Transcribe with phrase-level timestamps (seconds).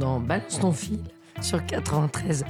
[0.00, 0.98] dans Balance ton fil
[1.40, 2.44] sur 93.1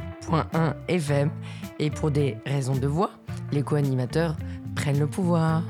[0.89, 1.31] FM
[1.79, 3.11] et pour des raisons de voix,
[3.53, 4.37] les co-animateurs
[4.75, 5.63] prennent le pouvoir.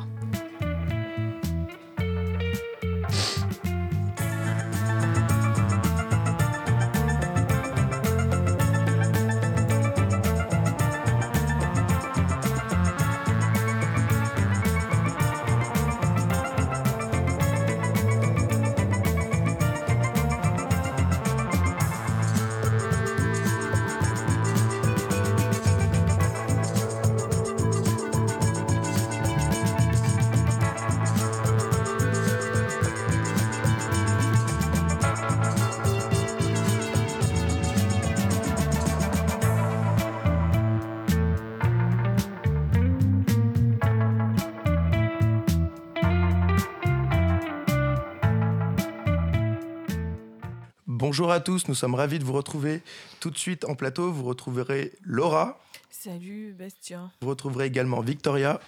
[51.21, 52.81] Bonjour à tous, nous sommes ravis de vous retrouver.
[53.21, 55.61] Tout de suite en plateau, vous retrouverez Laura.
[55.91, 57.13] Salut Bastien.
[57.21, 58.59] Vous retrouverez également Victoria.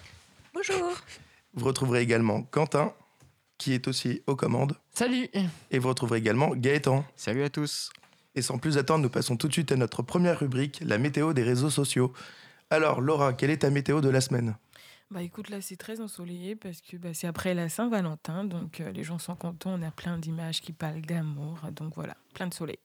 [0.53, 0.91] Bonjour.
[1.55, 2.93] Vous retrouverez également Quentin,
[3.57, 4.77] qui est aussi aux commandes.
[4.93, 5.29] Salut
[5.71, 7.03] Et vous retrouverez également Gaëtan.
[7.15, 7.91] Salut à tous.
[8.35, 11.33] Et sans plus attendre, nous passons tout de suite à notre première rubrique, la météo
[11.33, 12.13] des réseaux sociaux.
[12.69, 14.55] Alors Laura, quelle est ta météo de la semaine?
[15.13, 18.91] Bah écoute, là c'est très ensoleillé parce que bah, c'est après la Saint-Valentin, donc euh,
[18.91, 22.53] les gens sont contents, on a plein d'images qui parlent d'amour, donc voilà, plein de
[22.55, 22.79] soleil.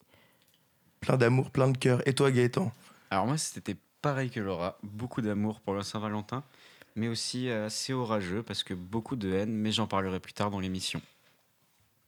[1.01, 2.07] Plein d'amour, plein de cœur.
[2.07, 2.71] Et toi Gaëtan?
[3.11, 6.45] Alors moi c'était pareil que Laura, beaucoup d'amour pour le Saint-Valentin,
[6.97, 10.51] mais aussi euh, assez orageux parce que beaucoup de haine, mais j'en parlerai plus tard
[10.51, 11.01] dans l'émission.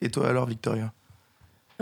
[0.03, 0.93] Et toi alors Victoria?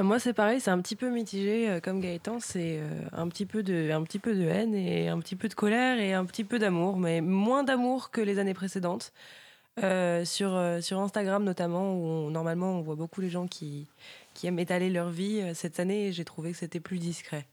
[0.03, 1.69] Moi, c'est pareil, c'est un petit peu mitigé.
[1.69, 5.09] euh, Comme Gaëtan, c'est euh, un, petit peu de, un petit peu de haine et
[5.09, 8.39] un petit peu de colère et un petit peu d'amour, mais moins d'amour que les
[8.39, 9.13] années précédentes.
[9.83, 13.87] Euh, sur, sur Instagram notamment, où normalement on voit beaucoup les gens qui,
[14.35, 15.43] qui aiment étaler leur vie.
[15.55, 17.47] Cette année, j'ai trouvé que c'était plus discret.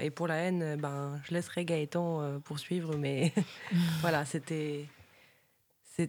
[0.00, 3.32] Et pour la haine, ben, je laisserai Gaëtan poursuivre, mais
[4.00, 4.86] voilà, c'était.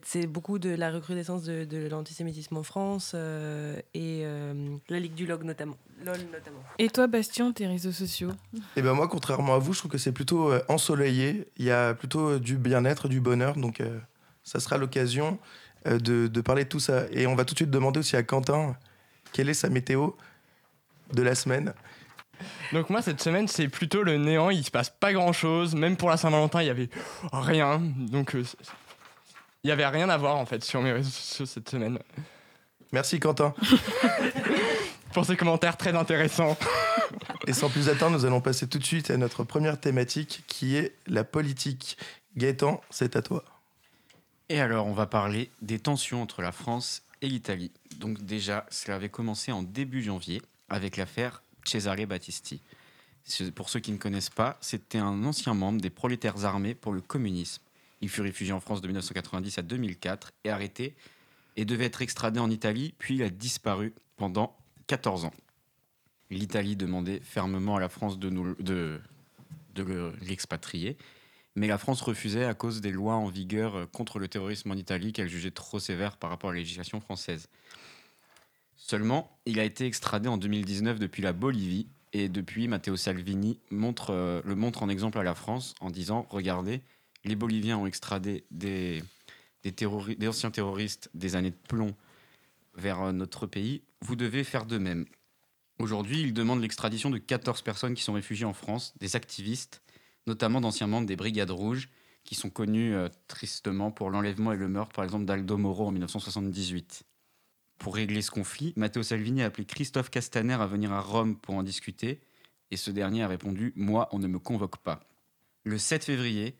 [0.03, 5.15] C'est beaucoup de la recrudescence de, de l'antisémitisme en France euh, et euh, la Ligue
[5.15, 5.77] du Log notamment.
[6.05, 6.59] LOL notamment.
[6.77, 8.29] Et toi Bastien, tes réseaux sociaux?
[8.75, 11.47] Eh ben moi, contrairement à vous, je trouve que c'est plutôt euh, ensoleillé.
[11.57, 13.55] Il y a plutôt euh, du bien-être, du bonheur.
[13.55, 13.99] Donc, euh,
[14.43, 15.39] ça sera l'occasion
[15.87, 17.05] euh, de, de parler de tout ça.
[17.11, 18.77] Et on va tout de suite demander aussi à Quentin
[19.33, 20.11] quelle est sa météo
[21.13, 21.73] de la semaine?
[22.71, 25.97] Donc moi cette semaine c'est plutôt le néant, il se passe pas grand chose, même
[25.97, 26.89] pour la Saint-Valentin il y avait
[27.33, 28.33] rien, donc
[29.63, 31.99] il y avait rien à voir en fait sur mes réseaux sociaux cette semaine.
[32.91, 33.53] Merci Quentin.
[35.13, 36.57] Pour ces commentaires très intéressants.
[37.47, 40.75] Et sans plus attendre, nous allons passer tout de suite à notre première thématique qui
[40.75, 41.97] est la politique.
[42.37, 43.43] Gaëtan, c'est à toi.
[44.49, 47.71] Et alors on va parler des tensions entre la France et l'Italie.
[47.97, 52.61] Donc déjà, cela avait commencé en début janvier avec l'affaire Cesare Battisti.
[53.55, 57.01] Pour ceux qui ne connaissent pas, c'était un ancien membre des prolétaires armés pour le
[57.01, 57.61] communisme.
[58.01, 60.95] Il fut réfugié en France de 1990 à 2004 et arrêté
[61.57, 64.55] et devait être extradé en Italie, puis il a disparu pendant
[64.87, 65.33] 14 ans.
[66.29, 69.01] L'Italie demandait fermement à la France de, nous, de,
[69.75, 70.95] de le- l'expatrier,
[71.55, 74.75] mais la France refusait à cause des lois en vigueur euh, contre le terrorisme en
[74.75, 77.49] Italie qu'elle jugeait trop sévères par rapport à la législation française.
[78.77, 84.11] Seulement, il a été extradé en 2019 depuis la Bolivie et depuis Matteo Salvini montre,
[84.11, 86.81] euh, le montre en exemple à la France en disant regardez,
[87.23, 89.03] les Boliviens ont extradé des,
[90.27, 91.95] anciens terroristes des années de plomb
[92.75, 95.05] vers euh, notre pays, vous devez faire de même.
[95.79, 99.81] Aujourd'hui, il demande l'extradition de 14 personnes qui sont réfugiées en France, des activistes,
[100.27, 101.89] notamment d'anciens membres des Brigades Rouges,
[102.23, 105.91] qui sont connus euh, tristement pour l'enlèvement et le meurtre, par exemple, d'Aldo Moro en
[105.91, 107.03] 1978.
[107.77, 111.55] Pour régler ce conflit, Matteo Salvini a appelé Christophe Castaner à venir à Rome pour
[111.55, 112.19] en discuter,
[112.71, 114.99] et ce dernier a répondu Moi, on ne me convoque pas.
[115.63, 116.55] Le 7 février,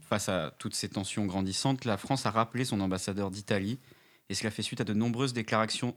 [0.00, 3.78] face à toutes ces tensions grandissantes, la France a rappelé son ambassadeur d'Italie,
[4.28, 5.96] et cela fait suite à de nombreuses déclarations,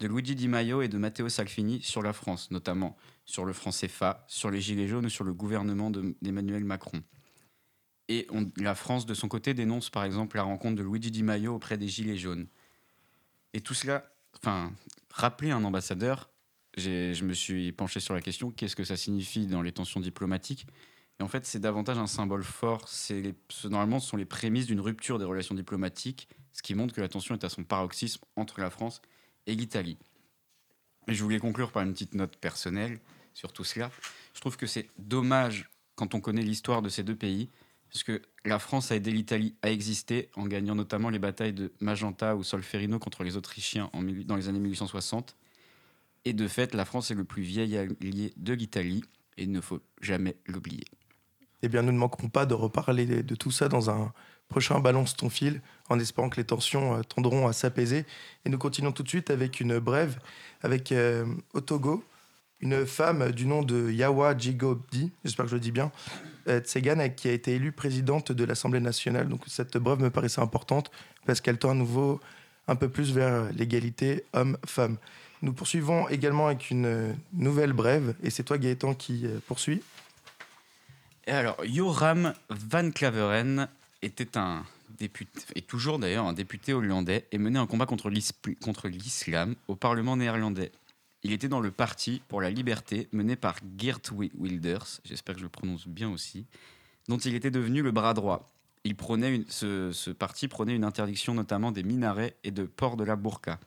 [0.00, 3.70] de Luigi Di Maio et de Matteo Salvini sur la France, notamment sur le franc
[3.70, 7.02] CFA, sur les Gilets jaunes sur le gouvernement de- d'Emmanuel Macron.
[8.08, 8.26] Et
[8.58, 11.78] la France, de son côté, dénonce par exemple la rencontre de Luigi Di Maio auprès
[11.78, 12.48] des Gilets jaunes.
[13.54, 14.72] Et tout cela, enfin,
[15.10, 16.28] rappeler un ambassadeur,
[16.76, 20.66] je me suis penché sur la question qu'est-ce que ça signifie dans les tensions diplomatiques?
[21.20, 22.88] Et en fait, c'est davantage un symbole fort.
[23.10, 26.94] Les- ce, normalement, ce sont les prémices d'une rupture des relations diplomatiques, ce qui montre
[26.94, 29.00] que la tension est à son paroxysme entre la France
[29.46, 29.98] et l'Italie.
[31.06, 32.98] Et je voulais conclure par une petite note personnelle
[33.34, 33.90] sur tout cela.
[34.34, 37.50] Je trouve que c'est dommage quand on connaît l'histoire de ces deux pays,
[37.92, 41.72] parce que la France a aidé l'Italie à exister en gagnant notamment les batailles de
[41.80, 43.90] Magenta ou Solferino contre les Autrichiens
[44.24, 45.36] dans les années 1860.
[46.24, 49.04] Et de fait, la France est le plus vieil allié de l'Italie
[49.36, 50.84] et il ne faut jamais l'oublier.
[51.62, 54.12] Eh bien, nous ne manquerons pas de reparler de tout ça dans un
[54.48, 58.04] prochain Balance ton fil, en espérant que les tensions euh, tendront à s'apaiser.
[58.44, 60.18] Et nous continuons tout de suite avec une brève,
[60.62, 62.04] avec euh, au Togo,
[62.60, 65.90] une femme du nom de Yawa Jigobdi, j'espère que je le dis bien,
[66.48, 69.28] euh, Tsegane, qui a été élue présidente de l'Assemblée nationale.
[69.28, 70.90] Donc cette brève me paraissait importante
[71.26, 72.20] parce qu'elle tend à nouveau
[72.68, 74.96] un peu plus vers l'égalité homme-femme.
[75.42, 79.82] Nous poursuivons également avec une nouvelle brève, et c'est toi Gaëtan qui poursuit.
[81.26, 83.68] Et alors, Joram van Claveren
[84.02, 84.64] était un
[84.98, 90.16] député, et toujours d'ailleurs un député hollandais, et menait un combat contre l'islam au Parlement
[90.16, 90.70] néerlandais.
[91.22, 95.46] Il était dans le parti pour la liberté mené par Geert Wilders, j'espère que je
[95.46, 96.44] le prononce bien aussi,
[97.08, 98.46] dont il était devenu le bras droit.
[98.84, 103.04] Il prenait ce, ce, parti prenait une interdiction notamment des minarets et de port de
[103.04, 103.58] la burqa.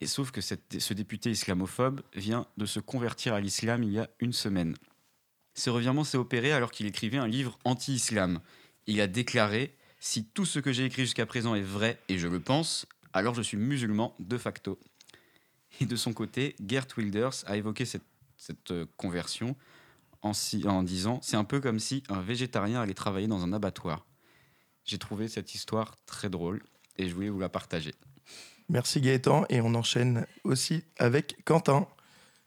[0.00, 4.08] Et sauf que ce député islamophobe vient de se convertir à l'islam il y a
[4.20, 4.76] une semaine.
[5.54, 8.40] Ce revirement s'est opéré alors qu'il écrivait un livre anti-islam
[8.86, 12.28] il a déclaré Si tout ce que j'ai écrit jusqu'à présent est vrai, et je
[12.28, 14.78] le pense, alors je suis musulman de facto.
[15.80, 18.02] Et de son côté, Gert Wilders a évoqué cette,
[18.70, 19.56] euh, conversion
[20.22, 20.32] en,
[20.64, 24.04] en disant C'est un peu comme si un végétarien allait travailler dans un abattoir.
[24.84, 26.62] J'ai trouvé cette histoire très drôle
[26.98, 27.94] et je voulais vous la partager.
[28.68, 31.86] Merci Gaëtan et on enchaîne aussi avec Quentin.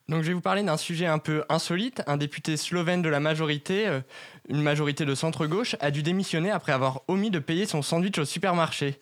[0.08, 2.02] Donc je vais vous parler d'un sujet un peu insolite.
[2.06, 4.00] Un député slovène de la majorité, euh,
[4.48, 8.24] une majorité de centre-gauche, a dû démissionner après avoir omis de payer son sandwich au
[8.24, 9.00] supermarché.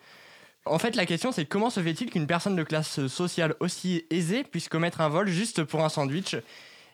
[0.64, 4.44] En fait, la question c'est comment se fait-il qu'une personne de classe sociale aussi aisée
[4.44, 6.36] puisse commettre un vol juste pour un sandwich?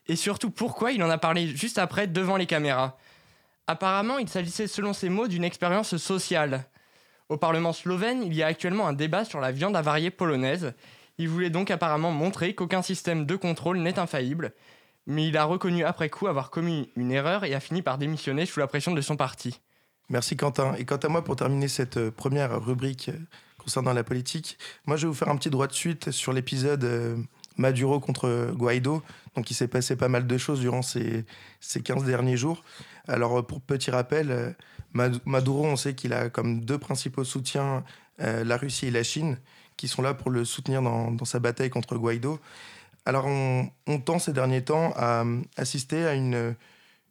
[0.08, 0.90] Et surtout, pourquoi?
[0.90, 2.98] Il en a parlé juste après devant les caméras
[3.68, 6.64] Apparemment, il s'agissait selon ses mots d'une expérience sociale.
[7.28, 10.74] Au Parlement slovène, il y a actuellement un débat sur la viande avariée polonaise
[11.20, 14.54] il voulait donc apparemment montrer qu'aucun système de contrôle n'est infaillible,
[15.06, 18.46] mais il a reconnu après coup avoir commis une erreur et a fini par démissionner
[18.46, 19.60] sous la pression de son parti.
[20.08, 20.74] Merci Quentin.
[20.78, 23.18] Et quant à moi, pour terminer cette euh, première rubrique euh,
[23.58, 26.84] concernant la politique, moi je vais vous faire un petit droit de suite sur l'épisode
[26.84, 27.16] euh,
[27.58, 29.02] Maduro contre Guaido,
[29.36, 31.26] donc il s'est passé pas mal de choses durant ces,
[31.60, 32.64] ces 15 derniers jours.
[33.08, 34.56] Alors pour petit rappel,
[34.94, 37.84] Maduro, on sait qu'il a comme deux principaux soutiens
[38.18, 39.36] la Russie et la Chine
[39.80, 42.38] qui sont là pour le soutenir dans, sa bataille contre Guaido.
[43.06, 45.24] Alors on, tend ces derniers temps à
[45.56, 46.54] assister à une,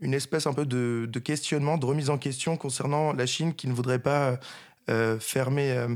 [0.01, 3.74] une espèce un peu de, questionnement, de remise en question concernant la Chine qui ne
[3.74, 4.39] voudrait pas
[4.88, 5.88] euh, fermer euh,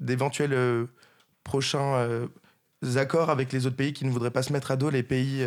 [0.00, 0.84] d'éventuels euh,
[1.44, 2.28] prochains
[2.96, 5.42] accords avec les autres pays, qui ne voudraient pas se mettre à dos les pays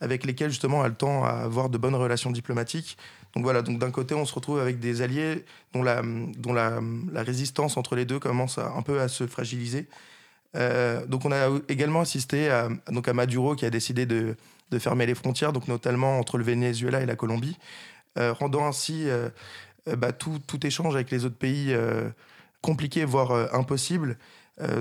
[0.00, 2.96] avec lesquels justement elle tend à avoir de bonnes relations diplomatiques.
[3.34, 6.80] Donc voilà, donc d'un côté on se retrouve avec des alliés dont la, dont la
[7.16, 9.88] résistance entre les deux commence un peu à se fragiliser.
[10.56, 14.36] Euh, donc on a également assisté à, donc à Maduro qui a décidé de,
[14.78, 17.56] fermer les frontières, donc notamment entre le Venezuela et la Colombie,
[18.18, 19.28] euh, rendant ainsi euh,
[19.96, 21.74] bah, tout, échange avec les autres pays
[22.60, 24.16] compliqué, voire impossible.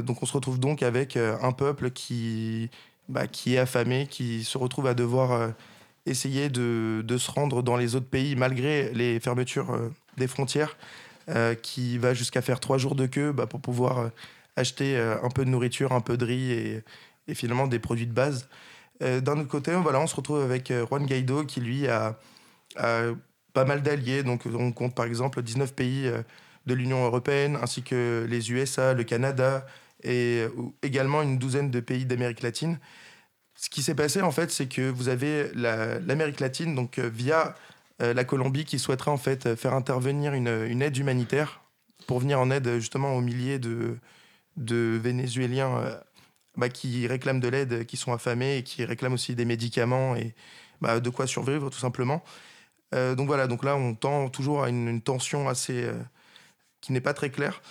[0.04, 2.70] donc on se retrouve donc avec un peuple qui,
[3.08, 5.54] bah, qui est affamé, qui se retrouve à devoir
[6.06, 9.80] essayer de, de, se rendre dans les autres pays malgré les fermetures
[10.18, 10.78] des frontières,
[11.64, 14.12] qui va jusqu'à faire trois jours de queue bah, pour pouvoir
[14.60, 16.84] acheter euh, un peu de nourriture, un peu de riz et,
[17.34, 18.50] finalement des produits de base.
[19.04, 22.18] Euh, d'un autre côté, voilà, on se retrouve avec euh, Juan Guaido qui, lui, a,
[23.54, 24.24] pas mal d'alliés.
[24.24, 26.12] Donc, on compte par exemple 19 pays
[26.66, 29.66] de l'Union européenne, ainsi que les USA, le Canada
[30.04, 30.46] et
[30.82, 32.80] également une douzaine de pays d'Amérique latine.
[33.56, 37.56] Ce qui s'est passé, en fait, c'est que vous avez l'Amérique latine, donc via
[38.00, 41.62] la Colombie, qui souhaiterait en fait faire intervenir une, une, aide humanitaire
[42.08, 43.98] pour venir en aide justement aux milliers de,
[44.60, 45.98] de Vénézuéliens euh,
[46.58, 50.36] bah, qui réclament de l'aide, qui sont affamés et qui réclament aussi des médicaments et
[50.82, 52.24] bah, de quoi survivre tout simplement.
[52.94, 55.94] Euh, donc voilà, donc là on tend toujours à une, tension assez euh,
[56.82, 57.62] qui n'est pas très claire.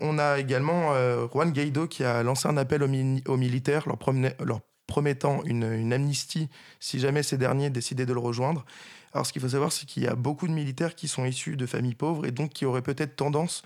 [0.00, 0.92] on a également
[1.32, 6.98] Juan Guaido qui a lancé un appel aux, militaires leur, promettant une, une, amnistie si
[6.98, 8.66] jamais ces derniers décidaient de le rejoindre.
[9.14, 11.56] Alors ce qu'il faut savoir, c'est qu'il y a beaucoup de militaires qui sont issus
[11.56, 13.62] de familles pauvres et donc qui auraient peut-être tendance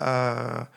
[0.00, 0.68] à,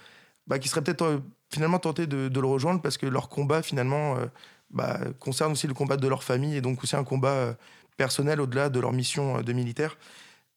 [0.47, 1.19] bah, qui seraient peut-être euh,
[1.51, 4.25] finalement tentés de, le rejoindre parce que leur combat finalement euh,
[4.69, 7.53] bah, concerne aussi le combat de leur famille et donc aussi un combat euh,
[7.97, 9.97] personnel au-delà de leur mission de militaire.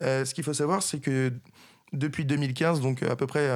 [0.01, 1.33] ce qu'il faut savoir, c'est que
[1.93, 3.49] depuis 2015, donc à peu près,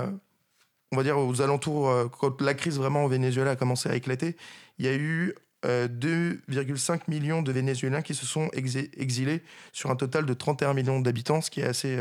[0.93, 4.37] on va dire aux alentours, quand la crise vraiment au Venezuela a commencé à éclater,
[4.79, 5.35] il y a eu
[5.65, 11.41] 2,5 millions de Vénézuéliens qui se sont exilés sur un total de 31 millions d'habitants,
[11.41, 11.99] ce qui est assez,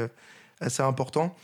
[0.59, 1.35] assez important.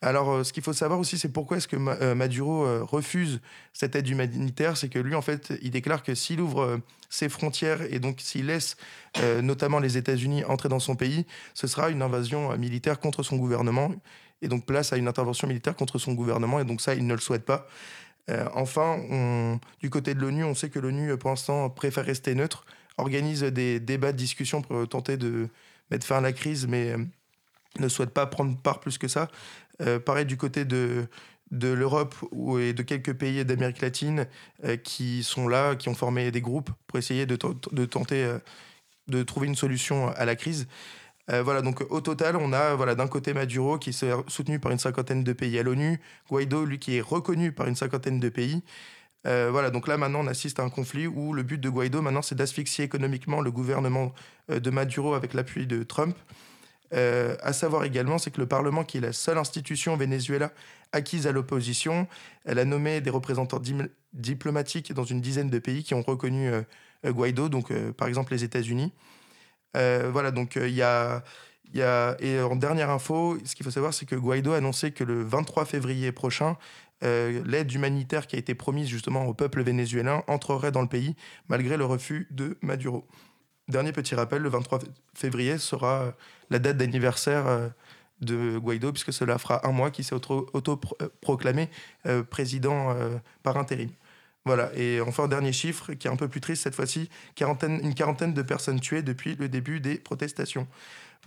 [0.00, 3.40] Alors, euh, ce qu'il faut savoir aussi, c'est pourquoi est-ce que euh, Maduro euh, refuse
[3.72, 4.76] cette aide humanitaire.
[4.76, 8.46] C'est que lui, en fait, il déclare que s'il ouvre ses frontières et donc s'il
[8.46, 8.76] laisse
[9.42, 13.90] notamment les États-Unis entrer dans son pays, ce sera une invasion militaire contre son gouvernement.
[14.42, 16.60] Et donc, place à une intervention militaire contre son gouvernement.
[16.60, 17.66] Et donc, ça, il ne le souhaite pas.
[18.54, 22.64] enfin, du côté de l'ONU, on sait que l'ONU, pour l'instant, préfère rester neutre,
[22.98, 25.48] organise des débats, de discussions pour tenter de
[25.90, 26.94] mettre fin à la crise, mais
[27.78, 29.28] ne souhaite pas prendre part plus que ça.
[29.80, 31.06] Euh, pareil du côté de,
[31.50, 32.14] de l'Europe
[32.60, 34.26] et de quelques pays d'Amérique latine
[34.64, 37.38] euh, qui sont là, qui ont formé des groupes pour essayer de,
[37.72, 38.38] de tenter euh,
[39.06, 40.68] de trouver une solution à la crise.
[41.28, 44.78] voilà, donc au total, on a voilà, d'un côté Maduro qui est soutenu par une
[44.78, 45.98] cinquantaine de pays à l'ONU,
[46.30, 48.62] Guaido, lui, qui est reconnu par une cinquantaine de pays.
[49.24, 52.20] voilà, donc là maintenant on assiste à un conflit où le but de Guaido maintenant
[52.20, 54.12] c'est d'asphyxier économiquement le gouvernement
[54.50, 56.14] de Maduro avec l'appui de Trump.
[56.94, 60.52] Euh, à savoir également, c'est que le Parlement, qui est la seule institution au Venezuela
[60.92, 62.06] acquise à l'opposition,
[62.44, 63.60] elle a nommé des représentants
[64.12, 66.62] diplomatiques dans une dizaine de pays qui ont reconnu euh,
[67.04, 68.92] euh, Guaido, donc par exemple les États-Unis.
[69.74, 71.22] voilà, donc il y a,
[71.74, 74.92] y a, Et en dernière info, ce qu'il faut savoir, c'est que Guaido a annoncé
[74.92, 76.56] que le 23 février prochain,
[77.02, 81.14] l'aide humanitaire qui a été promise justement au peuple vénézuélien entrerait dans le pays,
[81.48, 83.06] malgré le refus de Maduro.
[83.68, 84.80] Dernier petit rappel, le 23
[85.14, 86.14] février sera
[86.50, 87.68] la date d'anniversaire euh,
[88.20, 91.68] de Guaido, puisque cela fera un mois qu'il s'est auto-proclamé
[92.06, 93.90] euh, président euh, par intérim.
[94.44, 98.32] Voilà, et enfin, dernier chiffre qui est un peu plus triste cette fois-ci, une quarantaine
[98.32, 100.66] de personnes tuées depuis le début des protestations.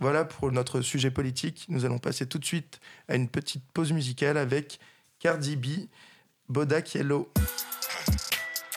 [0.00, 1.66] Voilà pour notre sujet politique.
[1.68, 4.80] Nous allons passer tout de suite à une petite pause musicale avec
[5.20, 5.66] Cardi B,
[6.48, 7.30] Bodak Yellow.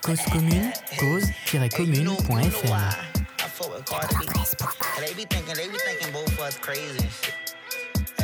[0.03, 3.14] Cause commune, cause-commune.fr
[3.55, 4.25] fuck with Cardi B.
[4.99, 7.33] They be thinking, they be thinking both of us crazy and shit.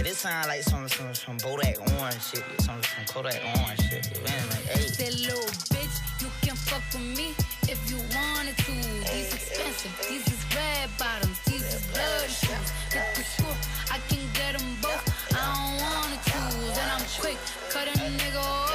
[0.03, 4.09] This sound like some some some Bodak Orange shit, some some Kodak Orange shit.
[4.25, 4.89] Man, like, hey.
[4.97, 7.37] That little bitch, you can fuck with me
[7.69, 8.73] if you wanted to.
[9.13, 12.67] These expensive, these is red bottoms, these is blood shoes.
[12.91, 13.55] Hit the school,
[13.93, 15.05] I can get them both.
[15.31, 17.37] I don't wanna choose, and I'm quick
[17.69, 18.70] cutting a nigga off,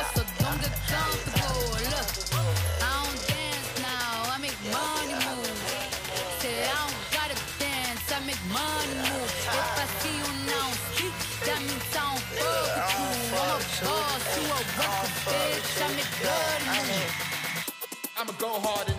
[18.62, 18.95] hard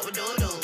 [0.00, 0.56] double doodle.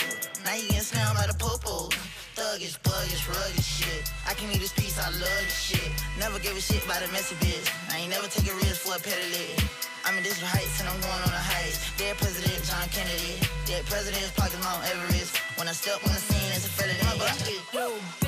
[0.44, 1.92] Now you getting slammed by the popo.
[2.36, 4.12] Thuggish, buggish, rugged shit.
[4.28, 5.90] I can eat this piece, I love this shit.
[6.18, 7.68] Never give a shit about a messy bitch.
[7.92, 9.64] I ain't never take a risk for a pedal it.
[10.04, 11.92] I'm in different heights and I'm going on the heights.
[11.98, 13.36] Dead President John Kennedy.
[13.66, 15.36] Dead President's pockets Mount Everest.
[15.58, 17.00] When I step on the scene, it's a felony.
[17.04, 18.25] My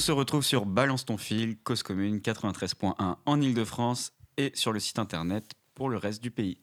[0.00, 4.98] se retrouve sur Balance ton fil, cause commune 93.1 en Ile-de-France et sur le site
[4.98, 6.58] internet pour le reste du pays.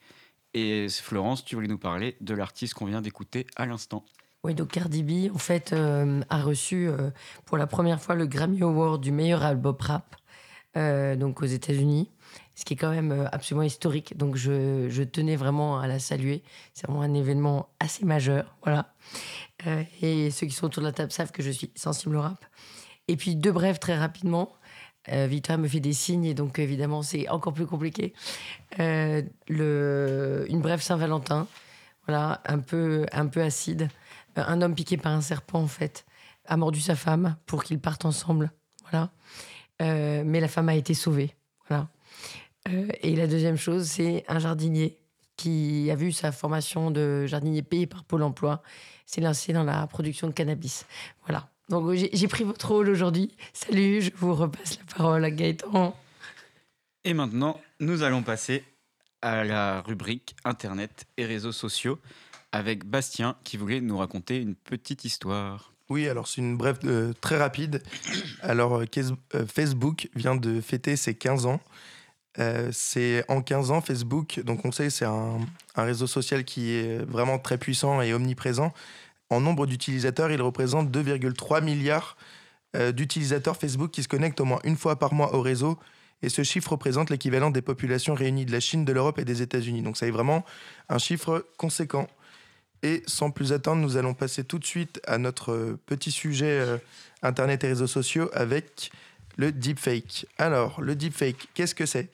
[0.56, 4.04] Et Florence, tu voulais nous parler de l'artiste qu'on vient d'écouter à l'instant.
[4.44, 7.12] Oui, donc Cardi B, en fait, euh, a reçu euh,
[7.46, 10.16] pour la première fois le Grammy Award du meilleur album rap,
[10.76, 12.10] euh, donc aux États-Unis,
[12.56, 14.18] ce qui est quand même absolument historique.
[14.18, 16.42] Donc je, je, tenais vraiment à la saluer.
[16.74, 18.96] C'est vraiment un événement assez majeur, voilà.
[20.02, 22.44] et ceux qui sont autour de la table savent que je suis sensible au rap.
[23.08, 24.52] Et puis deux brèves très rapidement.
[25.10, 28.14] Victoire me fait des signes et donc évidemment c'est encore plus compliqué.
[28.78, 31.48] le, une brève Saint-Valentin,
[32.08, 33.90] voilà, un peu, un peu acide.
[34.38, 36.06] Euh, un homme piqué par un serpent, en fait,
[36.46, 38.52] a mordu sa femme pour qu'ils partent ensemble.
[38.90, 39.12] Voilà.
[39.82, 41.36] Euh, mais la femme a été sauvée.
[41.68, 41.90] Voilà.
[42.70, 44.98] Euh, et la deuxième chose, c'est un jardinier
[45.36, 48.64] qui a vu sa formation de jardinier payé par Pôle emploi
[49.06, 50.86] s'est lancé dans la production de cannabis.
[51.26, 51.50] Voilà.
[51.70, 53.36] Donc j'ai pris votre rôle aujourd'hui.
[53.54, 55.96] Salut, je vous repasse la parole à Gaëtan.
[57.04, 58.64] Et maintenant, nous allons passer
[59.22, 62.00] à la rubrique Internet et réseaux sociaux
[62.52, 65.74] avec Bastien qui voulait nous raconter une petite histoire.
[65.90, 67.82] Oui, alors c'est une brève euh, très rapide.
[68.42, 68.86] Alors, euh,
[69.36, 71.62] euh, Facebook vient de fêter ses 15 ans.
[72.72, 75.40] c'est en 15 ans, Facebook, donc on sait, c'est un,
[75.76, 78.74] réseau social qui est vraiment très puissant et omniprésent.
[79.30, 82.18] En nombre d'utilisateurs, il représente 2,3 milliards
[82.94, 85.80] d'utilisateurs Facebook qui se connectent au moins une fois par mois au réseau.
[86.22, 89.42] Et ce chiffre représente l'équivalent des populations réunies de la Chine, de l'Europe et des
[89.42, 89.82] États-Unis.
[89.82, 90.46] Donc, ça est vraiment
[90.90, 92.08] un chiffre conséquent.
[92.84, 96.60] Et sans plus attendre, nous allons passer tout de suite à notre euh, petit sujet
[96.60, 96.78] euh,
[97.24, 98.92] Internet et réseaux sociaux avec
[99.36, 100.28] le deepfake.
[100.38, 102.10] Alors, le deepfake, qu'est-ce que c'est?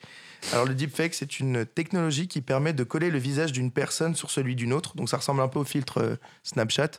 [0.52, 4.30] Alors, le deepfake, c'est une technologie qui permet de coller le visage d'une personne sur
[4.30, 4.96] celui d'une autre.
[4.96, 6.90] Donc, ça ressemble un peu au filtre euh, Snapchat.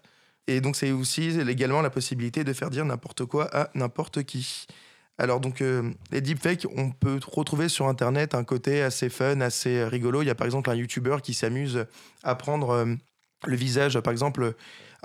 [0.47, 4.67] Et donc, c'est aussi légalement la possibilité de faire dire n'importe quoi à n'importe qui.
[5.17, 5.63] Alors, donc,
[6.11, 10.21] les deepfakes, on peut retrouver sur Internet un côté assez fun, assez rigolo.
[10.21, 11.85] Il y a par exemple un YouTuber qui s'amuse
[12.21, 12.85] à prendre
[13.47, 14.55] le visage, par exemple,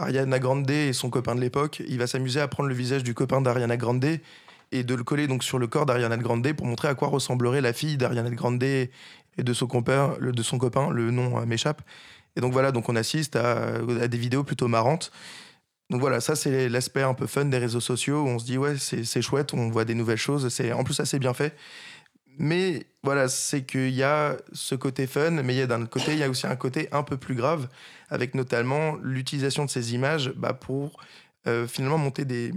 [0.00, 3.14] Ariana Grande et son copain de l'époque, il va s'amuser à prendre le visage du
[3.14, 4.18] copain d'Ariana Grande
[4.72, 7.60] et de le coller donc sur le corps d'Ariana Grande pour montrer à quoi ressemblerait
[7.60, 8.90] la fille d'Ariana Grande et
[9.38, 11.82] de son copain, le, de son copain, le nom euh, m'échappe.
[12.36, 15.10] Et donc voilà, donc on assiste à, des vidéos plutôt marrantes.
[15.90, 18.58] Donc voilà, ça c'est l'aspect un peu fun des réseaux sociaux où on se dit
[18.58, 21.56] ouais c'est chouette, on voit des nouvelles choses, c'est en plus assez bien fait.
[22.38, 26.12] Mais voilà, c'est qu'il y a ce côté fun, mais il y a d'un côté,
[26.12, 27.68] il y a aussi un côté un peu plus grave,
[28.08, 30.98] avec notamment l'utilisation de ces images bah, pour
[31.46, 32.52] euh, finalement monter des,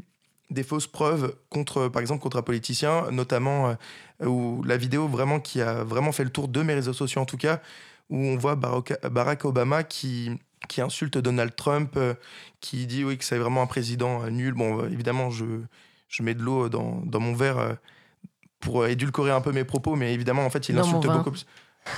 [0.49, 3.75] des fausses preuves contre, par exemple, contre un politicien, notamment
[4.21, 7.21] euh, où la vidéo vraiment qui a vraiment fait le tour de mes réseaux sociaux
[7.21, 7.61] en tout cas,
[8.09, 10.31] où on voit Barack Obama qui,
[10.67, 12.13] qui insulte Donald Trump, euh,
[12.61, 14.53] qui dit oui que c'est vraiment un président nul.
[14.53, 15.45] Bon, évidemment, je,
[16.07, 17.77] je mets de l'eau dans, dans, mon verre
[18.59, 21.45] pour édulcorer un peu mes propos, mais évidemment, en fait, il insulte beaucoup plus.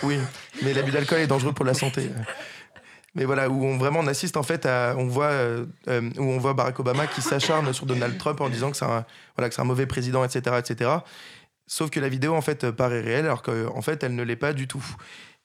[0.04, 0.18] Oui,
[0.64, 2.10] mais l'abus d'alcool est dangereux pour la santé.
[3.16, 6.38] Mais voilà, où on vraiment assiste en fait à, on voit, euh, euh, où on
[6.38, 9.06] voit Barack Obama qui s'acharne sur Donald Trump en disant que c'est un,
[9.38, 10.92] voilà, que c'est un mauvais président, etc., etc.
[11.66, 14.54] Sauf que la vidéo en fait paraît réelle, alors qu'en fait elle ne l'est pas
[14.54, 14.86] du tout.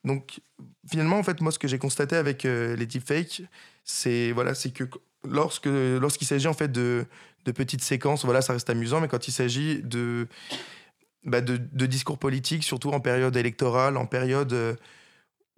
[0.05, 0.41] Donc
[0.89, 3.43] finalement, en fait, moi, ce que j'ai constaté avec euh, les deepfakes,
[3.85, 4.85] c'est voilà, c'est que
[5.25, 7.07] lorsque lorsqu'il s'agit en fait de,
[7.45, 10.27] de petites séquences, voilà, ça reste amusant, mais quand il s'agit de
[11.25, 14.75] bah, de, discours politiques, surtout en période électorale, en période euh,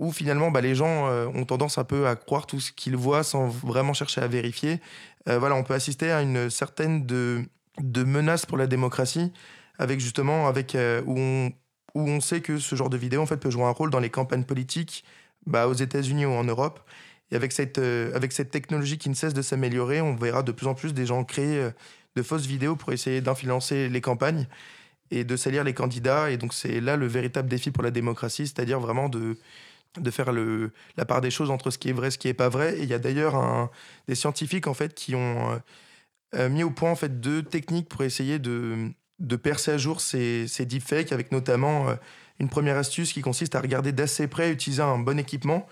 [0.02, 2.96] où finalement bah, les gens euh, ont tendance un peu à croire tout ce qu'ils
[2.96, 4.80] voient sans vraiment chercher à vérifier.
[5.28, 7.44] Euh, voilà, on peut assister à une certaine de,
[7.80, 9.32] de menace pour la démocratie,
[9.78, 11.52] avec justement avec où on,
[11.94, 14.00] où on sait que ce genre de vidéo en fait peut jouer un rôle dans
[14.00, 15.04] les campagnes politiques
[15.46, 16.80] bah, aux États-Unis ou en Europe.
[17.30, 20.66] Et avec cette, avec cette technologie qui ne cesse de s'améliorer, on verra de plus
[20.66, 21.70] en plus des gens créer
[22.16, 24.48] de fausses vidéos pour essayer d'influencer les campagnes
[25.12, 26.30] et de salir les candidats.
[26.30, 29.38] Et donc c'est là le véritable défi pour la démocratie, c'est-à-dire vraiment de,
[29.98, 32.28] de faire le, la part des choses entre ce qui est vrai et ce qui
[32.28, 32.78] n'est pas vrai.
[32.78, 33.70] Et il y a d'ailleurs
[34.08, 35.60] des scientifiques en fait qui ont
[36.34, 40.00] euh, mis au point en fait deux techniques pour essayer de, de percer à jour
[40.00, 41.94] ces, ces deepfakes, avec notamment euh,
[42.38, 45.66] une première astuce qui consiste à regarder d'assez près, utiliser un bon équipement.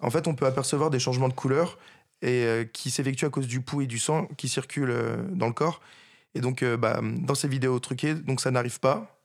[0.00, 1.78] En fait, on peut apercevoir des changements de couleur
[2.22, 4.96] et euh, qui s'effectuent à cause du pouls et du sang qui circulent
[5.32, 5.80] dans le corps.
[6.36, 9.15] Et donc, euh, bah, dans ces vidéos truquées, donc ça n'arrive pas.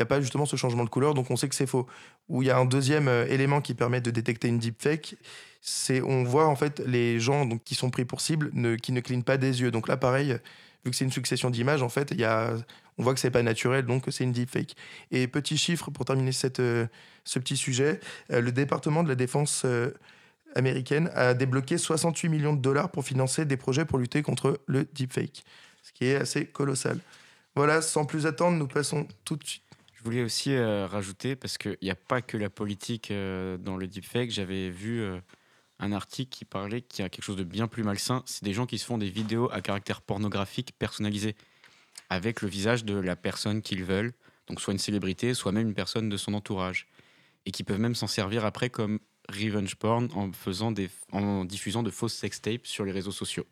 [0.00, 1.86] N'y a pas justement ce changement de couleur, donc on sait que c'est faux.
[2.28, 5.16] Où il y a un deuxième euh, élément qui permet de détecter une deepfake,
[5.60, 8.92] c'est on voit en fait les gens donc, qui sont pris pour cible ne, qui
[8.92, 9.70] ne clignent pas des yeux.
[9.70, 10.38] Donc là, pareil,
[10.84, 12.54] vu que c'est une succession d'images, en fait, y a,
[12.96, 14.74] on voit que c'est pas naturel, donc c'est une deepfake.
[15.10, 16.86] Et petit chiffre pour terminer cette, euh,
[17.24, 19.66] ce petit sujet, le département de la défense
[20.56, 24.86] américaine a débloqué 68 millions de dollars pour financer des projets pour lutter contre le
[24.94, 25.44] deepfake
[25.82, 26.98] ce qui est assez colossal.
[27.54, 29.62] Voilà, sans plus attendre, nous passons tout de suite.
[30.00, 33.76] Je voulais aussi euh, rajouter, parce qu'il n'y a pas que la politique euh, dans
[33.76, 35.20] le deepfake, j'avais vu euh,
[35.78, 38.54] un article qui parlait qu'il y a quelque chose de bien plus malsain, c'est des
[38.54, 41.36] gens qui se font des vidéos à caractère pornographique personnalisées,
[42.08, 44.14] avec le visage de la personne qu'ils veulent,
[44.46, 46.86] donc soit une célébrité, soit même une personne de son entourage,
[47.44, 51.82] et qui peuvent même s'en servir après comme revenge porn en, faisant des, en diffusant
[51.82, 53.44] de fausses sextapes sur les réseaux sociaux.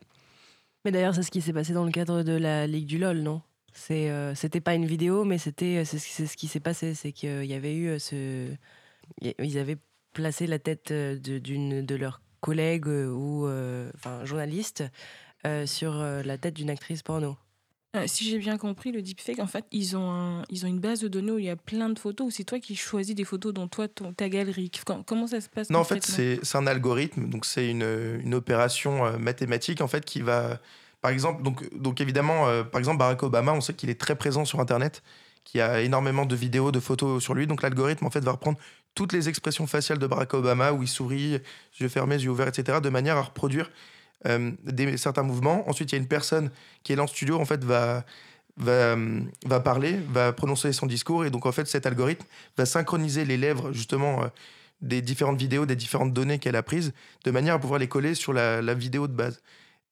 [0.83, 3.19] Mais d'ailleurs, c'est ce qui s'est passé dans le cadre de la Ligue du LOL,
[3.19, 3.43] non?
[3.73, 6.93] C'est, euh, c'était pas une vidéo, mais c'était, c'est, c'est ce qui s'est passé.
[6.93, 8.53] C'est qu'il y avait eu euh, ce.
[9.21, 9.77] Ils avaient
[10.13, 13.47] placé la tête euh, de, d'une de leurs collègues ou
[13.95, 14.83] enfin journalistes
[15.65, 17.35] sur la tête d'une actrice porno.
[18.05, 21.01] si j'ai bien compris, le deepfake, en fait, ils ont, un, ils ont une base
[21.01, 23.25] de données où il y a plein de photos, ou c'est toi qui choisis des
[23.25, 24.71] photos dans toi, ton, ta galerie?
[25.05, 28.33] Comment ça se passe Non, en fait, c'est, c'est un algorithme, donc c'est une, une
[28.33, 30.61] opération mathématique, en fait, qui va
[31.01, 34.43] par exemple, donc, évidemment, euh, par exemple, Barack Obama, on sait qu'il est très présent
[34.43, 35.01] sur Internet,
[35.45, 37.47] qu'il y a énormément de vidéos, de photos sur lui.
[37.47, 38.57] Donc l'algorithme, en fait, va reprendre
[38.95, 41.39] toutes les expressions faciales de Barack Obama, où il sourit,
[41.79, 43.71] yeux fermés, yeux ouverts, etc., de manière à reproduire
[44.27, 44.51] euh,
[44.97, 45.67] certains mouvements.
[45.69, 46.51] Ensuite, il y a une personne
[46.83, 48.03] qui est là en studio, en fait, va,
[49.63, 51.23] parler, va prononcer son discours.
[51.23, 52.25] Et donc, en fait, cet algorithme
[52.57, 54.27] va synchroniser les lèvres, justement, euh,
[54.81, 58.15] des différentes vidéos, des différentes données qu'elle a prises, de manière à pouvoir les coller
[58.15, 59.41] sur la vidéo de base.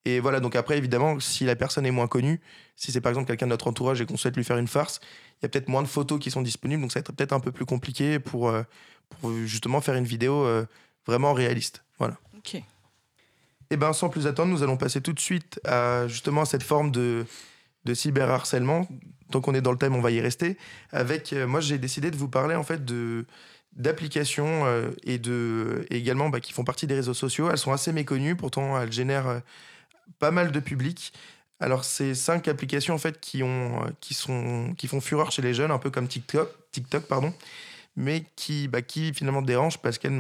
[0.07, 2.39] Et voilà, donc après, évidemment, si la personne est moins connue,
[2.77, 5.01] si c'est par exemple quelqu'un de notre entourage et qu'on souhaite lui faire une farce,
[5.03, 7.33] il y a peut-être moins de photos qui sont disponibles, donc ça va être peut-être
[7.33, 8.63] un peu plus compliqué pour, euh,
[9.09, 10.65] pour justement faire une vidéo euh,
[11.05, 11.83] vraiment réaliste.
[11.99, 12.17] Voilà.
[12.37, 12.55] Ok.
[12.55, 12.63] Et
[13.71, 16.89] eh bien, sans plus attendre, nous allons passer tout de suite à justement cette forme
[16.89, 17.25] de,
[17.83, 18.87] de cyberharcèlement.
[19.29, 20.57] Tant qu'on est dans le thème, on va y rester.
[20.93, 23.25] Avec, euh, moi, j'ai décidé de vous parler en fait de
[23.73, 24.65] d'applications
[25.03, 27.51] et de et également bah, qui font partie des réseaux sociaux.
[27.51, 29.41] Elles sont assez méconnues, pourtant elles génèrent
[30.19, 31.13] pas mal de public.
[31.59, 35.41] Alors, c'est cinq applications en fait qui, ont, euh, qui, sont, qui font fureur chez
[35.41, 37.33] les jeunes, un peu comme TikTok, TikTok pardon,
[37.95, 40.17] mais qui, bah, qui finalement dérangent parce qu'elles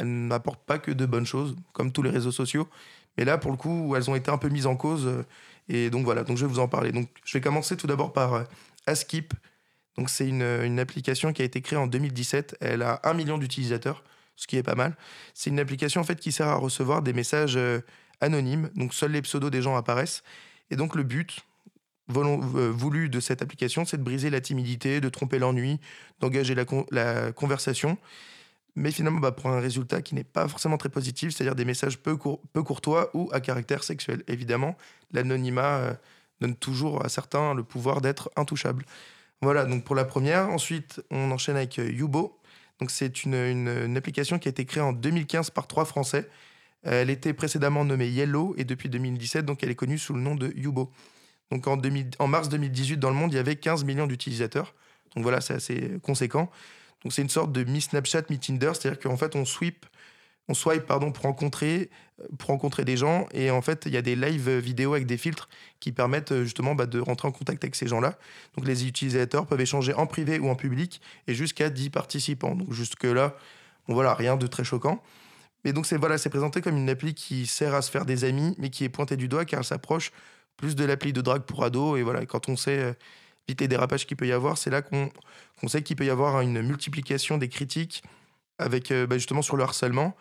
[0.00, 2.68] n'apportent pas que de bonnes choses, comme tous les réseaux sociaux.
[3.16, 5.06] Mais là, pour le coup, elles ont été un peu mises en cause.
[5.06, 5.24] Euh,
[5.68, 6.92] et donc voilà, donc je vais vous en parler.
[6.92, 8.44] Donc, je vais commencer tout d'abord par euh,
[8.86, 9.34] Askip.
[9.96, 12.56] Donc, c'est une, application qui a été créée en 2017.
[12.60, 14.02] Elle a un million d'utilisateurs,
[14.34, 14.96] ce qui est pas mal.
[15.32, 17.58] C'est une application en fait qui sert à recevoir des messages
[18.20, 20.22] anonyme, donc seuls les pseudos des gens apparaissent.
[20.70, 21.44] Et donc le but
[22.08, 25.80] euh, voulu de cette application, c'est de briser la timidité, de tromper l'ennui,
[26.20, 27.98] d'engager la, conversation,
[28.76, 31.98] mais finalement bah, pour un résultat qui n'est pas forcément très positif, c'est-à-dire des messages
[31.98, 34.22] peu, courtois ou à caractère sexuel.
[34.28, 34.76] Évidemment,
[35.12, 35.94] l'anonymat euh,
[36.40, 38.84] donne toujours à certains le pouvoir d'être intouchable.
[39.42, 40.48] Voilà, donc pour la première.
[40.50, 42.38] Ensuite, on enchaîne avec euh, Yubo.
[42.88, 46.28] C'est une, application qui a été créée en 2015 par trois Français
[46.82, 50.34] elle était précédemment nommée Yellow et depuis 2017, donc elle est connue sous le nom
[50.34, 50.92] de Yubo.
[51.50, 54.74] Donc en, mars 2018, dans le monde, il y avait 15 millions d'utilisateurs.
[55.14, 56.50] Donc voilà, c'est assez conséquent.
[57.02, 59.86] Donc c'est une sorte de mi-Snapchat, mi-Tinder, c'est-à-dire qu'en fait on sweep,
[60.48, 61.90] on swipe pardon pour rencontrer,
[62.38, 65.16] pour rencontrer des gens et en fait il y a des live vidéo avec des
[65.16, 65.48] filtres
[65.80, 68.18] qui permettent justement bah, de rentrer en contact avec ces gens-là.
[68.56, 72.54] Donc les utilisateurs peuvent échanger en privé ou en public et jusqu'à 10 participants.
[72.54, 73.36] Donc jusque là,
[73.86, 75.02] bon voilà, rien de très choquant.
[75.66, 78.54] Mais donc, c'est voilà, présenté comme une appli qui sert à se faire des amis,
[78.56, 80.12] mais qui est pointée du doigt car elle s'approche
[80.56, 81.98] plus de l'appli de drague pour ados.
[81.98, 82.92] Et voilà, quand on sait euh,
[83.48, 85.10] vite les dérapages qu'il peut y avoir, c'est là qu'on
[85.66, 88.04] sait qu'il peut y avoir une multiplication des critiques
[88.60, 90.16] avec euh, bah, justement sur le harcèlement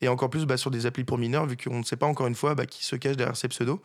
[0.00, 2.26] et encore plus bah, sur des applis pour mineurs, vu qu'on ne sait pas encore
[2.26, 3.80] une fois bah, qui se cache derrière ces pseudos.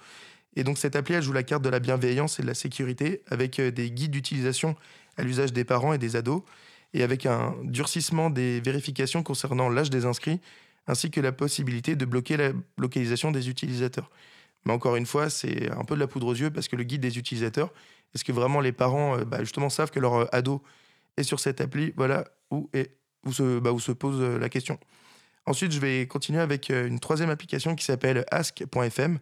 [0.56, 3.22] Et donc cette appli, elle joue la carte de la bienveillance et de la sécurité,
[3.28, 4.76] avec euh, des guides d'utilisation
[5.18, 6.42] à l'usage des parents et des ados,
[6.96, 10.42] et avec un durcissement des vérifications concernant l'âge des inscrits,
[10.88, 14.10] ainsi que la possibilité de bloquer la localisation des utilisateurs.
[14.66, 16.84] Mais encore une fois, c'est un peu de la poudre aux yeux parce que le
[16.84, 17.72] guide des utilisateurs,
[18.14, 20.64] est-ce que vraiment les parents euh, bah, justement savent que leur euh, ado
[21.18, 21.94] est sur cette appli?
[21.98, 22.70] Voilà où,
[23.32, 24.80] se, bah, où se pose euh, la question.
[25.46, 29.20] Ensuite, je vais continuer avec une troisième application qui s'appelle ask.fm.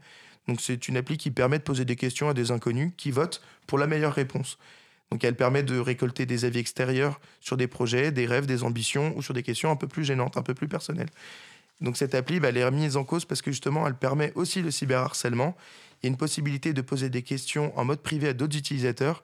[0.47, 3.41] Donc, c'est une appli qui permet de poser des questions à des inconnus qui votent
[3.65, 4.59] pour la meilleure réponse.
[5.09, 9.17] Donc, elle permet de récolter des avis extérieurs sur des projets, des rêves, des ambitions
[9.17, 11.09] ou sur des questions un peu plus gênantes, un peu plus personnelles.
[11.81, 14.61] Donc cette appli, bah, elle est remise en cause parce que justement, elle permet aussi
[14.61, 15.55] le cyberharcèlement.
[16.01, 19.23] Il y a une possibilité de poser des questions en mode privé à d'autres utilisateurs.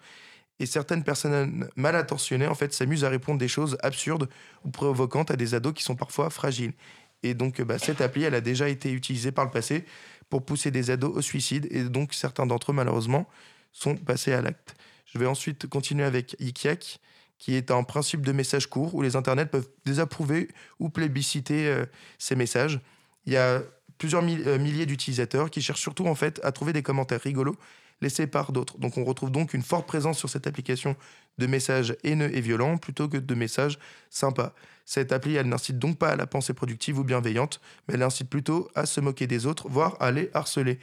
[0.60, 4.28] Et certaines personnes mal intentionnées, en fait, s'amusent à répondre des choses absurdes
[4.66, 6.74] ou provocantes à des ados qui sont parfois fragiles.
[7.22, 9.86] Et donc, bah, cette appli, elle a déjà été utilisée par le passé
[10.30, 11.68] pour pousser des ados au suicide.
[11.70, 13.28] Et donc, certains d'entre eux, malheureusement,
[13.72, 14.76] sont passés à l'acte.
[15.06, 17.00] Je vais ensuite continuer avec Yikiak
[17.38, 21.86] qui est un principe de message court où les internets peuvent désapprouver ou plébisciter euh,
[22.18, 22.80] ces messages.
[23.26, 23.62] Il y a
[23.98, 27.56] plusieurs euh, milliers d'utilisateurs qui cherchent surtout en fait à trouver des commentaires rigolos
[28.02, 28.78] laissés par d'autres.
[28.78, 30.96] Donc on retrouve donc une forte présence sur cette application
[31.38, 34.54] de messages haineux et violents plutôt que de messages sympas.
[34.86, 38.30] Cette appli, elle n'incite donc pas à la pensée productive ou bienveillante, mais elle incite
[38.30, 40.80] plutôt à se moquer des autres, voire à les harceler.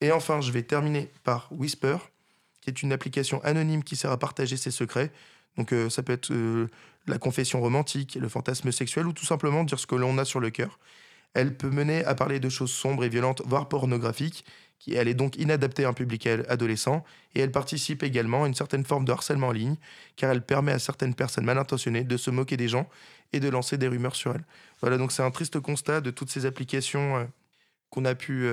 [0.00, 1.98] Et enfin, je vais terminer par Whisper,
[2.60, 5.12] qui est une application anonyme qui sert à partager ses secrets.
[5.58, 6.68] Donc euh, ça peut être euh,
[7.06, 10.40] la confession romantique, le fantasme sexuel ou tout simplement dire ce que l'on a sur
[10.40, 10.78] le cœur.
[11.34, 14.46] Elle peut mener à parler de choses sombres et violentes, voire pornographiques.
[14.78, 18.54] Qui, elle est donc inadaptée à un public adolescent et elle participe également à une
[18.54, 19.74] certaine forme de harcèlement en ligne,
[20.14, 22.88] car elle permet à certaines personnes mal intentionnées de se moquer des gens
[23.32, 24.44] et de lancer des rumeurs sur elles.
[24.80, 27.24] Voilà, donc c'est un triste constat de toutes ces applications euh,
[27.90, 28.48] qu'on a pu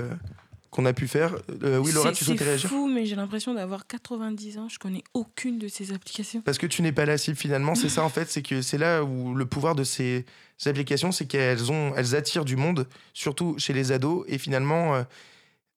[0.76, 1.38] qu'on a pu faire.
[1.64, 4.68] Euh, oui, Laura, tu souhaitais réagir C'est fou, mais j'ai l'impression d'avoir 90 ans.
[4.68, 6.42] Je connais aucune de ces applications.
[6.42, 7.76] Parce que tu n'es pas la cible finalement.
[7.76, 8.30] C'est ça en fait.
[8.30, 10.26] C'est que c'est là où le pouvoir de ces
[10.66, 14.26] applications, c'est qu'elles ont, elles attirent du monde, surtout chez les ados.
[14.28, 15.04] Et finalement, euh,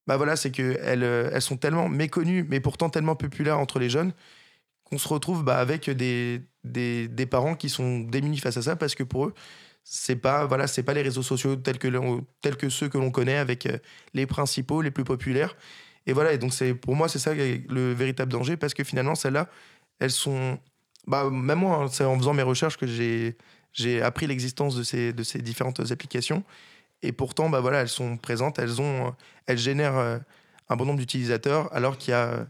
[0.05, 3.79] bah voilà, c'est que elles, euh, elles sont tellement méconnues, mais pourtant tellement populaires entre
[3.79, 4.11] les jeunes,
[4.83, 8.75] qu'on se retrouve bah, avec des, des, des parents qui sont démunis face à ça
[8.75, 9.33] parce que pour eux
[9.91, 11.87] c'est pas voilà c'est pas les réseaux sociaux tels que
[12.41, 13.79] tels que ceux que l'on connaît avec euh,
[14.13, 15.55] les principaux les plus populaires.
[16.05, 19.15] Et voilà et donc c'est pour moi c'est ça le véritable danger parce que finalement
[19.15, 19.49] celles-là
[19.99, 20.59] elles sont
[21.07, 23.35] bah même moi hein, c'est en faisant mes recherches que j'ai
[23.73, 26.43] j'ai appris l'existence de ces de ces différentes applications.
[27.01, 29.15] Et pourtant bah voilà elles sont présentes elles ont
[29.47, 30.19] elles génèrent euh,
[30.69, 32.47] un bon nombre d'utilisateurs alors qu'il y a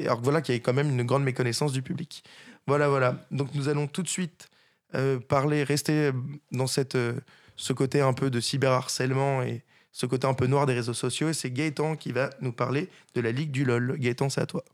[0.00, 2.24] alors voilà qu'il y a quand même une grande méconnaissance du public.
[2.66, 3.20] Voilà voilà.
[3.30, 4.50] Donc nous allons tout de suite
[4.94, 6.12] euh, parler, rester
[6.52, 7.20] dans cette, euh,
[7.56, 11.28] ce côté un peu de cyberharcèlement et ce côté un peu noir des réseaux sociaux.
[11.28, 13.98] Et c'est Gaëtan qui va nous parler de la Ligue du LOL.
[13.98, 14.64] Gaëtan, c'est à toi.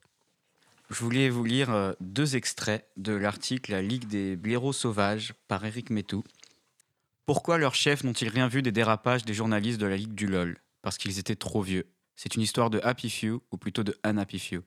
[0.91, 5.65] Je voulais vous lire euh, deux extraits de l'article La Ligue des blaireaux sauvages par
[5.65, 6.23] Eric Metou.
[7.25, 10.59] Pourquoi leurs chefs n'ont-ils rien vu des dérapages des journalistes de la Ligue du LOL?
[10.83, 11.87] Parce qu'ils étaient trop vieux.
[12.15, 14.63] C'est une histoire de Happy Few, ou plutôt de Unhappy Few.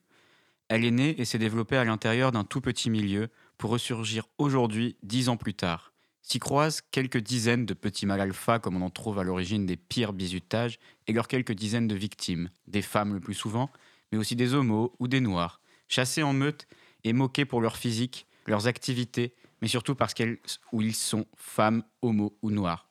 [0.68, 3.30] Elle est née et s'est développée à l'intérieur d'un tout petit milieu
[3.60, 5.92] pour ressurgir aujourd'hui, dix ans plus tard.
[6.22, 9.76] S'y croisent quelques dizaines de petits mâles alpha comme on en trouve à l'origine des
[9.76, 13.70] pires bizutages et leurs quelques dizaines de victimes, des femmes le plus souvent,
[14.12, 16.68] mais aussi des homos ou des noirs, chassés en meute
[17.04, 20.38] et moqués pour leur physique, leurs activités, mais surtout parce qu'elles
[20.72, 22.88] ou ils sont femmes, homos ou noirs.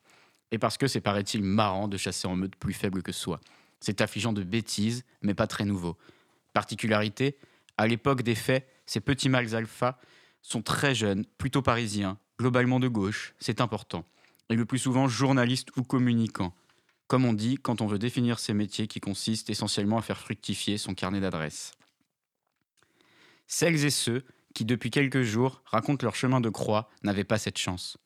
[0.50, 3.40] Et parce que c'est paraît-il marrant de chasser en meute plus faible que soi.
[3.80, 5.96] C'est affligeant de bêtises, mais pas très nouveau.
[6.52, 7.38] Particularité,
[7.78, 9.98] à l'époque des faits, ces petits mâles alpha
[10.42, 14.04] sont très jeunes, plutôt parisiens, globalement de gauche, c'est important,
[14.48, 16.54] et le plus souvent journalistes ou communicants,
[17.06, 20.78] comme on dit quand on veut définir ces métiers qui consistent essentiellement à faire fructifier
[20.78, 21.72] son carnet d'adresses.
[23.46, 24.24] Celles et ceux
[24.54, 27.96] qui, depuis quelques jours, racontent leur chemin de croix, n'avaient pas cette chance.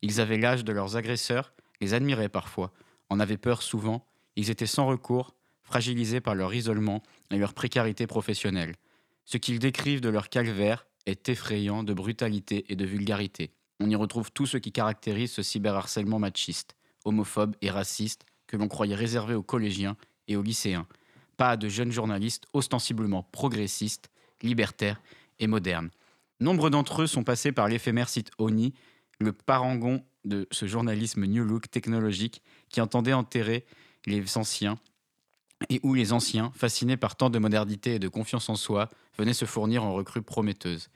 [0.00, 2.72] Ils avaient l'âge de leurs agresseurs, les admiraient parfois,
[3.08, 8.06] en avaient peur souvent, ils étaient sans recours, fragilisés par leur isolement et leur précarité
[8.06, 8.76] professionnelle.
[9.24, 13.52] Ce qu'ils décrivent de leur calvaire est effrayant de brutalité et de vulgarité.
[13.80, 18.68] On y retrouve tout ce qui caractérise ce cyberharcèlement machiste, homophobe et raciste que l'on
[18.68, 19.96] croyait réservé aux collégiens
[20.28, 20.86] et aux lycéens.
[21.36, 24.10] Pas de jeunes journalistes ostensiblement progressistes,
[24.42, 25.00] libertaires
[25.38, 25.90] et modernes.
[26.40, 28.74] Nombre d'entre eux sont passés par l'éphémère site ONI,
[29.18, 33.64] le parangon de ce journalisme New Look technologique qui entendait enterrer
[34.06, 34.78] les anciens
[35.68, 39.34] et où les anciens, fascinés par tant de modernité et de confiance en soi, venaient
[39.34, 40.88] se fournir en recrues prometteuses.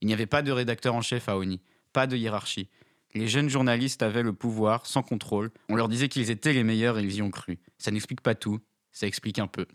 [0.00, 1.60] Il n'y avait pas de rédacteur en chef à ONI,
[1.92, 2.68] pas de hiérarchie.
[3.14, 5.50] Les jeunes journalistes avaient le pouvoir, sans contrôle.
[5.68, 7.58] On leur disait qu'ils étaient les meilleurs et ils y ont cru.
[7.78, 8.60] Ça n'explique pas tout,
[8.92, 9.66] ça explique un peu.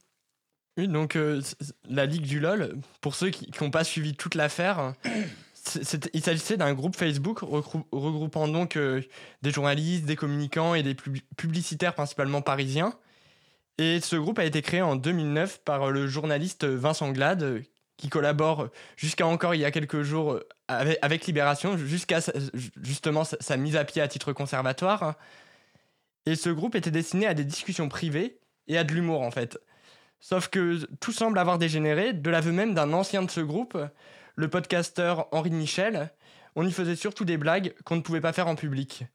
[0.77, 1.41] Oui, donc euh,
[1.87, 4.93] la Ligue du LOL, pour ceux qui n'ont pas suivi toute l'affaire,
[6.13, 9.01] il s'agissait d'un groupe Facebook regroupant donc euh,
[9.41, 10.95] des journalistes, des communicants et des
[11.37, 12.93] publicitaires principalement parisiens
[13.77, 17.63] et ce groupe a été créé en 2009 par le journaliste Vincent Glade,
[17.97, 22.19] qui collabore jusqu'à encore il y a quelques jours avec, Libération, jusqu'à
[22.81, 25.15] justement sa, mise à pied à titre conservatoire.
[26.25, 29.59] Et ce groupe était destiné à des discussions privées et à de l'humour en fait.
[30.19, 33.77] Sauf que tout semble avoir dégénéré, de l'aveu même d'un ancien de ce groupe,
[34.35, 36.11] le podcasteur Henri Michel.
[36.55, 39.05] On y faisait surtout des blagues qu'on ne pouvait pas faire en public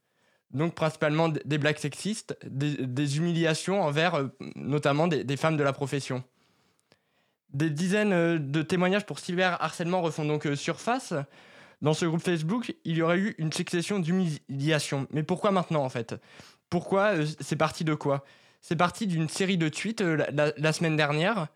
[0.51, 6.23] donc principalement des blagues sexistes, des, humiliations envers euh, notamment des, femmes de la profession.
[7.53, 11.13] Des dizaines euh, de témoignages pour cyberharcèlement refont donc euh, surface.
[11.81, 15.07] Dans ce groupe Facebook, il y aurait eu une succession d'humiliations.
[15.11, 16.15] Mais pourquoi maintenant en fait?
[16.69, 18.25] Pourquoi C'est parti de quoi?
[18.61, 21.47] C'est parti d'une série de tweets la, semaine dernière.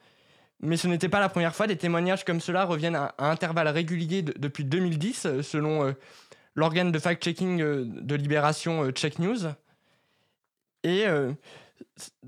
[0.61, 1.67] Mais ce n'était pas la première fois.
[1.67, 5.93] Des témoignages comme cela reviennent à, intervalles réguliers depuis 2010, selon
[6.55, 9.47] l'organe de fact-checking euh, de Libération euh, Check News.
[10.83, 11.31] Et euh,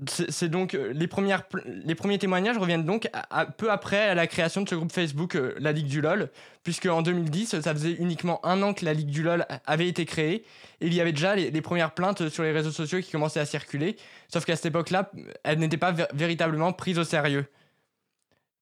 [0.06, 3.10] c'est donc les, premières, les premiers témoignages reviennent donc
[3.58, 6.30] peu après la création de ce groupe Facebook, la Ligue du LOL,
[6.62, 10.04] puisque en 2010, ça faisait uniquement un an que la Ligue du LOL avait été
[10.04, 10.44] créée,
[10.80, 13.46] et il y avait déjà les, premières plaintes sur les réseaux sociaux qui commençaient à
[13.46, 13.96] circuler,
[14.28, 15.10] sauf qu'à cette époque-là,
[15.42, 17.46] elles n'étaient pas véritablement prises au sérieux.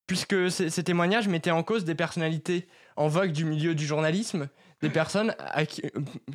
[0.06, 4.48] Puisque ces, témoignages mettaient en cause des personnalités en vogue du milieu du journalisme,
[4.84, 5.34] des personnes
[5.68, 5.82] qui,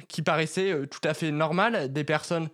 [0.08, 2.50] qui, paraissaient euh, tout à fait normales, des personnes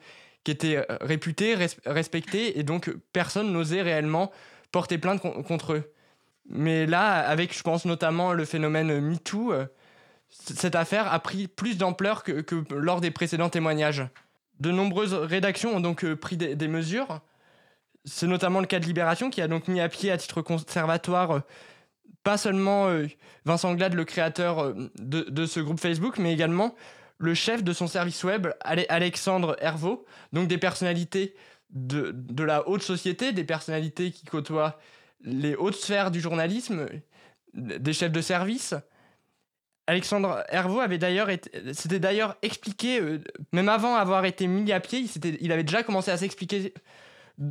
[0.45, 1.55] qui étaient euh, réputés,
[1.85, 4.31] respectés, et donc personne n'osait réellement
[4.71, 5.91] porter plainte contre eux.
[6.47, 9.65] Mais là, avec, je pense notamment le phénomène MeToo, euh,
[10.29, 14.03] cette affaire a pris plus d'ampleur que, lors des précédents témoignages.
[14.59, 17.21] De nombreuses rédactions ont donc euh, pris des, mesures.
[18.05, 21.41] C'est notamment le cas de Libération qui a donc mis à pied à titre conservatoire
[22.25, 22.89] pas seulement
[23.45, 26.75] Vincent Glade, le créateur de, de, ce groupe Facebook, mais également
[27.17, 31.35] le chef de son service web, Alexandre Hervaux, donc des personnalités
[31.69, 34.79] de, la haute société, des personnalités qui côtoient
[35.21, 36.87] les hautes sphères du journalisme,
[37.53, 38.75] des chefs de service.
[39.87, 41.29] Alexandre Hervaux avait d'ailleurs
[41.73, 45.05] s'était d'ailleurs expliqué, euh, même avant avoir été mis à pied,
[45.39, 46.73] il avait déjà commencé à s'expliquer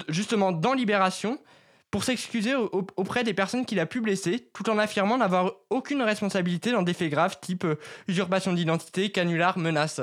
[0.09, 1.39] justement dans Libération
[1.95, 2.57] pour s'excuser
[2.97, 6.93] auprès des personnes qu'il a pu blesser, tout en affirmant n'avoir aucune responsabilité dans des
[6.93, 7.77] faits graves type euh,
[8.09, 10.01] usurpation d'identité, canular, menace.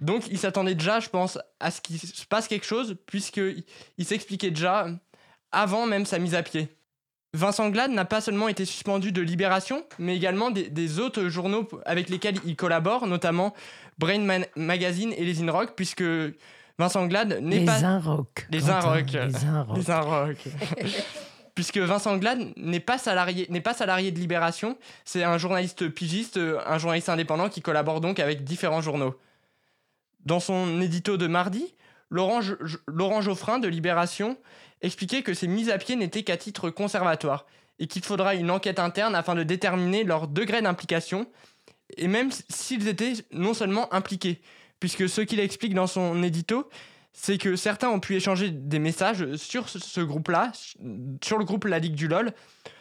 [0.00, 3.62] Donc il s'attendait déjà, je pense, à ce qu'il se passe quelque chose, puisqu'il
[3.98, 4.88] il, s'expliquait déjà
[5.52, 6.66] avant même sa mise à pied.
[7.34, 12.08] Vincent Glade n'a pas seulement été suspendu de Libération, mais également des, autres journaux avec
[12.08, 13.54] lesquels il collabore, notamment
[13.96, 16.02] Brain Magazine et les In Rock, puisque
[16.78, 17.78] Vincent Glade n'est pas.
[17.78, 18.46] Les Inrocks.
[18.50, 18.58] Les.
[19.74, 20.44] Les Inrocks.
[21.54, 26.38] Puisque Vincent Glade n'est pas salarié, n'est pas salarié de Libération, c'est un journaliste pigiste,
[26.38, 29.14] un journaliste indépendant qui collabore donc avec différents journaux.
[30.24, 31.74] Dans son édito de mardi,
[32.08, 32.40] Laurent,
[32.86, 34.38] Laurent Geoffrin de Libération
[34.80, 37.44] expliquait que ces mises à pied n'étaient qu'à titre conservatoire
[37.78, 41.26] et qu'il faudra une enquête interne afin de déterminer leur degré d'implication
[41.96, 44.40] et même s'ils étaient non seulement impliqués,
[44.82, 46.68] puisque ce qu'il explique dans son édito,
[47.12, 50.50] c'est que certains ont pu échanger des messages sur ce groupe-là,
[51.22, 52.32] sur le groupe La Ligue du LOL,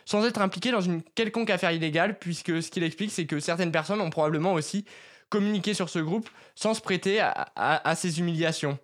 [0.03, 3.71] sans être impliqués dans une quelconque affaire illégale, puisque ce qu'il explique, c'est que certaines
[3.71, 4.83] personnes ont probablement aussi
[5.29, 8.79] communiqué sur ce groupe sans se prêter à, ces humiliations.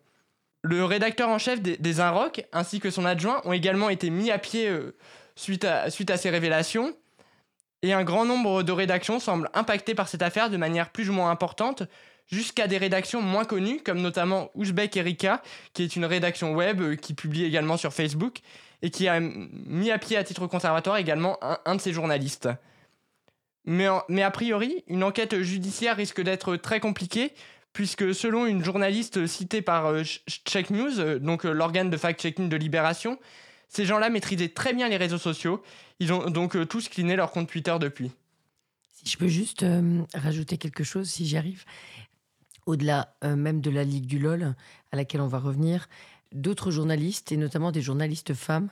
[0.62, 2.00] Le rédacteur en chef des, des
[2.54, 4.96] ainsi que son adjoint, ont également été mis à pied euh,
[5.36, 6.96] suite, à, suite à ces révélations.
[7.82, 11.14] Et un grand nombre de rédactions semblent impactées par cette affaire de manière plus ou
[11.14, 11.82] moins importante,
[12.28, 15.42] jusqu'à des rédactions moins connues, comme notamment Ouzbek Erika,
[15.74, 18.40] qui est une rédaction web euh, qui publie également sur Facebook
[18.82, 22.50] et qui a mis à pied à titre conservatoire également un, de ses journalistes.
[23.66, 27.34] Mais, mais a priori, une enquête judiciaire risque d'être très compliquée,
[27.74, 32.56] puisque selon une journaliste citée par euh, Check News, euh, donc l'organe de fact-checking de
[32.56, 33.18] Libération,
[33.68, 35.64] ces gens-là maîtrisaient très bien les réseaux sociaux.
[36.00, 38.12] Ils ont donc tous cliné leur compte Twitter depuis.
[38.94, 39.66] Si je peux juste
[40.14, 41.66] rajouter quelque chose, si j'y arrive
[42.68, 44.56] au-delà euh, même de la Ligue du LOL,
[44.92, 45.88] à laquelle on va revenir,
[46.34, 48.70] d'autres journalistes, et notamment des journalistes femmes,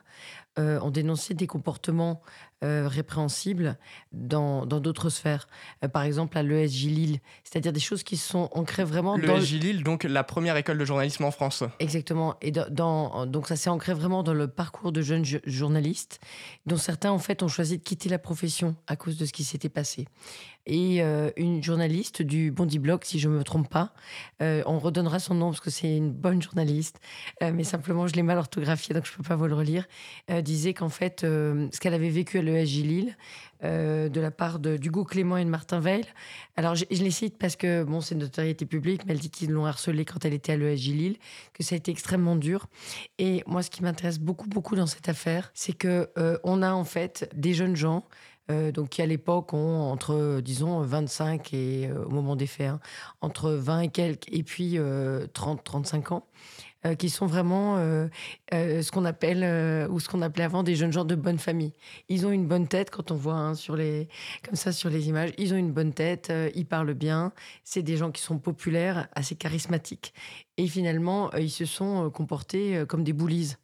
[0.58, 2.22] euh, ont dénoncé des comportements
[2.64, 3.78] euh, répréhensibles
[4.14, 5.48] dans d'autres sphères.
[5.84, 9.36] Euh, par exemple, à l'ESJ Lille, c'est-à-dire des choses qui sont ancrées vraiment dans...
[9.36, 11.64] L'ESJ Lille, donc la première école de journalisme en France.
[11.80, 12.36] Exactement.
[12.41, 16.20] Et dans, donc ça s'est ancré vraiment dans le parcours de jeunes journalistes,
[16.66, 19.43] dont certains, en fait, ont choisi de quitter la profession à cause de ce qui
[19.43, 20.08] s'était passé.
[20.68, 21.01] Et
[21.38, 23.93] une journaliste du Bondi Blog, si je ne me trompe pas,
[24.39, 26.99] on redonnera son nom parce que c'est une bonne journaliste,
[27.41, 29.86] mais simplement je l'ai mal orthographié, donc je ne peux pas vous le relire
[30.45, 33.18] disait qu'en fait, euh, ce qu'elle avait vécu à l'ESJ Lille,
[33.63, 36.05] euh, de la part d'Hugo Clément et de Martin Veil.
[36.55, 39.51] Alors, je, les cite parce que, bon, c'est une notoriété publique, mais elle dit qu'ils
[39.51, 41.18] l'ont harcelée quand elle était à l'ESJ Lille,
[41.53, 42.68] que ça a été extrêmement dur.
[43.18, 46.72] Et moi, ce qui m'intéresse beaucoup, beaucoup dans cette affaire, c'est que euh, on a
[46.72, 48.05] en fait des jeunes gens
[48.50, 52.80] donc qui à l'époque ont entre, disons, 25 et au moment des faits, hein,
[53.22, 54.78] entre 20 et quelques, et puis
[55.34, 56.28] 30, 35 ans,
[56.86, 58.08] euh, qui sont vraiment euh,
[58.54, 61.74] euh, ce qu'on appelle, ou ce qu'on appelait avant des jeunes gens de bonne famille.
[62.10, 64.08] Ils ont une bonne tête quand on voit hein, sur les,
[64.43, 65.32] comme ça sur les images.
[65.38, 67.32] Ils ont une bonne tête, ils parlent bien.
[67.64, 70.14] C'est des gens qui sont populaires, assez charismatiques.
[70.58, 73.58] Et finalement, ils se sont comportés comme des boulises.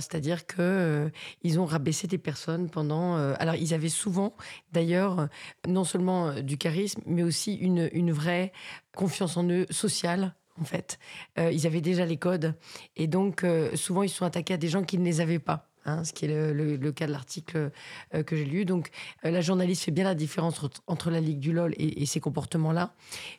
[0.00, 1.10] C'est-à-dire que
[1.42, 3.16] ils ont rabaissé des personnes pendant.
[3.34, 4.34] alors, ils avaient souvent,
[4.72, 5.28] d'ailleurs,
[5.66, 8.52] non seulement du charisme, mais aussi une, une vraie
[8.94, 10.98] confiance en eux sociale en fait.
[11.38, 12.54] Euh, ils avaient déjà les codes.
[12.96, 15.70] Et donc, euh, souvent, ils sont attaqués à des gens qui ne les avaient pas.
[15.86, 17.70] Hein, ce qui est le, cas de l'article
[18.14, 18.64] euh, que j'ai lu.
[18.64, 18.88] Donc,
[19.24, 22.94] euh, la journaliste fait bien la différence entre, la Ligue du LOL et, ces comportements-là.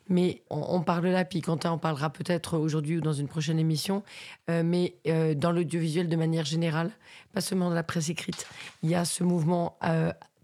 [0.08, 4.04] Mais on, parle là, puis Quentin en parlera peut-être aujourd'hui ou dans une prochaine émission,
[4.48, 4.94] euh, mais
[5.36, 6.92] dans l'audiovisuel de manière générale,
[7.32, 8.46] pas seulement dans la presse écrite,
[8.82, 9.78] il y a ce mouvement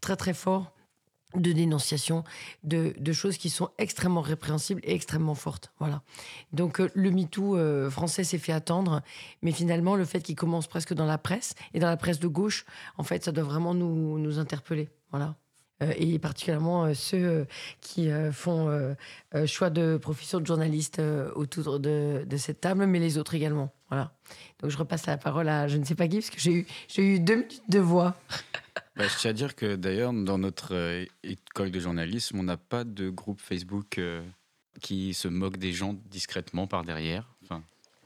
[0.00, 0.72] très très fort
[1.34, 2.24] de dénonciation
[2.64, 5.72] de, choses qui sont extrêmement répréhensibles et extrêmement fortes.
[5.78, 6.02] Voilà.
[6.52, 9.02] Donc euh, le MeToo euh, français s'est fait attendre,
[9.42, 12.28] mais finalement le fait qu'il commence presque dans la presse et dans la presse de
[12.28, 12.64] gauche,
[12.96, 14.88] en fait, ça doit vraiment nous, interpeller.
[15.10, 15.36] Voilà.
[15.82, 17.46] Euh, et particulièrement ceux
[17.80, 18.94] qui font
[19.46, 21.02] choix de profession de journaliste
[21.34, 23.72] autour de, cette table, mais les autres également.
[23.90, 24.12] Voilà.
[24.60, 26.66] Donc je repasse la parole à je ne sais pas qui, parce que j'ai eu,
[26.96, 28.16] eu deux minutes de voix.
[28.96, 32.58] Bah, je tiens à dire que d'ailleurs, dans notre euh, école de journalisme, on n'a
[32.58, 34.22] pas de groupe Facebook euh,
[34.82, 37.28] qui se moque des gens discrètement par derrière.
[37.44, 37.62] Enfin,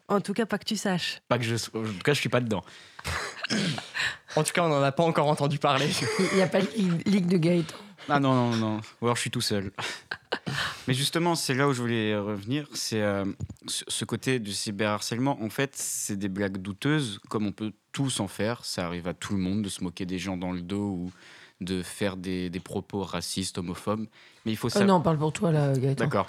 [0.08, 1.20] en tout cas, pas que tu saches.
[1.28, 2.64] Pas que je, en tout cas, je suis pas dedans.
[4.36, 5.90] en tout cas, on n'en a pas encore entendu parler.
[6.30, 6.68] Il n'y a pas de
[7.10, 7.76] ligue de Gaëtan.
[8.08, 8.80] Ah non, non, non.
[9.00, 9.72] Ou alors je suis tout seul.
[10.88, 12.68] Mais justement, c'est là où je voulais revenir.
[12.74, 13.24] C'est euh,
[13.66, 15.42] ce côté du cyberharcèlement.
[15.42, 18.64] En fait, c'est des blagues douteuses, comme on peut tous en faire.
[18.64, 21.12] Ça arrive à tout le monde de se moquer des gens dans le dos ou
[21.60, 24.06] de faire des, des propos racistes, homophobes.
[24.44, 24.88] Mais il faut savoir.
[24.88, 26.04] non, on parle pour toi là, Gaëtan.
[26.04, 26.28] D'accord.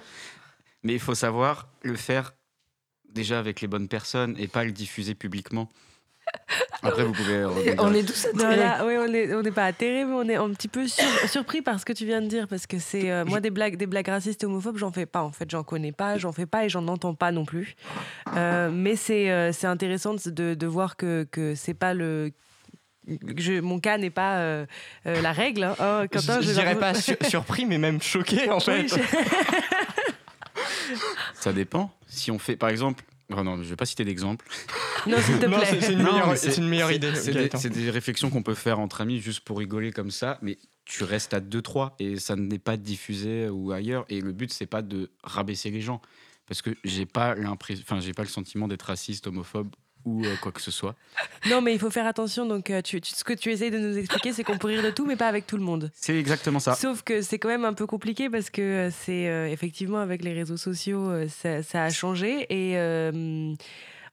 [0.84, 2.34] Mais il faut savoir le faire
[3.10, 5.70] déjà avec les bonnes personnes et pas le diffuser publiquement.
[6.84, 7.46] Après, vous pouvez.
[7.80, 8.84] On est tous atterrés.
[8.86, 10.86] oui, on n'est pas atterrés, mais on est un petit peu
[11.28, 12.48] surpris par ce que tu viens de dire.
[12.48, 13.12] Parce que c'est.
[13.12, 15.24] Euh, moi, des blagues, des blagues racistes et homophobes, j'en fais pas.
[15.24, 17.76] En fait, j'en connais pas, j'en fais pas et j'en entends pas non plus.
[18.36, 22.32] Euh, mais c'est euh, c'est intéressant de, de, voir que, que c'est pas le.
[23.38, 24.66] Je, mon cas n'est pas
[25.06, 25.64] la règle.
[25.64, 25.76] Hein.
[25.80, 26.94] Oh, je dirais pas
[27.30, 28.88] surpris, mais même choqué en fait.
[31.34, 31.92] Ça dépend.
[32.08, 33.04] Si on fait, par exemple,
[33.36, 34.46] Oh non, je ne vais pas citer d'exemple.
[35.06, 35.80] Non, s'il te plaît.
[35.80, 37.16] C'est une, meilleure, idée.
[37.16, 41.06] C'est des, réflexions qu'on peut faire entre amis juste pour rigoler comme ça, mais tu
[41.06, 44.06] restes à 2-3 et ça n'est pas diffusé ou ailleurs.
[44.10, 46.02] Et le but, c'est pas de rabaisser les gens.
[46.46, 49.70] Parce que j'ai pas l'impression, enfin, j'ai pas le sentiment d'être raciste, homophobe
[50.08, 50.96] ou euh, quoi que ce soit.
[51.50, 52.46] Non, mais il faut faire attention.
[52.46, 54.90] Donc, euh, tu, ce que tu essayes de nous expliquer, c'est qu'on peut rire de
[54.90, 55.92] tout, mais pas avec tout le monde.
[55.94, 56.76] C'est exactement ça.
[56.76, 60.34] Sauf que c'est quand même un peu compliqué parce que euh, c'est effectivement avec les
[60.34, 62.48] réseaux sociaux, ça, ça, a changé.
[62.50, 62.78] Et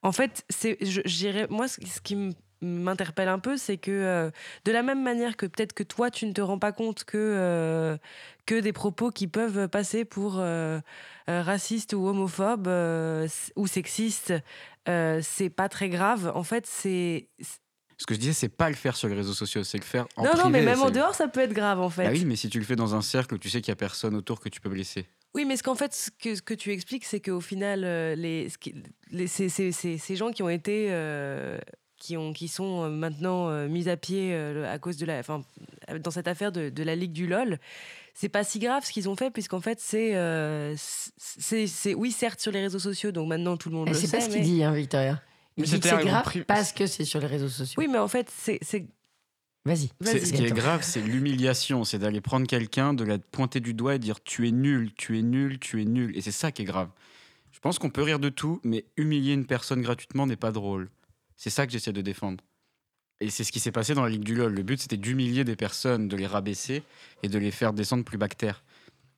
[0.02, 2.34] en fait, c'est, je, moi, ce qui
[2.64, 4.30] m'interpelle un peu, c'est que
[4.64, 7.98] de la même manière que peut-être que toi, tu ne te rends pas compte que,
[8.46, 10.42] que des propos qui peuvent passer pour
[11.26, 12.68] racistes ou homophobes
[13.56, 14.34] ou sexistes
[14.88, 16.30] euh, c'est pas très grave.
[16.34, 17.28] En fait, c'est.
[17.96, 20.06] Ce que je disais, c'est pas le faire sur les réseaux sociaux, c'est le faire
[20.16, 20.44] en non, privé.
[20.44, 22.06] Non, mais même en dehors, ça peut être grave, en fait.
[22.06, 23.76] Ah oui, mais si tu le fais dans un cercle, tu sais qu'il y a
[23.76, 25.06] personne autour que tu peux blesser.
[25.34, 28.14] Oui, mais ce qu'en fait, ce que, ce que tu expliques, c'est qu'au final, euh,
[28.14, 28.48] les,
[29.10, 31.58] les ces, ces, ces, gens qui ont été euh,
[32.04, 35.42] qui, ont, qui sont maintenant mis à pied à cause de la, enfin,
[36.00, 37.58] dans cette affaire de, de, la Ligue du LOL,
[38.14, 42.40] c'est pas si grave ce qu'ils ont fait, puisqu'en fait, c'est, euh, c'est, oui, certes,
[42.40, 44.06] sur les réseaux sociaux, donc maintenant tout le monde le sait.
[44.06, 45.20] C'est pas ce qu'il dit, hein, Victoria.
[45.56, 47.80] Il dit que c'est grave parce que c'est sur les réseaux sociaux.
[47.80, 48.60] Oui, mais en fait, c'est.
[49.66, 49.88] Vas-y.
[50.02, 51.84] ce qui est grave, c'est l'humiliation.
[51.84, 55.18] C'est d'aller prendre quelqu'un, de la pointer du doigt et dire tu es nul, tu
[55.18, 56.16] es nul, tu es nul.
[56.16, 56.90] Et c'est ça qui est grave.
[57.50, 60.90] Je pense qu'on peut rire de tout, mais humilier une personne gratuitement n'est pas drôle.
[61.36, 62.42] C'est ça que j'essaie de défendre.
[63.20, 64.52] Et c'est ce qui s'est passé dans la Ligue du LOL.
[64.52, 66.82] Le but, c'était d'humilier des personnes, de les rabaisser
[67.22, 68.62] et de les faire descendre plus bactères.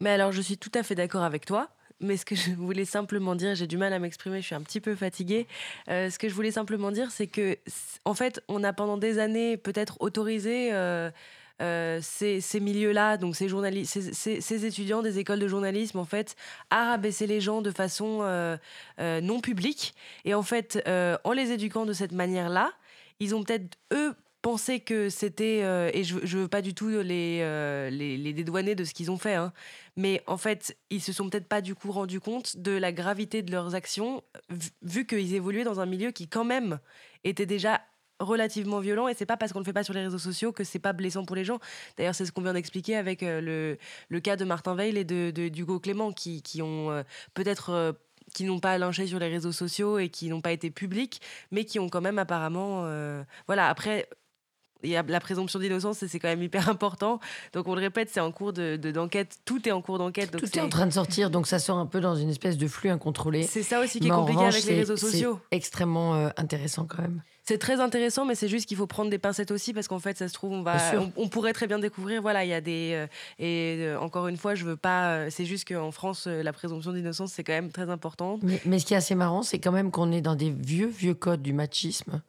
[0.01, 1.71] Mais alors, je suis tout à fait d'accord avec toi.
[2.01, 4.61] Mais ce que je voulais simplement dire, j'ai du mal à m'exprimer, je suis un
[4.61, 5.47] petit peu fatiguée.
[5.89, 7.57] Euh, ce que je voulais simplement dire, c'est que,
[8.05, 11.11] en fait, on a pendant des années peut-être autorisé euh,
[11.63, 16.37] euh, ces, milieux-là, donc ces, journalistes, ces, étudiants des écoles de journalisme, en fait,
[16.71, 18.59] à rabaisser les gens de façon
[18.99, 19.95] non publique.
[20.25, 20.83] Et en fait,
[21.25, 22.73] en les éduquant de cette manière-là,
[23.21, 24.15] ils ont peut-être, eux,
[24.47, 28.77] pensé que c'était, euh, et je, je veux pas du tout les, euh, les, dédouaner
[28.77, 29.53] de ce qu'ils ont fait, hein,
[29.97, 33.43] mais en fait, ils se sont peut-être pas du coup rendus compte de la gravité
[33.43, 34.23] de leurs actions,
[34.83, 36.79] vu qu'ils évoluaient dans un milieu qui quand même
[37.25, 37.81] était déjà
[38.21, 40.64] relativement violent et c'est pas parce qu'on le fait pas sur les réseaux sociaux que
[40.64, 41.59] c'est pas blessant pour les gens.
[41.97, 45.05] D'ailleurs, c'est ce qu'on vient d'expliquer avec euh, le, le cas de Martin Veil et
[45.05, 47.05] de, de d'Hugo Clément qui, qui ont
[47.35, 47.95] peut-être
[48.35, 51.64] qui n'ont pas lynché sur les réseaux sociaux et qui n'ont pas été publics, mais
[51.64, 52.83] qui ont quand même apparemment.
[52.85, 54.09] Euh, voilà, après.
[54.83, 57.19] Il y a la présomption d'innocence et c'est quand même hyper important.
[57.55, 59.39] Donc on le répète, c'est en cours de, d'enquête.
[59.47, 60.31] Tout est en cours d'enquête.
[60.37, 60.61] Tout est...
[60.61, 63.43] en train de sortir, donc ça sort un peu dans une espèce de flux incontrôlé.
[63.43, 65.41] C'est ça aussi qui est compliqué avec les réseaux sociaux.
[65.51, 67.23] C'est extrêmement euh, intéressant quand même.
[67.49, 70.19] C'est très intéressant, mais c'est juste qu'il faut prendre des pincettes aussi parce qu'en fait,
[70.19, 70.79] ça se trouve, on va,
[71.17, 72.21] on, pourrait très bien découvrir.
[72.21, 73.07] Voilà, il y a des euh,
[73.39, 75.13] et euh, encore une fois, je veux pas.
[75.13, 78.43] Euh, c'est juste qu'en France, la présomption d'innocence c'est quand même très importante.
[78.43, 81.15] Mais, ce qui est assez marrant, c'est quand même qu'on est dans des vieux vieux
[81.15, 82.21] codes du machisme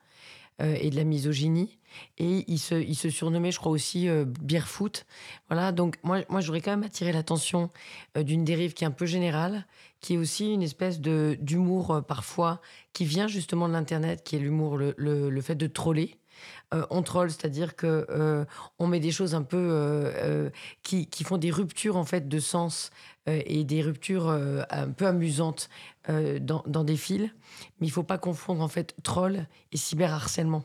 [0.60, 1.78] et de la misogynie
[2.18, 4.26] Et il se, il se surnommait, je crois aussi, euh,
[4.66, 5.06] Foot.
[5.50, 7.70] Voilà, donc moi, moi j'aurais quand même attiré l'attention
[8.18, 9.66] euh, d'une dérive qui est un peu générale,
[10.02, 12.60] qui est aussi une espèce de d'humour euh, parfois
[12.94, 16.16] qui vient justement de l'internet, qui est l'humour, le, le, fait de troller.
[16.72, 18.46] On troll, c'est-à-dire que
[18.78, 20.52] on met des choses un peu
[20.84, 22.92] qui, qui, font des ruptures en fait de sens
[23.26, 25.70] et des ruptures un peu amusantes
[26.08, 27.32] dans, dans, des fils.
[27.80, 30.64] Mais il faut pas confondre en fait troll et cyberharcèlement.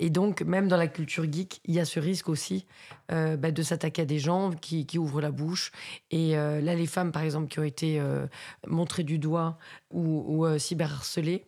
[0.00, 2.66] Et donc, même dans la culture geek, il y a ce risque aussi
[3.12, 5.70] euh, bah, de s'attaquer à des gens qui, qui, ouvrent la bouche.
[6.10, 8.26] Et euh, là, les femmes, par exemple, qui ont été euh,
[8.66, 9.58] montrées du doigt
[9.92, 11.44] ou, ou cyberharcelées,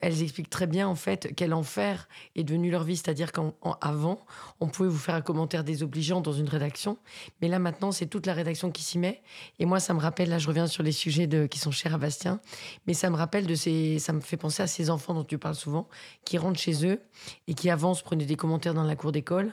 [0.00, 2.96] elles expliquent très bien en fait quel enfer est devenu leur vie.
[2.96, 4.24] C'est-à-dire qu'avant,
[4.60, 6.98] on pouvait vous faire un commentaire désobligeant dans une rédaction,
[7.40, 9.22] mais là maintenant, c'est toute la rédaction qui s'y met.
[9.58, 11.94] Et moi, ça me rappelle, là je reviens sur les sujets de, qui sont chers
[11.94, 12.40] à Bastien,
[12.86, 15.38] mais ça me rappelle de ces, ça me fait penser à ces enfants dont tu
[15.38, 15.88] parles souvent,
[16.24, 17.00] qui rentrent chez eux
[17.48, 19.52] et qui avant prenaient des commentaires dans la cour d'école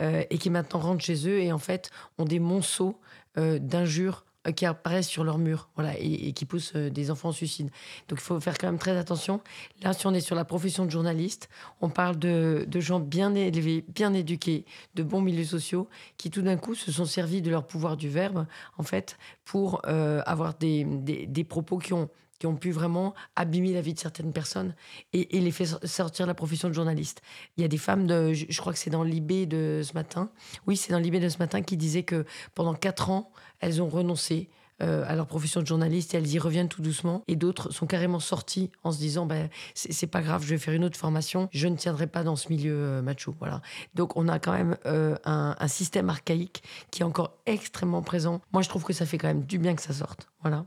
[0.00, 3.00] euh, et qui maintenant rentrent chez eux et en fait ont des monceaux
[3.38, 7.32] euh, d'injures qui apparaissent sur leur mur voilà, et, qui poussent euh, des enfants au
[7.32, 7.70] suicide.
[8.08, 9.40] Donc il faut faire quand même très attention.
[9.82, 11.48] Là, si on est sur la profession de journaliste,
[11.80, 14.64] on parle de, gens bien élevés, bien éduqués,
[14.94, 15.88] de bons milieux sociaux,
[16.18, 18.46] qui tout d'un coup se sont servis de leur pouvoir du verbe,
[18.78, 23.72] en fait, pour euh, avoir des, des propos qui ont qui ont pu vraiment abîmer
[23.72, 24.74] la vie de certaines personnes
[25.12, 27.22] et, les faire sortir de la profession de journaliste.
[27.56, 30.30] Il y a des femmes, de, je, crois que c'est dans l'IB de ce matin,
[30.66, 32.24] oui, c'est dans l'IB de ce matin, qui disaient que
[32.54, 33.30] pendant quatre ans,
[33.60, 34.48] elles ont renoncé
[34.82, 37.22] euh, à leur profession de journaliste et elles y reviennent tout doucement.
[37.28, 40.74] Et d'autres sont carrément sorties en se disant ben, c'est pas grave, je vais faire
[40.74, 43.34] une autre formation, je ne tiendrai pas dans ce milieu euh, macho.
[43.38, 43.62] Voilà.
[43.94, 48.40] Donc on a quand même euh, un, un, système archaïque qui est encore extrêmement présent.
[48.52, 50.28] Moi je trouve que ça fait quand même du bien que ça sorte.
[50.42, 50.66] Voilà.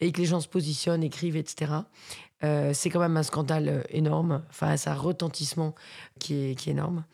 [0.00, 1.72] Et que les gens se positionnent, écrivent, etc.
[2.44, 5.74] Euh, c'est quand même un scandale énorme, enfin, c'est un retentissement
[6.18, 7.04] qui est, qui est énorme.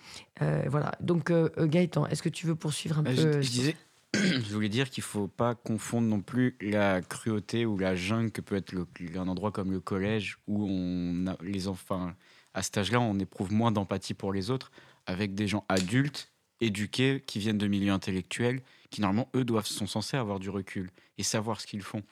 [0.43, 0.93] Euh, voilà.
[1.01, 3.76] Donc, euh, Gaëtan, est-ce que tu veux poursuivre un peu je, je disais,
[4.15, 8.43] je voulais dire qu'il faut pas confondre non plus la cruauté ou la jungle que
[8.43, 8.75] peut être
[9.17, 12.13] un endroit comme le collège où on a, les enfants
[12.53, 14.71] à cet âge-là on éprouve moins d'empathie pour les autres
[15.07, 18.61] avec des gens adultes éduqués qui viennent de milieux intellectuels
[18.91, 22.03] qui normalement eux doivent sont censés avoir du recul et savoir ce qu'ils font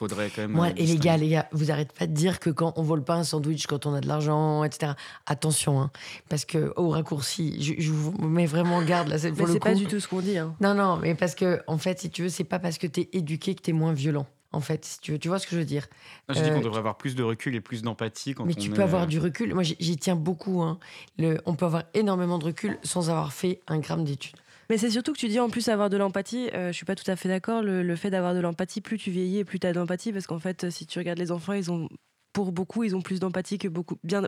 [0.00, 0.58] faudrait quand même.
[0.58, 3.04] Ouais, et les gars, les gars, vous arrêtez pas de dire que quand on vole
[3.04, 4.92] pas un sandwich, quand on a de l'argent, etc.
[5.26, 5.90] Attention, hein,
[6.30, 9.18] parce que au raccourci, je, je, vous mets vraiment en garde là.
[9.18, 10.38] C'est mais c'est pas du tout ce qu'on dit.
[10.38, 10.54] Hein.
[10.60, 13.00] Non, non, mais parce que en fait, si tu veux, c'est pas parce que tu
[13.00, 14.26] es éduqué que tu es moins violent.
[14.52, 15.86] En fait, si tu veux, tu vois ce que je veux dire?
[16.28, 18.60] Je euh, dis qu'on devrait avoir plus de recul et plus d'empathie quand mais on
[18.60, 18.74] tu est...
[18.74, 19.54] peux avoir du recul.
[19.54, 20.62] Moi, j'y tiens beaucoup.
[20.62, 20.78] Hein.
[21.18, 24.36] Le, on peut avoir énormément de recul sans avoir fait un gramme d'études.
[24.70, 26.48] Mais c'est surtout que tu dis en plus avoir de l'empathie.
[26.54, 27.60] Euh, je suis pas tout à fait d'accord.
[27.62, 30.12] Le, fait d'avoir de l'empathie, plus tu vieillis plus tu as d'empathie.
[30.12, 31.90] Parce qu'en fait, si tu regardes les enfants, ils ont,
[32.32, 34.22] pour beaucoup, ils ont plus d'empathie que beaucoup, bien,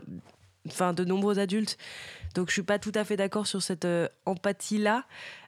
[0.67, 1.77] enfin, de nombreux adultes.
[2.35, 5.05] Donc je suis pas tout à fait d'accord sur cette euh, empathie-là.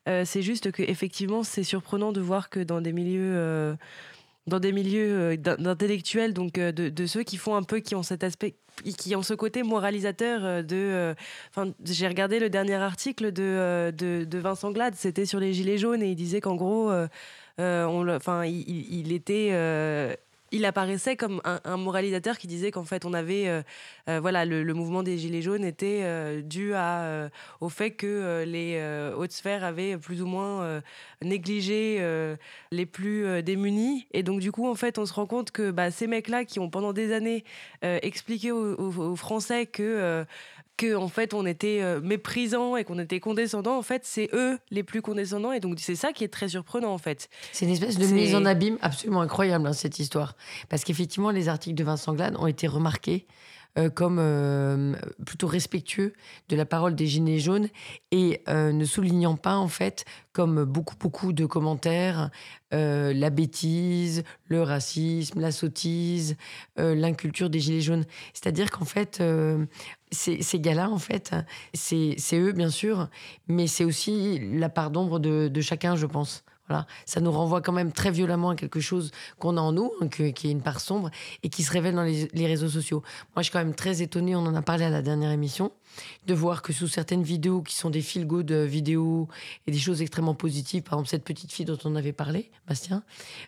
[0.07, 3.75] Euh, c'est juste que effectivement, c'est surprenant de voir que dans des milieux euh,
[4.47, 8.23] dans des milieux d'intellectuels, donc de, de, ceux qui font un peu, qui ont cet
[8.23, 8.53] aspect,
[8.97, 11.15] qui ont ce côté moralisateur de.
[11.49, 15.78] Enfin, j'ai regardé le dernier article de, de, de Vincent Glade, c'était sur les gilets
[15.78, 16.91] jaunes et il disait qu'en gros,
[17.59, 19.49] euh, enfin, il, était.
[20.51, 23.63] Il apparaissait comme un, moralisateur qui disait qu'en fait on avait euh,
[24.09, 26.73] euh, voilà le, mouvement des gilets jaunes était euh, dû
[27.61, 28.79] au fait que les
[29.17, 30.81] hautes sphères avaient plus ou moins
[31.23, 31.99] négligé
[32.71, 34.07] les plus démunis.
[34.11, 36.45] Et donc du coup en fait on se rend compte que bah, ces mecs là
[36.45, 37.43] qui ont pendant des années
[37.81, 40.25] expliqué aux, Français que
[40.78, 44.57] que en fait on était euh, méprisant et qu'on était condescendant en fait c'est eux
[44.71, 47.30] les plus condescendants et donc c'est ça qui est très surprenant en fait.
[47.51, 50.36] C'est une espèce de mise en abîme absolument incroyable hein, cette histoire.
[50.69, 53.26] Parce qu'effectivement les articles de Vincent Glade ont été remarqués
[53.78, 54.93] euh, comme euh,
[55.26, 56.13] plutôt respectueux
[56.47, 57.67] de la parole des Gilets jaunes
[58.11, 62.30] et euh, ne soulignant pas en fait comme beaucoup beaucoup de commentaires
[62.71, 66.36] la bêtise, le racisme, la sottise,
[66.76, 68.03] l'inculture des Gilets jaunes.
[68.34, 69.23] C'est-à-dire qu'en fait
[70.11, 71.34] ces, ces gars-là en fait
[71.73, 73.07] c'est eux bien sûr
[73.47, 76.43] mais c'est aussi la part d'ombre de chacun je pense.
[76.68, 76.88] Voilà.
[77.05, 80.07] Ça nous renvoie quand même très violemment à quelque chose qu'on a en nous, hein,
[80.07, 81.11] qui est une part sombre
[81.43, 83.03] et qui se révèle dans les, réseaux sociaux.
[83.36, 85.72] Moi, je suis quand même très étonnée, on en a parlé à la dernière émission,
[86.26, 89.28] de voir que sous certaines vidéos qui sont des feel-good vidéos
[89.68, 93.03] et des choses extrêmement positives, par exemple cette petite fille dont on avait parlé, Bastien,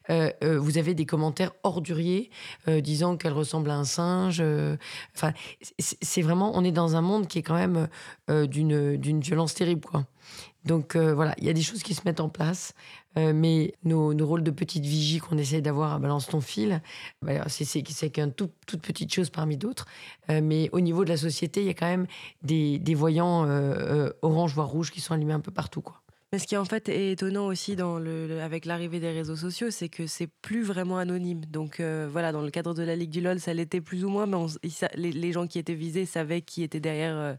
[0.10, 2.30] euh, euh, vous avez des commentaires orduriers
[2.68, 4.38] euh, disant qu'elle ressemble à un singe.
[4.40, 4.78] euh,
[5.16, 5.34] Enfin,
[5.80, 7.88] c'est vraiment, on est dans un monde qui est quand même
[8.30, 10.06] euh, d'une violence terrible, quoi.
[10.66, 12.74] Donc euh, voilà, il y a des choses qui se mettent en place,
[13.18, 16.82] euh, mais nos, nos rôles de petite vigie qu'on essaie d'avoir à balance ton fil,
[17.22, 18.52] bah, c'est qu'une toute,
[18.82, 19.86] petite chose parmi d'autres.
[20.30, 22.08] Euh, mais au niveau de la société, il y a quand même
[22.44, 25.82] des, des voyants euh, orange voire rouge qui sont allumés un peu partout.
[25.82, 26.02] Quoi.
[26.32, 29.72] Mais ce qui en fait est étonnant aussi dans le, avec l'arrivée des réseaux sociaux,
[29.72, 31.46] c'est que c'est plus vraiment anonyme.
[31.46, 34.26] Donc voilà, dans le cadre de la Ligue du LOL, ça l'était plus ou moins,
[34.26, 34.38] mais
[34.96, 37.38] les, gens qui étaient visés savaient qui était derrière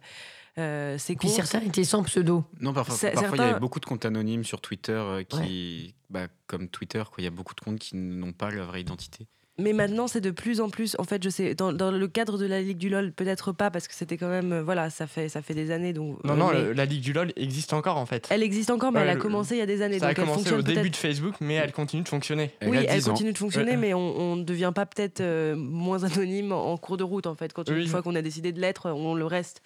[0.58, 2.44] euh, ces Puis certains étaient sans pseudo.
[2.60, 6.26] Non, parfois, C'est- il y avait beaucoup de comptes anonymes sur Twitter euh, qui, bah,
[6.46, 9.26] comme Twitter, quoi, il y a beaucoup de comptes qui n'ont pas leur vraie identité.
[9.60, 10.94] Mais maintenant, c'est de plus en plus.
[11.00, 13.72] En fait, je sais, dans, dans le cadre de la Ligue du LOL, peut-être pas,
[13.72, 14.52] parce que c'était quand même.
[14.52, 15.92] euh, Voilà, ça fait, ça fait des années.
[15.92, 18.28] Donc, Non, euh, non, mais la Ligue du LoL existe encore en fait.
[18.30, 19.98] Elle existe encore, mais Ouais, elle a le- commencé il y a des années.
[19.98, 22.52] Ça a donc commencé fonctionne au début de Facebook, mais elle continue de fonctionner.
[22.60, 23.10] Elle oui, elle 10 ans.
[23.10, 23.76] continue de fonctionner, Ouais.
[23.76, 27.52] mais on ne devient pas peut-être euh, moins anonyme en cours de route, en fait.
[27.52, 29.60] Quand une fois qu'on a décidé de l'être, on le reste.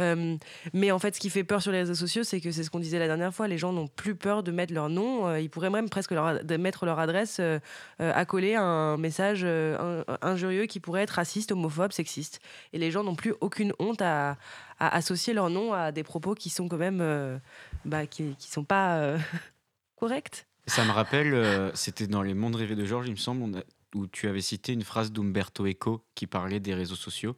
[0.00, 0.36] Euh,
[0.72, 2.70] mais en fait, ce qui fait peur sur les réseaux sociaux, c'est que c'est ce
[2.70, 5.28] qu'on disait la dernière fois, les gens n'ont plus peur de mettre leur nom.
[5.28, 7.58] euh, ils pourraient même presque leur, mettre leur adresse euh,
[7.98, 12.40] accolée à un message in- injurieux qui pourrait être raciste, homophobe, sexiste.
[12.72, 14.36] Et les gens n'ont plus aucune honte à,
[14.80, 17.40] associer leur nom à des propos qui sont quand même,
[17.84, 19.16] bah, qui, sont pas
[19.96, 20.46] corrects.
[20.66, 23.62] Ça me rappelle, c'était dans Les Mondes rêvés de Georges, il me semble,
[23.94, 27.36] où tu avais cité une phrase d'Umberto Eco qui parlait des réseaux sociaux.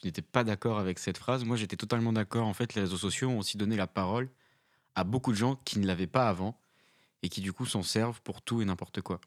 [0.00, 1.44] Tu n'étais pas d'accord avec cette phrase.
[1.44, 2.46] Moi, j'étais totalement d'accord.
[2.46, 4.28] En fait, les réseaux sociaux ont aussi donné la parole
[4.94, 6.58] à beaucoup de gens qui ne l'avaient pas avant
[7.22, 9.20] et qui, du coup, s'en servent pour tout et n'importe quoi.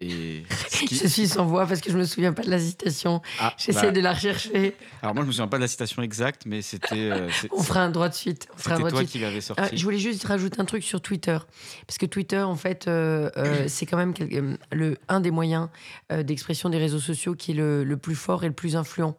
[0.00, 3.20] Et qui- Je suis sans voix parce que je me souviens pas de la citation.
[3.40, 4.76] Ah, J'essaie bah, de la rechercher.
[5.00, 7.80] Alors, moi, je me souviens pas de la citation exacte, mais c'était euh, On fera
[7.82, 8.46] un droit de suite.
[8.56, 9.10] C'était toi suite.
[9.10, 9.62] qui l'avais sorti.
[9.62, 11.38] Euh, je voulais juste rajouter un truc sur Twitter.
[11.88, 13.30] Parce que Twitter, en fait, euh,
[13.68, 14.14] c'est quand même
[14.70, 15.68] le, un des moyens
[16.10, 19.16] d'expression des réseaux sociaux qui est le, le plus fort et le plus influent.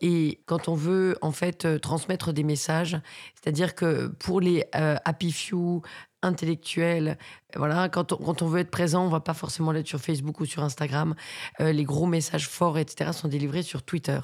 [0.00, 2.98] Et quand on veut, en fait, euh, transmettre des messages,
[3.34, 5.82] c'est-à-dire que pour les euh, happy few,
[6.22, 7.16] intellectuels,
[7.54, 10.62] voilà, quand on, veut être présent, on va pas forcément l'être sur Facebook ou sur
[10.64, 11.14] Instagram.
[11.60, 14.18] Euh, les gros messages forts, etc., sont délivrés sur Twitter.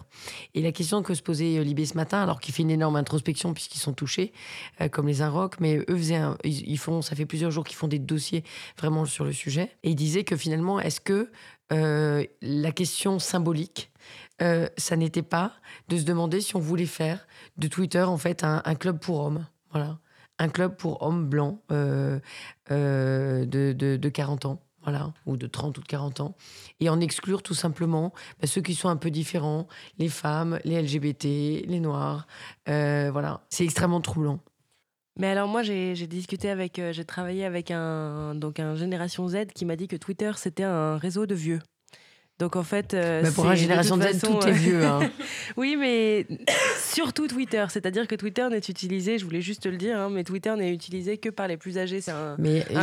[0.55, 2.97] Et la question que se posait euh, Libé ce matin, alors qu'il fait une énorme
[2.97, 4.33] introspection puisqu'ils sont touchés,
[4.91, 7.89] comme les Inrocks, mais eux faisaient ils, ils font, ça fait plusieurs jours qu'ils font
[7.89, 8.45] des dossiers
[8.77, 9.71] vraiment sur le sujet.
[9.85, 11.31] Et ils disaient que finalement, est-ce que
[11.73, 13.91] euh, la question symbolique,
[14.43, 15.53] euh, ça n'était pas
[15.89, 19.47] de se demander si on voulait faire de Twitter en fait un, club pour hommes,
[19.71, 19.99] voilà,
[20.39, 22.21] un club pour hommes blancs euh,
[22.71, 24.61] de, de, de 40 ans.
[24.83, 26.37] Voilà, ou de 30 ou de 40 ans,
[26.79, 30.83] et en exclure tout simplement bah, ceux qui sont un peu différents, les femmes, les
[30.83, 32.27] LGBT, les noirs.
[32.67, 34.41] voilà, c'est extrêmement troublant.
[35.19, 39.47] Mais alors moi j'ai discuté avec, euh, j'ai travaillé avec un donc un génération Z
[39.55, 41.61] qui m'a dit que Twitter c'était un réseau de vieux.
[42.41, 44.85] Donc en fait, euh, pour de génération Z, façon, tout est vieux.
[44.85, 45.09] hein.
[45.57, 46.27] oui, mais
[46.81, 50.25] surtout Twitter, c'est-à-dire que Twitter n'est utilisé, je voulais juste te le dire, hein, mais
[50.25, 52.01] Twitter n'est utilisé que par les plus âgés.
[52.01, 52.35] C'est un,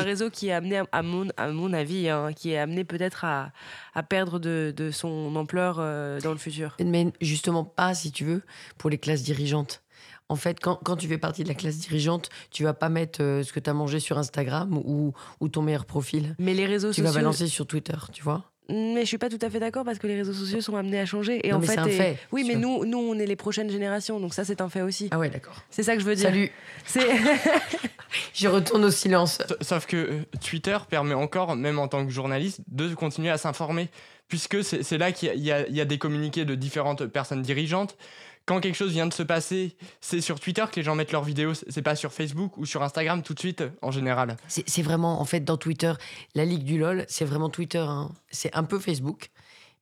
[0.03, 3.25] réseau qui est amené, à- à mon, à mon avis, hein, qui est amené peut-être
[3.25, 3.51] à,
[3.93, 6.77] à perdre de, de son ampleur euh, dans le futur.
[6.82, 8.43] mais justement pas, si tu veux,
[8.77, 9.84] pour les classes dirigeantes.
[10.32, 13.21] En fait, quand, quand tu fais partie de la classe dirigeante, tu vas pas mettre
[13.21, 16.36] euh, ce que tu as mangé sur Instagram ou, ou ton meilleur profil.
[16.39, 17.11] Mais les réseaux Tu sociaux.
[17.11, 18.45] vas balancer sur Twitter, tu vois.
[18.69, 20.99] Mais je suis pas tout à fait d'accord parce que les réseaux sociaux sont amenés
[21.01, 21.45] à changer.
[21.45, 23.25] Et Non, en mais fait, c'est un et- fait, Oui, mais nous, nous, on est
[23.25, 25.09] les prochaines générations, donc ça, c'est un fait aussi.
[25.11, 25.55] Ah ouais, d'accord.
[25.69, 26.27] C'est ça que je veux dire.
[26.29, 26.49] Salut,
[26.86, 27.01] C'est
[28.34, 29.39] je retourne au silence.
[29.61, 33.89] Sauf que euh, Twitter permet encore, même en tant que journaliste, de continuer à s'informer.
[34.27, 36.45] Puisque c'est c'est là qu'il y, a- il y a- il y a des communiqués
[36.45, 37.97] de différentes personnes dirigeantes.
[38.46, 41.24] Quand quelque chose vient de se passer, c'est sur Twitter que les gens mettent leurs
[41.24, 41.54] vidéos.
[41.54, 44.36] C'est pas sur Facebook ou sur Instagram tout de suite, en général.
[44.48, 45.94] C'est c'est vraiment, en fait, dans Twitter,
[46.36, 47.80] la Ligue du LOL, c'est vraiment Twitter.
[47.88, 48.12] hein.
[48.32, 49.30] C'est un peu Facebook,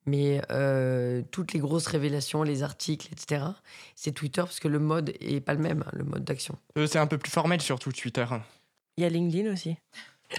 [0.05, 3.45] mais euh, toutes les grosses révélations, les articles, etc.,
[3.95, 6.57] c'est Twitter parce que le mode est pas le même, hein, le mode d'action.
[6.77, 8.25] Euh, c'est un peu plus formel surtout Twitter.
[8.97, 9.77] Il y a LinkedIn aussi.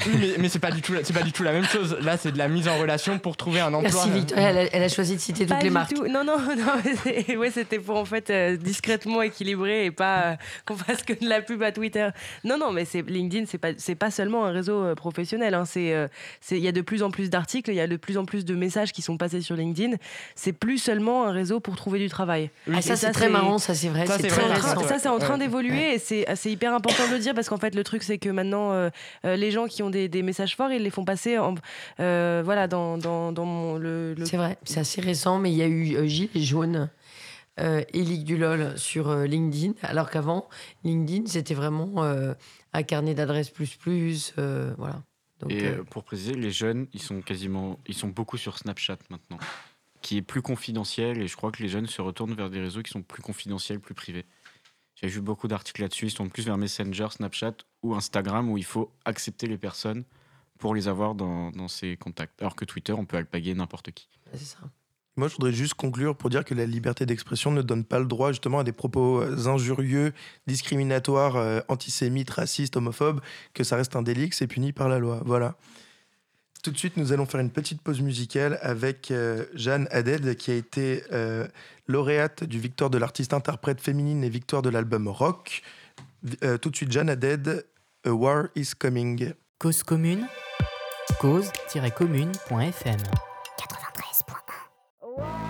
[0.07, 1.97] Oui, mais, mais c'est pas du tout, la- c'est pas du tout la même chose.
[2.01, 4.07] Là, c'est de la mise en relation pour trouver un emploi.
[4.07, 5.93] Merci elle a, elle a choisi de citer toutes Pas les du marques.
[5.95, 6.07] tout.
[6.07, 7.37] Non, non, non.
[7.41, 11.29] ouais, c'était pour en fait euh, discrètement équilibrer et pas euh, qu'on fasse que de
[11.29, 12.09] la pub à Twitter.
[12.45, 15.55] Non, non, mais c'est LinkedIn, c'est pas c'est pas seulement un réseau euh, professionnel.
[15.55, 16.07] hein, c'est euh,
[16.53, 18.45] il y a de plus en plus d'articles, il y a de plus en plus
[18.45, 19.97] de messages qui sont passés sur LinkedIn.
[20.37, 22.51] C'est plus seulement un réseau pour trouver du travail.
[22.69, 24.07] Oui, Ah, ça, c'est très marrant, ça, c'est vrai.
[24.07, 24.83] Ça, C'est c'est très vrai, C'est en train- récent.
[24.83, 24.89] ouais.
[24.89, 25.39] ça, c'est en train Ouais.
[25.41, 28.19] d'évoluer et c'est c'est hyper important de le dire parce qu'en fait, le truc, c'est
[28.19, 28.89] que maintenant,
[29.25, 31.55] les gens qui ont des, des messages forts, ils les font passer en,
[32.01, 35.57] euh, voilà, dans, dans, dans mon- le, le- C'est vrai, c'est assez récent, mais il
[35.57, 36.91] y a eu euh, Gilets jaunes
[37.59, 40.49] euh, et Ligue du LOL sur euh, LinkedIn, alors qu'avant,
[40.85, 42.33] LinkedIn, c'était vraiment euh,
[42.73, 45.03] un carnet d'adresses plus plus, euh, voilà.
[45.41, 48.59] Donc, Et euh, euh, pour préciser, les jeunes, ils sont quasiment, ils sont beaucoup sur
[48.59, 49.39] Snapchat maintenant,
[50.03, 51.21] qui est plus confidentiel.
[51.23, 53.81] Et je crois que les jeunes se retournent vers des réseaux qui sont plus confidentiels,
[53.81, 54.27] plus privés.
[55.03, 56.07] J'ai vu beaucoup d'articles là-dessus.
[56.07, 60.05] Ils sont plus vers Messenger, Snapchat ou Instagram où il faut accepter les personnes
[60.59, 62.41] pour les avoir dans, dans ses contacts.
[62.41, 64.09] Alors que Twitter, on peut alpaguer n'importe qui.
[64.35, 64.59] C'est ça.
[65.17, 68.07] Moi, je voudrais juste conclure pour dire que la liberté d'expression ne donne pas le
[68.07, 70.13] droit justement à des propos euh, injurieux,
[70.47, 73.21] discriminatoires, euh, antisémites, racistes, homophobes,
[73.53, 75.21] que ça reste un délit, que c'est puni par la loi.
[75.25, 75.57] Voilà.
[76.63, 80.51] Tout de suite, nous allons faire une petite pause musicale avec euh, Jeanne Haddad, qui
[80.51, 81.47] a été euh,
[81.87, 85.63] lauréate du Victoire de l'artiste interprète féminine et Victoire de l'album rock.
[86.45, 87.65] Euh, tout de suite, Jeanne Haddad,
[88.05, 89.33] A War is Coming.
[89.59, 90.27] Cause commune,
[91.21, 93.01] cause-commune.fm
[95.09, 95.50] 93.1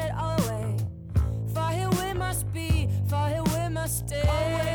[0.00, 0.76] all away.
[1.52, 4.22] For here we must be, for here we must stay.
[4.26, 4.71] Always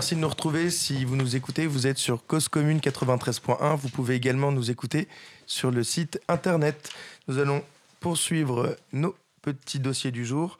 [0.00, 0.70] Merci de nous retrouver.
[0.70, 3.76] Si vous nous écoutez, vous êtes sur Cause Commune 93.1.
[3.76, 5.08] Vous pouvez également nous écouter
[5.44, 6.88] sur le site internet.
[7.28, 7.62] Nous allons
[8.00, 10.56] poursuivre nos petits dossiers du jour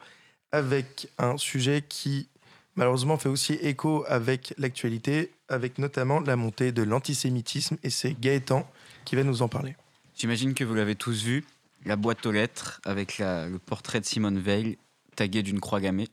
[0.51, 2.27] avec un sujet qui
[2.75, 7.77] malheureusement fait aussi écho avec l'actualité, avec notamment la montée de l'antisémitisme.
[7.81, 8.69] Et c'est Gaëtan
[9.05, 9.75] qui va nous en parler.
[10.15, 11.45] J'imagine que vous l'avez tous vu,
[11.85, 14.77] la boîte aux lettres avec le portrait de Simone Veil
[15.15, 16.09] tagué d'une croix gammée.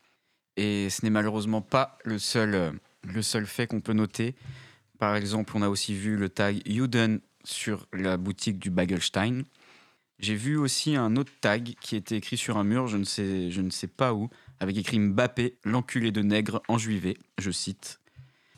[0.57, 2.73] Et ce n'est malheureusement pas le seul, euh,
[3.13, 4.35] le seul fait qu'on peut noter.
[4.99, 9.43] Par exemple, on a aussi vu le tag Juden sur la boutique du Bagelstein.
[10.19, 13.51] J'ai vu aussi un autre tag qui était écrit sur un mur, je ne sais,
[13.51, 14.29] je ne sais pas où,
[14.59, 18.01] avec écrit Mbappé, l'enculé de nègre enjuivé, je cite.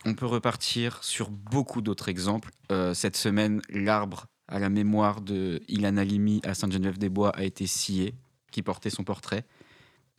[0.07, 2.51] On peut repartir sur beaucoup d'autres exemples.
[2.73, 8.15] Euh, cette semaine, l'arbre à la mémoire de Ilan Halimi à Sainte-Geneviève-des-Bois a été scié,
[8.51, 9.45] qui portait son portrait.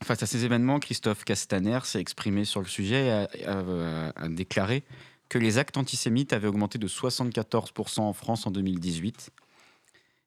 [0.04, 4.84] Face à ces événements, Christophe Castaner s'est exprimé sur le sujet et a, a déclaré
[5.30, 9.32] que les actes antisémites avaient augmenté de 74% en France en 2018.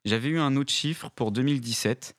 [0.05, 2.14] J'avais eu un autre chiffre pour 2017.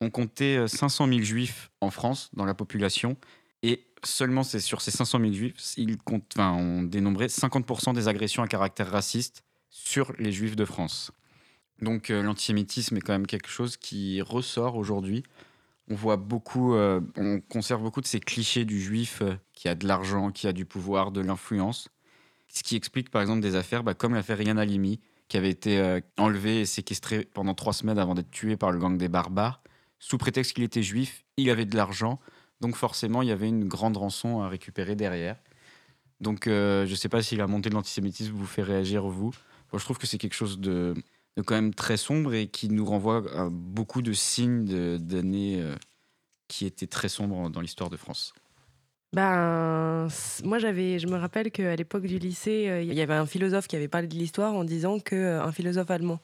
[0.00, 3.16] On comptait euh, 500 000 juifs en France dans la population
[3.62, 8.42] et seulement sur ces 500 000 juifs, ils comptent, enfin, on dénombrait 50% des agressions
[8.42, 11.12] à caractère raciste sur les juifs de France.
[11.80, 15.22] Donc euh, l'antisémitisme est quand même quelque chose qui ressort aujourd'hui.
[15.88, 19.74] On voit beaucoup, euh, on conserve beaucoup de ces clichés du juif euh, qui a
[19.74, 21.88] de l'argent, qui a du pouvoir, de l'influence.
[22.48, 25.78] Ce qui explique par exemple des affaires bah, comme l'affaire Yann Halimi, qui avait été
[25.78, 29.62] euh, enlevé et séquestré pendant trois semaines avant d'être tué par le gang des barbares.
[29.98, 32.20] Sous prétexte qu'il était juif, il avait de l'argent,
[32.60, 35.36] donc forcément il y avait une grande rançon à récupérer derrière.
[36.20, 39.32] Donc, euh, je sais pas si la montée de l'antisémitisme vous fait réagir, vous.
[39.72, 40.94] Je trouve que c'est quelque chose de
[41.42, 45.74] quand même très sombre et qui nous renvoie à beaucoup de signes d'années euh,
[46.48, 48.32] qui étaient très sombres dans l'histoire de France.
[49.12, 50.08] Ben,
[50.44, 53.68] moi, j'avais, je me rappelle qu'à l'époque du lycée, euh, il y avait un philosophe
[53.68, 56.20] qui avait parlé de l'histoire en disant que euh, un philosophe allemand.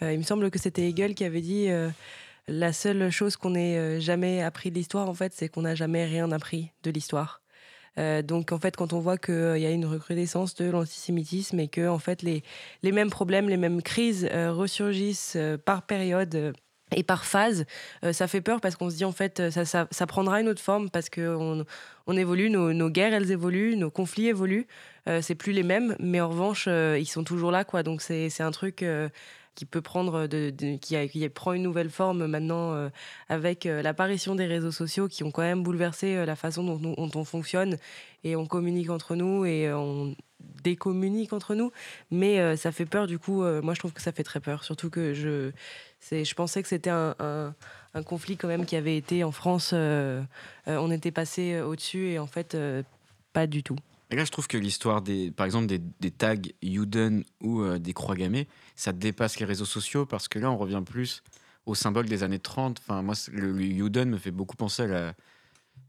[0.00, 1.68] il me semble que c'était Hegel qui avait dit
[2.48, 6.04] la seule chose qu'on ait jamais appris de l'histoire, en fait, c'est qu'on n'a jamais
[6.04, 7.40] rien appris de l'histoire.
[7.98, 11.68] Euh, donc, en fait, quand on voit qu'il y a une recrudescence de l'antisémitisme et
[11.68, 12.42] que, en fait, les,
[12.82, 16.54] les mêmes problèmes, les mêmes crises euh, ressurgissent euh, par période.
[16.94, 17.64] et par phase,
[18.12, 20.88] ça fait peur parce qu'on se dit en fait ça, ça, prendra une autre forme
[20.88, 21.64] parce qu'on
[22.06, 24.68] on évolue, nos, nos guerres elles évoluent, nos conflits évoluent.
[25.08, 27.82] Euh, c'est plus les mêmes, mais en revanche ils sont toujours là quoi.
[27.82, 28.84] Donc c'est un truc
[29.56, 32.88] qui peut prendre de- qui, prend une nouvelle forme maintenant euh,
[33.28, 36.94] avec euh, l'apparition des réseaux sociaux qui ont quand même bouleversé euh, la façon dont,
[36.96, 37.78] on fonctionne
[38.22, 40.14] et on communique entre nous et euh, on
[40.62, 41.72] décommunique entre nous.
[42.10, 43.42] Mais euh, ça fait peur du coup.
[43.42, 45.50] euh, moi je trouve que ça fait très peur, surtout que je
[46.12, 49.70] je pensais que c'était un, un- conflit quand même qui avait été en France.
[49.72, 50.22] euh,
[50.68, 52.82] euh, on était passé euh, au-dessus et en fait, euh,
[53.32, 53.76] pas du tout.
[54.10, 57.78] Et là, je trouve que l'histoire, des, par exemple, des, des tags Juden ou euh,
[57.78, 58.46] des croix gammées,
[58.76, 61.22] ça dépasse les réseaux sociaux parce que là, on revient plus
[61.66, 62.78] au symbole des années 30.
[62.80, 65.14] Enfin, moi, le, le Juden me fait beaucoup penser à la.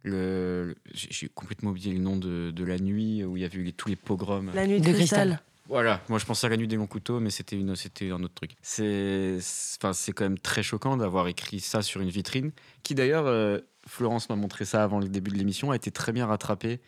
[0.04, 3.58] Le, le- j'ai complètement oublié le nom de, de la nuit où il y avait
[3.58, 4.52] eu les- tous les pogroms.
[4.54, 5.28] La nuit de, De cristal.
[5.30, 5.42] cristal.
[5.70, 8.24] Voilà, moi je pensais à la nuit des longs couteaux, mais c'était une, c'était un
[8.24, 8.52] autre truc.
[8.62, 12.52] C'est, c'est- enfin, c'est quand même très choquant d'avoir écrit ça sur une vitrine,
[12.84, 16.14] qui d'ailleurs, euh, Florence m'a montré ça avant le début de l'émission, a été très
[16.14, 16.80] bien rattrapé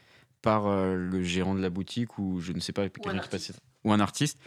[0.42, 3.54] par euh, le gérant de la boutique ou je ne sais pas, quelqu'un qui passait,
[3.84, 4.40] ou un artiste.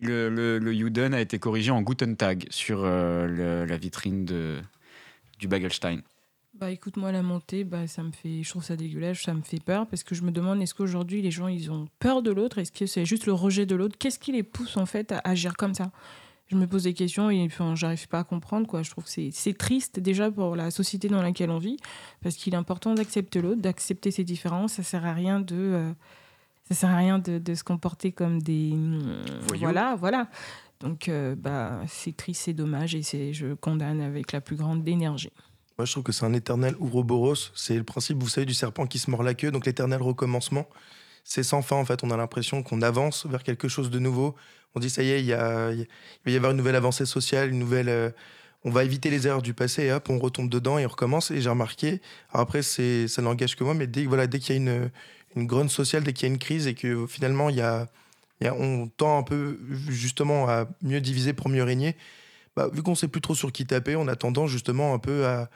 [0.00, 4.24] Le, le, le Juden a été corrigé en Guten Tag sur euh, le- la vitrine
[4.24, 4.60] de,
[5.38, 6.00] du Bagelstein.
[6.54, 9.42] Bah écoute, moi la montée, bah ça me fait, je trouve ça dégueulasse, ça me
[9.42, 12.30] fait peur parce que je me demande est-ce qu'aujourd'hui les gens ils ont peur de
[12.30, 15.12] l'autre, est-ce que c'est juste le rejet de l'autre, qu'est-ce qui les pousse en fait
[15.12, 15.92] à agir comme ça?
[16.50, 18.82] Je me pose des questions et enfin j'arrive pas à comprendre quoi.
[18.82, 21.76] Je trouve que c'est triste déjà pour la société dans laquelle on vit
[22.22, 24.72] parce qu'il est important d'accepter l'autre, d'accepter ses différences.
[24.72, 25.92] Ça sert à rien de euh,
[26.68, 28.74] ça sert à rien de, de se comporter comme des
[29.46, 29.60] Voyous.
[29.62, 30.28] voilà voilà.
[30.80, 34.86] Donc euh, bah c'est triste, c'est dommage et c'est je condamne avec la plus grande
[34.88, 35.30] énergie.
[35.80, 37.52] Moi, je trouve que c'est un éternel Ouroboros.
[37.54, 39.50] C'est le principe, vous savez, du serpent qui se mord la queue.
[39.50, 40.66] Donc, l'éternel recommencement.
[41.24, 42.02] C'est sans fin, en fait.
[42.02, 44.34] On a l'impression qu'on avance vers quelque chose de nouveau.
[44.74, 47.50] On dit, ça y est, il, y a- va y avoir une nouvelle avancée sociale,
[47.50, 47.88] une nouvelle.
[47.88, 48.10] euh,
[48.64, 51.30] on va éviter les erreurs du passé et hop, on retombe dedans et on recommence.
[51.30, 52.00] Et j'ai remarqué,
[52.30, 54.90] alors après, c'est, ça n'engage que moi, mais dès, voilà, dès qu'il y a une,
[55.36, 57.88] une sociale, dès qu'il y a une crise et que finalement, il y a,
[58.40, 59.58] il y a- on tend un peu,
[59.88, 61.96] justement, à mieux diviser pour mieux régner.
[62.56, 65.26] Bah, vu qu'on sait plus trop sur qui taper, on a tendance justement un peu
[65.26, 65.48] à,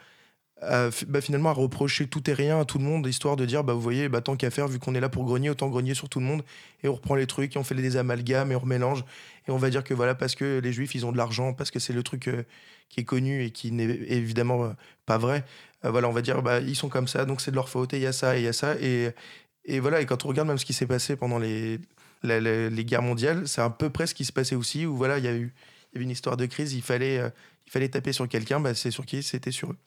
[0.67, 3.63] à bah, finalement à reprocher tout et rien à tout le monde, histoire de dire,
[3.63, 5.93] bah, vous voyez, bah, tant qu'à faire, vu qu'on est là pour grogner, autant grogner
[5.93, 6.43] sur tout le monde,
[6.83, 9.03] et on reprend les trucs, et on fait des amalgames, et on remélange,
[9.47, 11.71] et on va dire que voilà, parce que les juifs, ils ont de l'argent, parce
[11.71, 12.43] que c'est le truc euh,
[12.89, 14.69] qui est connu et qui n'est évidemment euh,
[15.05, 15.45] pas vrai,
[15.85, 17.97] euh, voilà, on va dire, ils sont comme ça, donc c'est de leur faute, et
[17.97, 20.47] il y a ça, et il y a ça, et, voilà, et quand on regarde
[20.47, 21.79] même ce qui s'est passé pendant les,
[22.23, 25.27] guerres mondiales, c'est à peu près ce qui se passait aussi, où voilà, il y
[25.27, 25.53] a eu
[25.95, 27.21] avait une histoire de crise, il fallait,
[27.65, 29.23] il fallait taper sur quelqu'un, c'est sur qui?
[29.23, 29.77] C'était sur eux.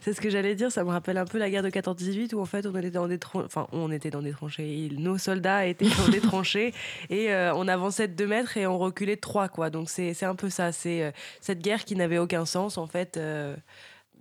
[0.00, 2.40] C'est ce que j'allais dire, ça me rappelle un peu la guerre de 14-18 où
[2.40, 5.88] en fait on était dans des enfin on était dans des tranchées, nos soldats étaient
[5.88, 6.72] dans des tranchées
[7.10, 9.70] et euh, on avançait de 2 mètres et on reculait de 3 quoi.
[9.70, 13.16] Donc c'est un peu ça, c'est euh, cette guerre qui n'avait aucun sens en fait.
[13.16, 13.56] euh,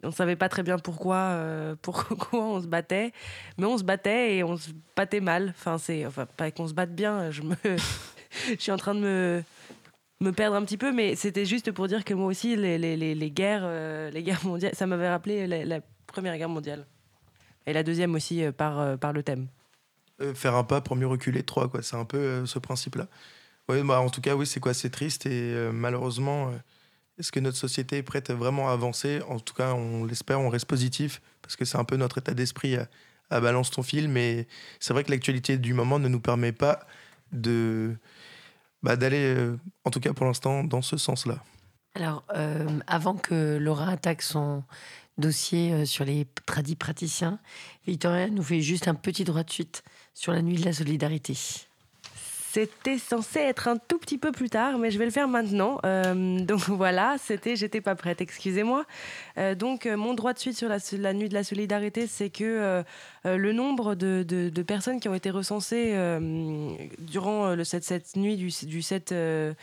[0.04, 1.40] on savait pas très bien pourquoi,
[1.82, 3.14] pourquoi on se battait,
[3.58, 5.54] mais on se battait et on se battait mal.
[5.58, 7.32] Enfin c'est, enfin pas qu'on se batte bien.
[7.32, 7.56] Je me,
[8.48, 9.44] je suis en train de me
[10.20, 12.96] me perdre un petit peu, mais c'était juste pour dire que moi aussi, les, les,
[12.98, 16.88] les, guerres, euh, les guerres mondiales, ça m'avait rappelé la, Première Guerre mondiale.
[17.66, 19.48] Et la deuxième aussi euh, par, euh, par le thème.
[20.34, 21.84] Faire un pas pour mieux reculer trois, quoi.
[21.84, 23.08] C'est un peu ce principe-là.
[23.70, 26.52] Ouais, bah, en tout cas, oui, c'est quoi C'est triste et malheureusement,
[27.20, 29.22] est-ce que notre société est prête vraiment à avancer?
[29.28, 32.34] En tout cas, on l'espère, on reste positif parce que c'est un peu notre état
[32.34, 32.78] d'esprit
[33.30, 34.08] à, balance ton fil.
[34.10, 34.48] Mais
[34.80, 36.88] c'est vrai que l'actualité du moment ne nous permet pas
[37.32, 37.96] de
[38.84, 41.44] bah, d'aller, euh, en tout cas pour l'instant, dans ce sens-là.
[41.96, 44.64] Alors, euh, avant que Laura attaque son
[45.18, 47.40] dossier euh, sur les tradis praticiens,
[47.88, 51.36] Victoria nous fait juste un petit droit de suite sur la nuit de la solidarité.
[52.50, 55.80] C'était censé être un tout petit peu plus tard, mais je vais le faire maintenant.
[55.86, 58.86] Euh, donc voilà, c'était, j'étais pas prête, excusez-moi.
[59.38, 62.84] Euh, donc euh, mon droit de suite sur la, nuit de la solidarité, c'est que
[63.26, 65.94] le nombre de, personnes qui ont été recensées
[67.00, 69.54] durant cette, nuit du, du 7, euh,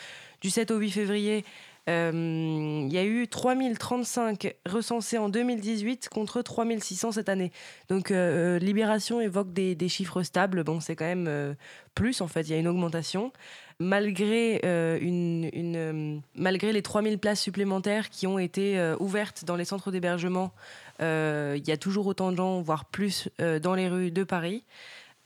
[0.40, 1.44] du 7 au 8 février
[1.86, 7.52] Il y a eu 3035 recensés en 2018 contre 3600 cette année.
[7.88, 10.64] Donc euh, Libération évoque des, chiffres stables.
[10.64, 11.54] Bon, c'est quand même euh,
[11.94, 13.32] plus en fait, il y a une augmentation.
[13.80, 19.56] Malgré, euh, une, une, euh, les 3000 places supplémentaires qui ont été euh, ouvertes dans
[19.56, 20.52] les centres d'hébergement,
[21.00, 24.22] euh, il y a toujours autant de gens, voire plus, euh, dans les rues de
[24.22, 24.62] Paris.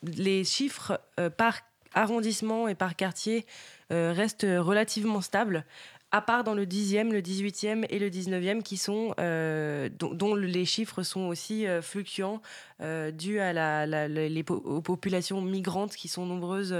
[0.02, 1.60] Les chiffres euh, par
[1.92, 3.44] arrondissement et par quartier
[3.92, 5.64] euh, restent relativement stables,
[6.10, 10.64] à part dans le 10e, le 18e et le 19e, qui sont, euh, dont, les
[10.64, 12.40] chiffres sont aussi euh, fluctuants,
[12.80, 13.86] euh, dus à la,
[14.48, 16.74] aux populations migrantes qui sont nombreuses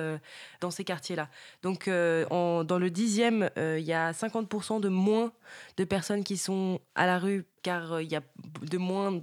[0.60, 1.28] dans ces quartiers-là.
[1.62, 5.32] Donc, dans le 10e, euh, il y a 50% de moins
[5.76, 8.22] de personnes qui sont à la rue, car il y a
[8.62, 9.20] de moins,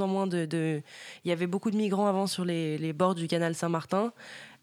[0.00, 0.82] en moins de,
[1.24, 4.12] Il y avait beaucoup de migrants avant sur les bords du canal Saint-Martin.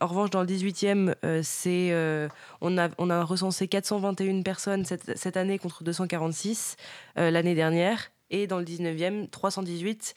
[0.02, 2.30] En revanche, dans le 18e, euh, c'est, euh,
[2.62, 6.78] on, a, on a recensé 421 personnes cette, cette année contre 246
[7.18, 8.12] euh, l'année dernière.
[8.32, 10.14] Et dans le 19e, 318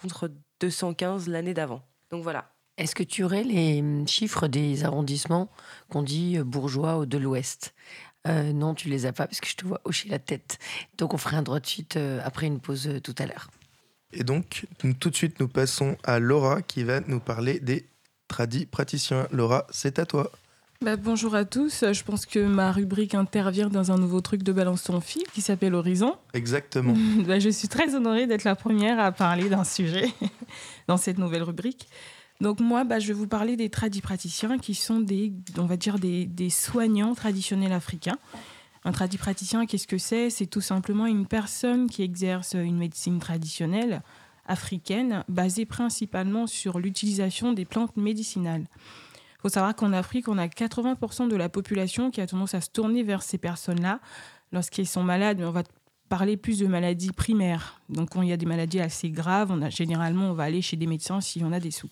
[0.00, 0.30] contre
[0.60, 1.82] 215 l'année d'avant.
[2.10, 2.50] Donc voilà.
[2.76, 5.48] Est-ce que tu aurais les hum, chiffres des arrondissements
[5.88, 7.74] qu'on dit bourgeois ou de l'Ouest?
[8.26, 10.58] Euh, Non, tu les as pas parce que je te vois hocher la tête.
[10.98, 13.48] Donc on fera un droit de suite euh, après une pause euh, tout à l'heure.
[14.12, 17.86] Et donc, nous- tout de suite, nous passons à Laura qui va nous parler des
[18.32, 19.28] tradis praticiens.
[19.30, 20.32] Laura, c'est à toi.
[20.80, 21.84] Bah, bonjour à tous.
[21.92, 25.42] Je pense que ma rubrique intervient dans un nouveau truc de Balance ton fil qui
[25.42, 26.16] s'appelle Horizon.
[26.32, 26.94] Exactement.
[27.26, 30.08] Bah, je suis très honorée d'être la première à parler d'un sujet
[30.88, 31.88] dans cette nouvelle rubrique.
[32.40, 35.98] Donc moi, bah, je vais vous parler des tradipraticiens qui sont des, on va dire,
[35.98, 38.18] des, des soignants traditionnels africains.
[38.84, 40.30] Un tradipraticien, qu'est-ce que c'est?
[40.30, 44.02] C'est tout simplement une personne qui exerce une médecine traditionnelle
[44.52, 48.66] africaine basée principalement sur l'utilisation des plantes médicinales.
[48.70, 52.60] Il faut savoir qu'en Afrique, on a 80% de la population qui a tendance à
[52.60, 53.98] se tourner vers ces personnes-là
[54.52, 55.64] lorsqu'ils sont malades, mais on va
[56.08, 57.80] parler plus de maladies primaires.
[57.88, 60.62] Donc, quand il y a des maladies assez graves, on a, généralement, on va aller
[60.62, 61.88] chez des médecins si on a des sous.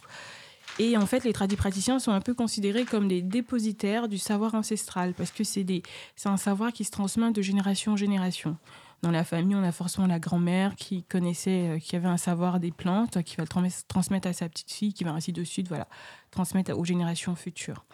[0.78, 5.14] Et en fait, les tradipraticiens sont un peu considérés comme des dépositaires du savoir ancestral,
[5.14, 5.82] parce que c'est
[6.24, 8.56] un savoir qui se transmet de génération en génération.
[9.02, 12.60] Dans la famille, on a forcément la grand-mère qui connaissait, euh, qui avait un savoir
[12.60, 15.42] des plantes, qui va le trans- transmettre à sa petite fille, qui va ainsi de
[15.42, 15.88] suite, voilà,
[16.30, 17.86] transmettre aux générations futures.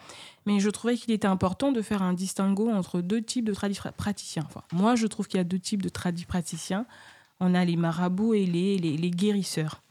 [0.45, 4.43] Mais je trouvais qu'il était important de faire un distinguo entre deux types de tradipraticiens.
[4.47, 6.85] Enfin, moi, je trouve qu'il y a deux types de tradipraticiens.
[7.39, 9.81] On a les marabouts et les, les, guérisseurs.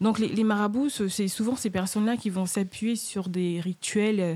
[0.00, 4.34] Donc, les, marabouts, ce- c'est souvent ces personnes-là qui vont s'appuyer sur des rituels euh,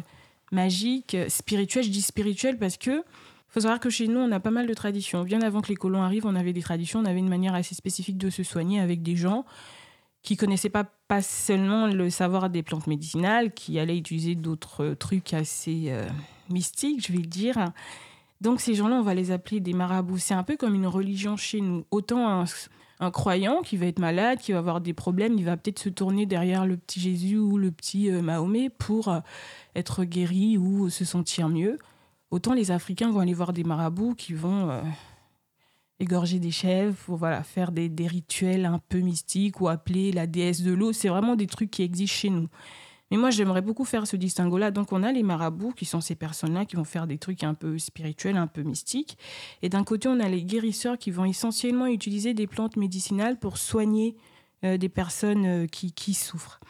[0.53, 1.85] magiques, spirituels.
[1.85, 3.03] Je dis spirituels parce que
[3.49, 5.25] faut savoir que chez nous, on a pas mal de traditions.
[5.25, 7.75] Bien avant que les colons arrivent, on avait des traditions, on avait une manière assez
[7.75, 9.45] spécifique de se soigner avec des gens
[10.23, 15.33] qui connaissaient pas, pas seulement le savoir des plantes médicinales, qui allaient utiliser d'autres trucs
[15.33, 16.07] assez euh,
[16.51, 17.73] mystiques, je vais le dire.
[18.41, 20.19] Donc ces gens-là, on va les appeler des marabouts.
[20.19, 21.85] C'est un peu comme une religion chez nous.
[21.91, 22.45] Autant un,
[23.01, 25.89] un croyant qui va être malade, qui va avoir des problèmes, il va peut-être se
[25.89, 29.21] tourner derrière le petit Jésus ou le petit euh, Mahomet pour euh,
[29.75, 31.79] être guéri ou se sentir mieux.
[32.31, 34.83] Autant les Africains vont aller voir des marabouts qui vont euh,
[35.99, 40.73] égorger des chèvres, pour faire des, rituels un peu mystiques ou appeler la déesse de
[40.73, 40.93] l'eau.
[40.93, 42.49] C'est vraiment des trucs qui existent chez nous.
[43.11, 44.71] Mais moi, j'aimerais beaucoup faire ce distinguo-là.
[44.71, 47.55] Donc, on a les marabouts, qui sont ces personnes-là qui vont faire des trucs un
[47.55, 49.17] peu spirituels, un peu mystiques.
[49.63, 53.57] Et d'un côté, on a les guérisseurs qui vont essentiellement utiliser des plantes médicinales pour
[53.57, 54.15] soigner
[54.65, 56.61] euh, des personnes euh, qui souffrent.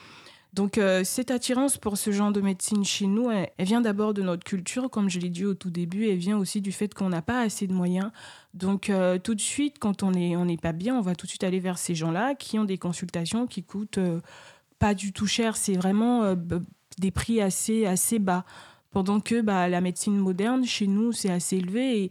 [0.54, 4.22] Donc, euh, cette attirance pour ce genre de médecine chez nous, elle, vient d'abord de
[4.22, 7.10] notre culture, comme je l'ai dit au tout début, elle vient aussi du fait qu'on
[7.10, 8.10] n'a pas assez de moyens.
[8.54, 11.30] Donc, euh, tout de suite, quand on n'est on pas bien, on va tout de
[11.30, 14.20] suite aller vers ces gens-là qui ont des consultations qui coûtent euh,
[14.78, 15.56] pas du tout cher.
[15.56, 16.34] C'est vraiment
[16.98, 18.44] des prix assez, assez bas.
[18.90, 22.10] Pendant que bah, la médecine moderne, chez nous, c'est assez élevé et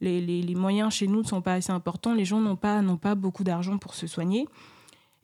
[0.00, 2.14] les, les- moyens chez nous ne sont pas assez importants.
[2.14, 4.46] Les gens n'ont pas, n'ont pas beaucoup d'argent pour se soigner.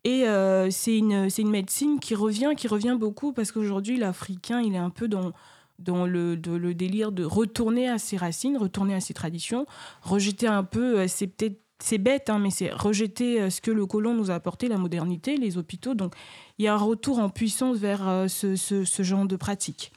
[0.05, 4.74] Et euh, c'est une, une médecine qui revient, qui revient beaucoup parce qu'aujourd'hui, l'Africain, il
[4.74, 5.32] est un peu dans,
[5.78, 9.64] dans le, le délire de retourner à ses racines, retourner à ses traditions,
[10.03, 13.72] rejeter un peu, euh, c'est peut-être c'est bête, hein, mais c'est rejeter euh, ce que
[13.72, 15.94] le colon nous a apporté, la modernité, les hôpitaux.
[15.94, 16.14] Donc,
[16.59, 19.92] il y a un retour en puissance vers ce, ce- ce genre de pratique.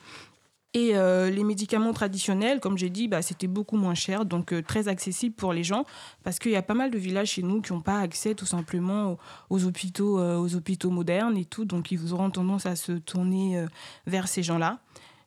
[0.76, 4.62] Et euh, les médicaments traditionnels, comme j'ai dit, bah, c'était beaucoup moins cher, donc euh,
[4.62, 5.86] très accessible pour les gens,
[6.26, 8.46] parce qu'il y a pas mal de villages chez nous qui n'ont pas accès tout
[8.46, 9.18] simplement aux,
[9.56, 13.66] aux hôpitaux, euh, aux hôpitaux modernes et tout, donc ils auront tendance à se tourner
[14.06, 14.80] vers ces gens-là.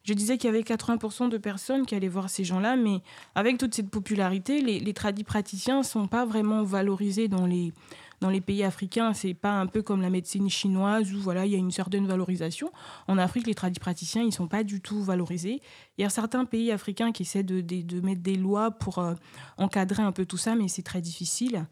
[0.04, 3.00] Je disais qu'il y avait 80% de personnes qui allaient voir ces gens-là, mais
[3.34, 7.72] avec toute cette popularité, les, les praticiens ne sont pas vraiment valorisés dans les,
[8.20, 11.52] dans les pays africains, c'est pas un peu comme la médecine chinoise où voilà, il
[11.52, 12.72] y a une certaine valorisation.
[13.06, 15.60] En Afrique, les tradipraticiens, ils sont pas du tout valorisés.
[15.96, 19.14] Il y a certains pays africains qui essaient de, mettre des lois pour euh,
[19.56, 21.66] encadrer un peu tout ça, mais c'est très difficile.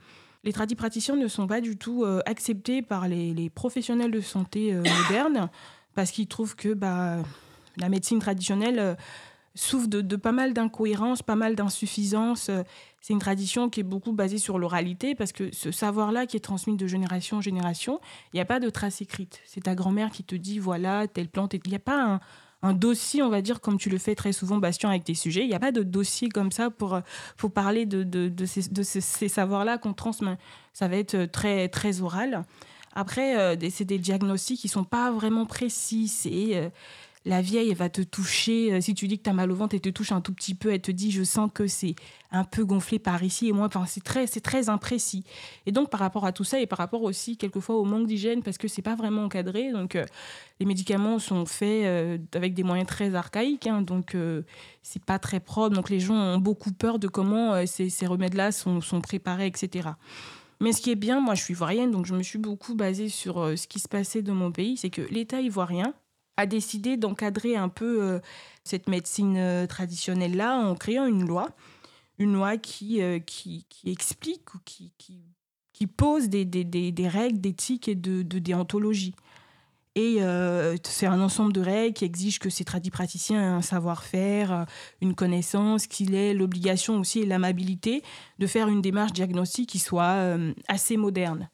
[0.45, 4.73] Les tradipraticiens ne sont pas du tout euh, acceptés par les, les, professionnels de santé
[4.73, 5.51] euh, modernes
[5.95, 7.17] parce qu'ils trouvent que bah,
[7.77, 8.97] la médecine traditionnelle
[9.57, 12.51] souffre de, pas mal d'incohérences, pas mal d'insuffisances.
[13.01, 16.41] C'est une tradition qui est beaucoup basée sur l'oralité parce que ce savoir-là qui est
[16.41, 18.01] transmis de génération en génération,
[18.33, 19.41] il n'y a pas de trace écrite.
[19.45, 21.55] C'est ta grand-mère qui te dit voilà, telle plante.
[21.55, 22.21] Il n'y a pas
[22.63, 25.43] un, dossier, on va dire, comme tu le fais très souvent, Bastien, avec tes sujets.
[25.43, 26.99] Il n'y a pas de dossier comme ça pour,
[27.37, 30.37] pour parler de, ces, savoirs-là qu'on transmet.
[30.73, 32.45] Ça va être très, très oral.
[32.97, 36.11] Après, euh, c'est des diagnostics qui ne sont pas vraiment précis.
[36.57, 36.71] Euh,
[37.27, 38.72] la vieille, va te toucher.
[38.72, 40.33] Euh, si tu dis que tu as mal au ventre, elle te touche un tout
[40.33, 40.72] petit peu.
[40.72, 41.97] Elle te dit, je sens que c'est
[42.31, 43.66] un peu gonflé par ici et moi.
[43.66, 45.24] Enfin, c'est très, c'est très imprécis.
[45.66, 48.43] Et donc, par rapport à tout ça et par rapport aussi, quelquefois, au manque d'hygiène,
[48.43, 49.72] parce que c'est pas vraiment encadré.
[49.72, 50.05] Donc, euh,
[50.61, 53.66] les médicaments sont faits euh, avec des moyens très archaïques.
[53.66, 54.43] Hein, donc, euh,
[54.83, 55.74] c'est pas très propre.
[55.74, 59.89] Donc, les gens ont beaucoup peur de comment ces, ces remèdes-là sont, sont préparés, etc.
[60.61, 63.11] Mais ce qui est bien, moi je suis ivoirienne, donc je me suis beaucoup basée
[63.11, 65.93] sur ce qui se passait dans mon pays, c'est que l'État ivoirien,
[66.37, 68.18] a décidé d'encadrer un peu euh,
[68.64, 71.51] cette médecine euh, traditionnelle-là en créant une loi,
[72.18, 74.93] une loi qui, euh, qui, explique ou qui,
[75.72, 79.14] qui, pose des, des, des, des règles d'éthique et de, de, déontologie.
[79.95, 80.18] Et
[80.82, 84.66] c'est un ensemble de règles qui exigent que ces tradipraticiens aient un savoir-faire,
[85.01, 88.03] une connaissance, qu'il ait l'obligation aussi et l'amabilité
[88.39, 90.37] de faire une démarche diagnostique qui soit
[90.68, 91.49] assez moderne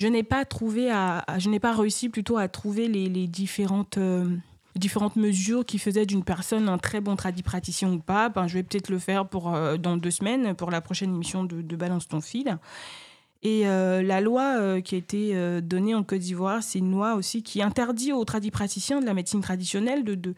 [0.00, 3.98] je n'ai pas trouvé à, je n'ai pas réussi plutôt à trouver les, les différentes
[3.98, 4.28] euh,
[4.74, 8.30] différentes mesures qui faisaient d'une personne un très bon tradipraticien ou pas.
[8.30, 11.44] Ben, je vais peut-être le faire pour euh, dans deux semaines pour la prochaine émission
[11.44, 12.56] de, Balance ton fil.
[13.42, 17.42] Et euh, la loi qui a été donnée en Côte d'Ivoire, c'est une loi aussi
[17.42, 20.34] qui interdit aux tradipraticiens de la médecine traditionnelle de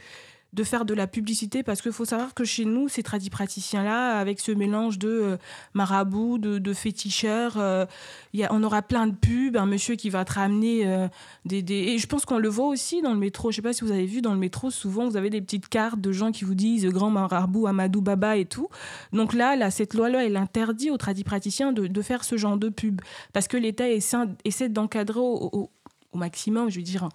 [0.53, 4.39] de faire de la publicité parce qu'il faut savoir que chez nous, ces tradipraticiens-là, avec
[4.39, 5.37] ce mélange de euh,
[5.73, 7.87] marabouts, de, féticheurs, euh,
[8.35, 11.09] y a, on aura plein de pubs, un monsieur qui va te ramener euh,
[11.47, 13.51] des, des, Et je pense qu'on le voit aussi dans le métro.
[13.51, 15.69] Je sais pas si vous avez vu dans le métro, souvent vous avez des petites
[15.69, 18.69] cartes de gens qui vous disent grand marabout, Amadou Baba et tout.
[19.13, 22.69] Donc là, là cette loi-là, elle interdit aux tradipraticiens de, de faire ce genre de
[22.69, 23.01] pub
[23.33, 25.71] parce que l'État essaie, d'encadrer au, au,
[26.13, 27.09] au maximum, je veux dire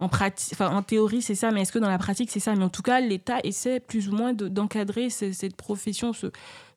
[0.00, 2.54] en, pratique, en théorie, c'est ça, mais est-ce que dans la pratique, c'est ça?
[2.54, 6.12] Mais en tout cas, l'État essaie plus ou moins d'encadrer ce, cette profession,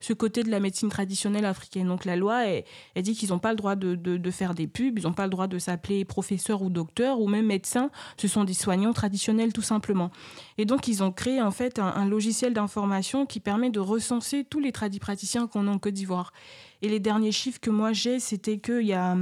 [0.01, 1.87] ce, côté de la médecine traditionnelle africaine.
[1.87, 4.99] Donc la loi, elle, dit qu'ils n'ont pas le droit de, de, faire des pubs,
[4.99, 7.89] ils n'ont pas le droit de s'appeler professeur ou docteur ou même médecin.
[8.17, 10.11] Ce sont des soignants traditionnels, tout simplement.
[10.57, 14.59] Et donc, ils ont créé en fait un, logiciel d'information qui permet de recenser tous
[14.59, 16.33] les tradipraticiens qu'on a en Côte d'Ivoire.
[16.81, 19.15] Et les derniers chiffres que moi j'ai, c'était qu'il y a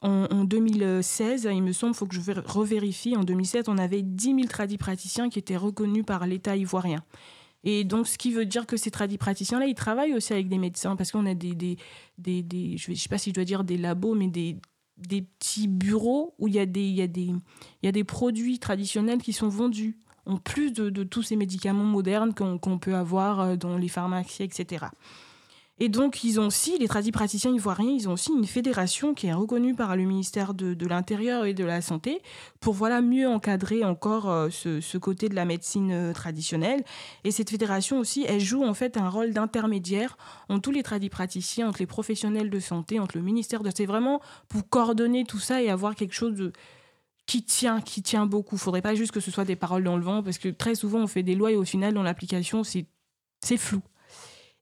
[0.00, 4.34] en, en, 2016, il me semble, faut que je revérifie, en 2007, on avait 10
[4.34, 7.02] 000 tradipraticiens qui étaient reconnus par l'État ivoirien.
[7.64, 10.96] Et donc, ce qui veut dire que ces tradipraticiens-là, ils travaillent aussi avec des médecins,
[10.96, 11.76] parce qu'on a des, des,
[12.18, 14.56] des, je ne sais pas si je dois dire des labos, mais des,
[14.96, 17.40] des petits bureaux où il y, a des, il, y a des, il
[17.84, 22.34] y a des produits traditionnels qui sont vendus, en plus de, tous ces médicaments modernes
[22.34, 24.86] qu'on qu peut avoir euh, dans les pharmacies, etc.
[25.80, 29.32] Et donc, ils ont aussi, les tradipraticiens ivoiriens, ils ont aussi une fédération qui est
[29.32, 32.20] reconnue par le ministère de, l'Intérieur et de la Santé
[32.60, 36.82] pour voilà, mieux encadrer encore euh, ce, côté de la médecine euh, traditionnelle.
[37.24, 40.16] Et cette fédération aussi, elle joue en fait un rôle d'intermédiaire
[40.48, 43.70] entre tous les tradipraticiens, entre les professionnels de santé, entre le ministère de...
[43.74, 46.52] C'est vraiment pour coordonner tout ça et avoir quelque chose de
[47.26, 48.56] qui tient, qui tient beaucoup.
[48.56, 51.00] Faudrait pas juste que ce soit des paroles dans le vent, parce que très souvent,
[51.00, 52.86] on fait des lois et au final, dans l'application, c'est
[53.58, 53.82] flou.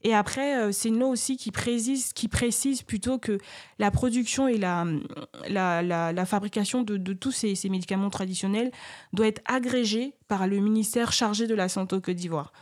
[0.07, 3.39] Et après, euh, c'est une loi aussi qui précise, qui précise plutôt que
[3.81, 4.87] la production et la,
[5.49, 8.71] la, la, la fabrication de, de tous ces, ces, médicaments traditionnels
[9.13, 12.53] doit être agrégée par le ministère chargé de la santé au Côte d'Ivoire.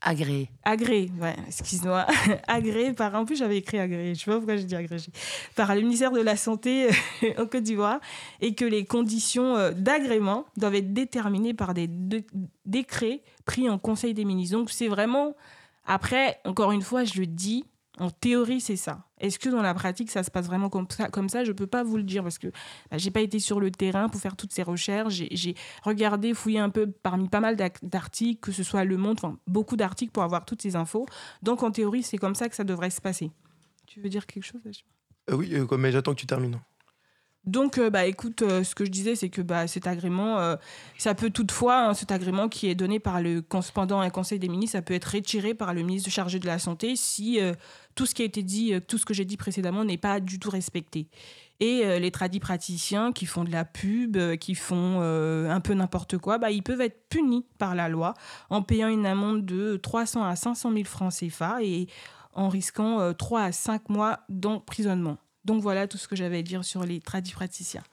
[0.00, 0.50] Agré.
[0.64, 2.04] Agré, ouais, excuse-moi.
[2.48, 3.14] agré par.
[3.14, 5.12] En plus, j'avais écrit agré, je sais pas pourquoi j'ai dit agrégé.
[5.54, 6.88] Par le ministère de la Santé
[7.38, 8.00] au Côte d'Ivoire
[8.40, 11.88] et que les conditions euh, d'agrément doivent être déterminées par des
[12.64, 14.58] décrets pris en Conseil des ministres.
[14.58, 15.36] Donc, c'est vraiment
[15.86, 17.64] après, encore une fois, je le dis,
[17.98, 19.04] en théorie, c'est ça.
[19.18, 21.44] Est-ce que dans la pratique, ça se passe vraiment comme ça, comme ça?
[21.44, 22.48] Je ne peux pas vous le dire parce que
[22.90, 25.22] bah, je n'ai pas été sur le terrain pour faire toutes ces recherches.
[25.30, 29.76] J'ai regardé, fouillé un peu parmi pas mal d'articles, que ce soit Le Monde, beaucoup
[29.76, 31.06] d'articles pour avoir toutes ces infos.
[31.42, 33.30] Donc en théorie, c'est comme ça que ça devrait se passer.
[33.86, 34.60] Tu veux dire quelque chose?
[35.30, 36.60] Euh, Oui, euh, mais j'attends que tu termines.
[37.46, 40.56] Donc, euh, bah, écoute, euh, ce que je disais, c'est que bah, cet agrément, euh,
[40.98, 43.42] ça peut toutefois, hein, cet agrément qui est donné par le
[43.72, 46.58] pendant un conseil des ministres, ça peut être retiré par le ministre chargé de la
[46.58, 47.38] Santé si
[47.94, 50.38] tout ce qui a été dit, tout ce que j'ai dit précédemment n'est pas du
[50.38, 51.08] tout respecté.
[51.60, 56.38] Et les tradis praticiens qui font de la pub, qui font un peu n'importe quoi,
[56.38, 58.14] bah, ils peuvent être punis par la loi
[58.50, 61.88] en payant une amende de 300 à 500 000 francs CFA et
[62.36, 65.16] en risquant euh, 3 à 5 mois d'emprisonnement.
[65.46, 67.84] Donc voilà tout ce que j'avais à dire sur les tradis praticiens.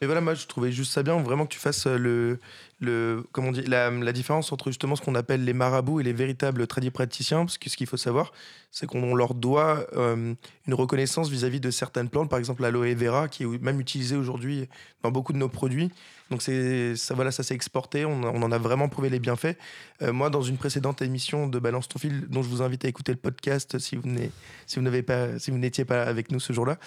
[0.00, 2.40] Et voilà, moi je trouvais juste ça bien, vraiment que tu fasses euh, le,
[2.82, 7.70] la, différence entre justement ce qu'on appelle les marabouts et les véritables tradipraticiens, parce que
[7.70, 8.32] ce qu'il faut savoir,
[8.70, 10.34] c'est qu'on leur doit euh,
[10.66, 14.68] une reconnaissance vis-à-vis de certaines plantes, par exemple l'aloe vera, qui est même utilisée aujourd'hui
[15.02, 15.90] dans beaucoup de nos produits.
[16.30, 19.58] Donc ça, voilà, ça s'est exporté, on, en a vraiment prouvé les bienfaits.
[20.00, 22.88] Euh, moi, dans une précédente émission de Balance ton fil, dont je vous invite à
[22.88, 24.32] écouter le podcast si vous n'êtes-
[24.66, 26.78] si pas, si n'étiez pas avec nous ce jour-là,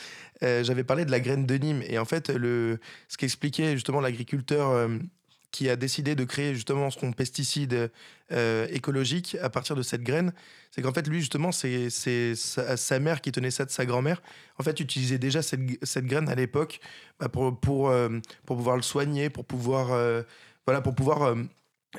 [0.41, 4.01] euh, j'avais parlé de la graine de Nîmes et en fait le ce qu'expliquait justement
[4.01, 4.89] l'agriculteur
[5.55, 7.89] qui a décidé de créer justement son pesticide
[8.33, 10.33] euh, écologique à partir de cette graine,
[10.69, 11.89] c'est qu'en fait lui justement c'est
[12.35, 14.21] sa, sa mère qui tenait ça de sa grand-mère.
[14.59, 16.81] En fait utilisait déjà cette, cette graine à l'époque
[17.21, 18.09] bah, pour pour euh,
[18.45, 20.23] pour pouvoir le soigner, pour pouvoir euh,
[20.65, 21.33] voilà pour pouvoir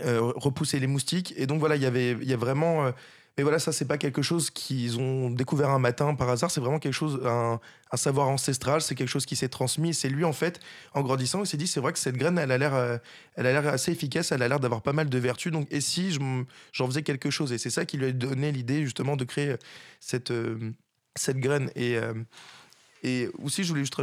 [0.03, 1.33] repousser les moustiques.
[1.39, 2.93] Et donc voilà il y avait y a vraiment
[3.37, 6.51] mais voilà, ça, c'est pas quelque chose qu'ils ont découvert un matin par hasard.
[6.51, 7.61] C'est vraiment quelque chose, un,
[7.95, 8.81] savoir ancestral.
[8.81, 9.93] C'est quelque chose qui s'est transmis.
[9.93, 10.59] C'est lui, en fait,
[10.95, 12.99] en grandissant, il s'est dit, c'est vrai que cette graine, elle a l'air, euh,
[13.37, 14.33] assez efficace.
[14.33, 15.53] Elle a l'air d'avoir pas mal de vertus.
[15.53, 16.17] Donc, et si
[16.73, 17.53] j'en faisais quelque chose?
[17.53, 19.57] Et c'est ça qui lui a donné l'idée, justement, de créer euh,
[20.01, 20.73] cette, euh,
[21.15, 21.71] cette graine.
[21.77, 21.99] Et,
[23.03, 24.01] et aussi, je voulais juste,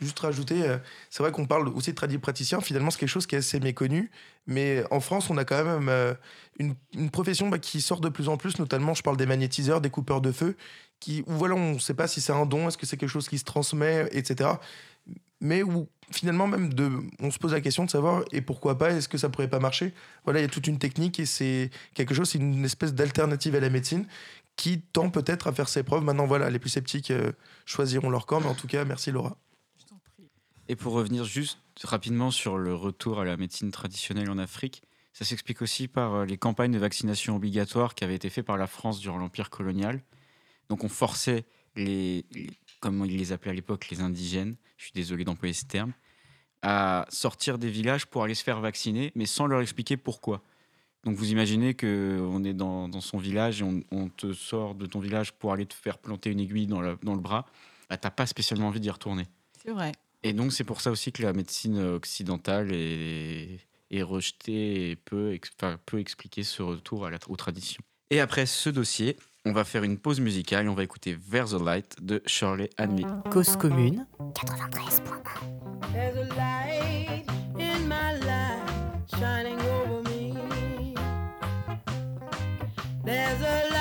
[0.00, 0.78] juste rajouter, euh,
[1.10, 2.60] c'est vrai qu'on parle aussi de tradipraticien.
[2.60, 4.10] Finalement, c'est quelque chose qui est assez méconnu.
[4.46, 6.14] Mais en France, on a quand même euh,
[6.58, 9.80] une, une profession bah, qui sort de plus en plus, notamment, je parle des magnétiseurs,
[9.80, 10.56] des coupeurs de feu,
[11.00, 13.08] qui, où voilà, on ne sait pas si c'est un don, est-ce que c'est quelque
[13.08, 14.50] chose qui se transmet, etc.
[15.40, 16.90] Mais où finalement, même, de,
[17.20, 19.58] on se pose la question de savoir, et pourquoi pas, est-ce que ça pourrait pas
[19.58, 19.94] marcher?
[20.24, 23.54] Voilà, il y a toute une technique et c'est quelque chose, c'est une espèce d'alternative
[23.54, 24.06] à la médecine
[24.56, 26.04] qui tend peut-être à faire ses preuves.
[26.04, 27.32] Maintenant, voilà, les plus sceptiques euh,
[27.66, 29.36] choisiront leur camp, mais en tout cas, merci Laura.
[30.68, 34.82] Et pour revenir juste rapidement sur le retour à la médecine traditionnelle en Afrique,
[35.12, 38.56] ça s'explique aussi par euh, les campagnes de vaccination obligatoires qui avaient été faites par
[38.56, 40.02] la France durant l'Empire colonial.
[40.68, 41.44] Donc on forçait
[41.76, 42.24] les,
[42.80, 45.92] comme ils les appelaient à l'époque, les indigènes, je suis désolé d'employer ce terme,
[46.62, 50.42] à sortir des villages pour aller se faire vacciner, mais sans leur expliquer pourquoi.
[51.04, 55.00] Donc vous imaginez qu'on est dans, son village et on, on te sort de ton
[55.00, 57.44] village pour aller te faire planter une aiguille dans, la- dans le bras,
[57.90, 59.26] bah, t'as pas spécialement envie d'y retourner.
[59.62, 59.92] C'est vrai.
[60.26, 63.60] Et donc, c'est pour ça aussi que la médecine occidentale est,
[63.90, 67.82] est rejetée et peut, ex- enfin, peut expliquer ce retour à la, aux traditions.
[68.10, 71.48] Et après ce dossier, on va faire une pause musicale et on va écouter Vers
[71.48, 73.04] the Light de Shirley Anley.
[73.30, 74.06] Cause commune,
[75.92, 77.24] There's a light
[77.58, 80.94] in my life shining over me.
[83.04, 83.73] There's a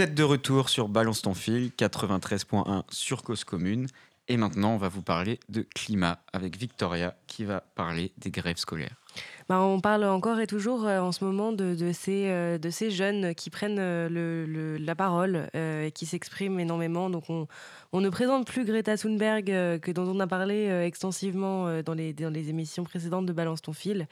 [0.00, 3.86] Vous êtes de retour sur Balance ton fil, 93.1 sur Cause Commune.
[4.28, 8.56] Et maintenant, on va vous parler de climat avec Victoria qui va parler des grèves
[8.56, 8.94] scolaires.
[9.50, 12.70] Bah, on parle encore et toujours euh, en ce moment de, de ces, euh, de
[12.70, 17.10] ces jeunes qui prennent euh, la parole et qui s'expriment énormément.
[17.10, 19.44] Donc on, ne présente plus Greta Thunberg,
[19.80, 23.74] que dont on a parlé extensivement dans, les, dans les émissions précédentes de Balance ton
[23.74, 24.08] fil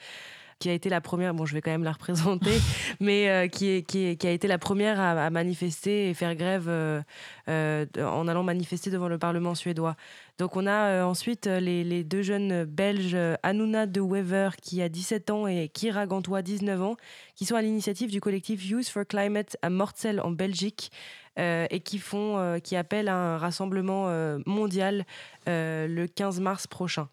[0.59, 2.51] qui a été la première, bon je vais quand même la représenter,
[2.99, 6.13] mais euh, qui, est, qui, est- qui a été la première à, à manifester et
[6.13, 7.01] faire grève euh,
[7.47, 9.95] euh, en allant manifester devant le Parlement suédois.
[10.37, 15.29] Donc on a ensuite les, les deux jeunes belges, Hanouna de Wever qui a 17
[15.31, 16.95] ans et Kira Gantois 19 ans,
[17.35, 20.91] qui sont à l'initiative du collectif Youth for Climate à Mortsel en Belgique
[21.39, 25.05] euh, et qui font, euh, qui appellent à un rassemblement euh, mondial
[25.47, 27.07] le 15 mars prochain.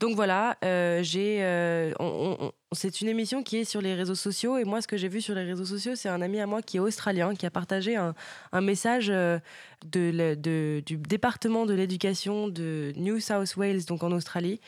[0.00, 0.56] Donc voilà,
[1.02, 1.40] j'ai,
[1.98, 4.88] on- on- on- c'est une émission qui est sur les réseaux sociaux et moi ce
[4.88, 7.34] que j'ai vu sur les réseaux sociaux, c'est un ami à moi qui est australien
[7.36, 8.14] qui a partagé un,
[8.60, 9.38] message euh,
[9.94, 14.60] du département de l'éducation de New South Wales, donc en Australie,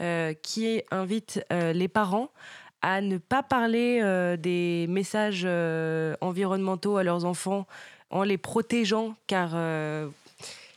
[0.00, 2.30] euh, qui invite euh, les parents
[2.82, 4.00] à ne pas parler
[4.38, 5.46] des messages
[6.20, 7.66] environnementaux à leurs enfants
[8.10, 9.52] en les protégeant, car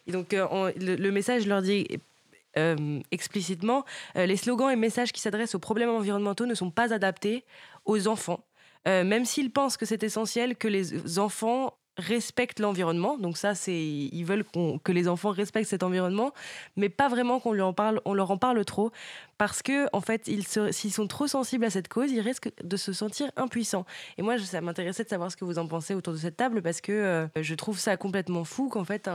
[0.08, 1.86] donc on- le, le message leur dit
[2.58, 3.86] euh, explicitement
[4.16, 7.44] euh, les slogans et messages qui s'adressent aux problèmes environnementaux ne sont pas adaptés
[7.86, 8.42] aux enfants,
[8.88, 13.18] Euh, même s'ils pensent que c'est essentiel que les enfants respectent l'environnement.
[13.18, 14.46] Donc ça, c'est ils veulent
[14.84, 16.32] que les enfants respectent cet environnement,
[16.76, 18.92] mais pas vraiment qu'on lui en parle, on leur en parle trop,
[19.38, 22.78] parce que en fait, ils s'ils sont trop sensibles à cette cause, ils risquent de
[22.78, 23.86] se sentir impuissants.
[24.18, 26.62] Et moi, ça m'intéressait de savoir ce que vous en pensez autour de cette table,
[26.62, 29.10] parce que euh, je trouve ça complètement fou qu'en fait,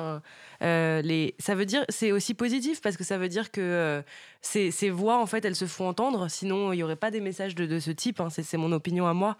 [0.62, 4.02] euh, ça veut dire, c'est aussi positif parce que ça veut dire que euh,
[4.40, 6.28] ces, voix, en fait, elles se font entendre.
[6.28, 8.20] Sinon, il n'y aurait pas des messages de, ce type.
[8.20, 8.28] hein.
[8.30, 9.36] c'est, mon opinion à moi.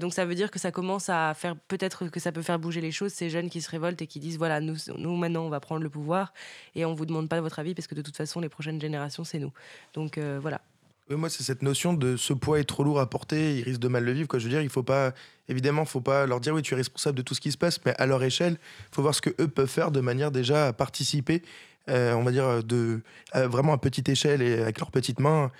[0.00, 2.75] Donc, ça veut dire que ça commence à faire, peut-être que ça peut faire bouger
[2.80, 3.12] les choses.
[3.12, 5.82] Ces jeunes qui se révoltent et qui disent voilà, nous, nous maintenant, on va prendre
[5.82, 6.32] le pouvoir
[6.74, 9.24] et on vous demande pas votre avis parce que de toute façon, les prochaines générations,
[9.24, 9.52] c'est nous.
[9.94, 10.60] Donc, euh, voilà.
[11.08, 13.88] Moi, c'est cette notion de ce poids est trop lourd à porter, ils risquent de
[13.88, 14.26] mal le vivre.
[14.26, 14.40] Quoi.
[14.40, 15.12] Je veux dire, il faut pas,
[15.48, 17.78] évidemment, faut pas leur dire oui, tu es responsable de tout ce qui se passe,
[17.84, 18.58] mais à leur échelle,
[18.90, 21.42] il faut voir ce que eux peuvent faire de manière déjà à participer,
[21.88, 23.02] euh, on va dire, de
[23.34, 25.52] vraiment à petite échelle et avec leurs petites mains,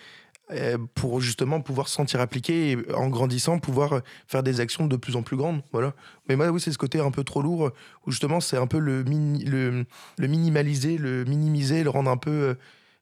[0.95, 5.17] pour justement pouvoir se sentir appliqué et en grandissant, pouvoir faire des actions de plus
[5.17, 5.63] en plus grandes.
[5.73, 5.93] Voilà.
[6.29, 7.71] Mais moi, oui, c'est ce côté un peu trop lourd
[8.07, 9.87] où justement, c'est un peu le, le,
[10.29, 12.31] minimaliser, le minimiser, le rendre un peu.
[12.31, 12.55] euh,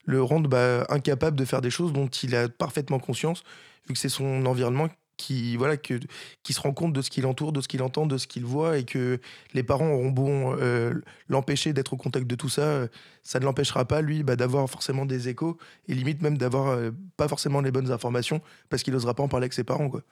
[0.06, 3.42] le rendre bah, incapable de faire des choses dont il a parfaitement conscience,
[3.88, 6.00] vu que c'est son environnement qui, voilà, que,
[6.42, 8.44] qui se rend compte de ce qui l'entoure, de ce qu'il entend, de ce qu'il
[8.44, 9.20] voit, et que
[9.52, 10.94] les parents auront bon euh,
[11.28, 12.88] l'empêcher d'être au contact de tout ça, euh,
[13.22, 15.58] ça ne l'empêchera pas, lui, bah, d'avoir forcément des échos,
[15.88, 19.28] et limite même d'avoir euh, pas forcément les bonnes informations, parce qu'il n'osera pas en
[19.28, 19.88] parler avec ses parents.
[19.88, 20.02] Quoi.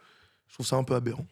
[0.49, 1.27] Je trouve ça un peu aberrant.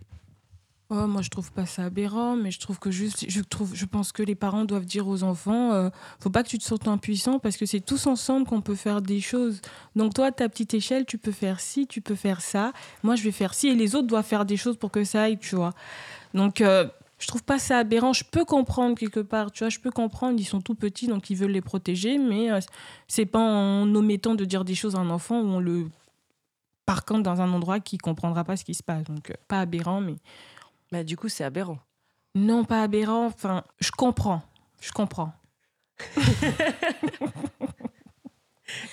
[0.93, 3.85] Oh, moi, je trouve pas ça aberrant, mais je trouve que juste, je trouve, je
[3.85, 5.89] pense que les parents doivent dire aux enfants, euh,
[6.19, 9.01] faut pas que tu te sentes impuissant parce que c'est tous ensemble qu'on peut faire
[9.01, 9.61] des choses.
[9.95, 12.73] Donc toi, ta petite échelle, tu peux faire ci, tu peux faire ça.
[13.05, 15.23] Moi, je vais faire ci et les autres doivent faire des choses pour que ça
[15.23, 15.75] aille, tu vois.
[16.35, 16.89] Donc euh,
[17.21, 18.13] je trouve pas ça aberrant.
[18.13, 19.69] Je peux comprendre quelque part, tu vois.
[19.69, 20.41] Je peux comprendre.
[20.41, 22.59] Ils sont tout petits, donc ils veulent les protéger, mais euh,
[23.07, 25.87] c'est pas en omettant de dire des choses à un enfant où on le
[26.85, 29.05] parquant dans un endroit qui comprendra pas ce qui se passe.
[29.05, 30.17] Donc euh, pas aberrant, mais
[30.93, 31.79] Bah, du coup, c'est aberrant.
[32.35, 33.27] non, pas aberrant.
[33.27, 34.43] Enfin, je comprends.
[34.81, 35.33] Je comprends.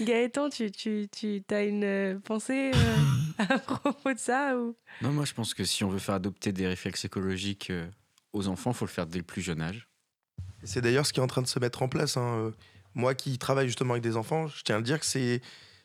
[0.02, 4.76] Gaëtan, tu, tu, tu as une euh, pensée euh, à propos de ça ou...
[5.02, 7.88] Non, moi je pense que si on veut faire adopter des réflexes écologiques euh,
[8.34, 9.88] aux enfants, il faut le faire dès le plus jeune âge.
[10.64, 12.18] C'est d'ailleurs ce qui est en train de se mettre en place.
[12.18, 12.52] hein.
[12.96, 15.42] Moi qui travaille justement avec des enfants, je tiens à le dire que c'est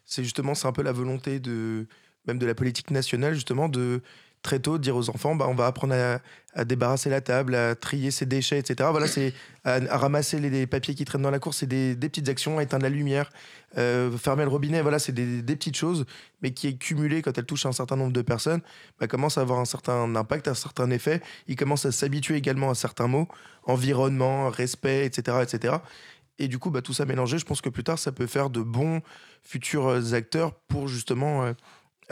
[0.06, 1.86] c'est justement c'est un peu la volonté de
[2.26, 4.00] même de la politique nationale justement de
[4.42, 5.94] très tôt dire aux enfants bah on va apprendre
[6.54, 8.90] à, débarrasser la table, à trier ses déchets, etc.
[8.90, 9.32] Voilà, c'est
[9.64, 12.90] à, ramasser les, papiers qui traînent dans la cour, c'est des, petites actions, éteindre la
[12.90, 13.30] lumière,
[13.78, 14.82] euh, fermer le robinet.
[14.82, 16.04] Voilà, c'est des, petites choses,
[16.42, 18.60] mais qui est cumulé quand elles touchent un certain nombre de personnes,
[19.00, 21.22] bah, commence à avoir un certain impact, un certain effet.
[21.48, 23.28] Ils commencent à s'habituer également à certains mots,
[23.64, 25.76] environnement, respect, etc., etc.
[26.38, 28.50] Et du coup, bah, tout ça mélangé, je pense que plus tard, ça peut faire
[28.50, 29.00] de bons
[29.42, 31.52] futurs euh, acteurs pour justement euh,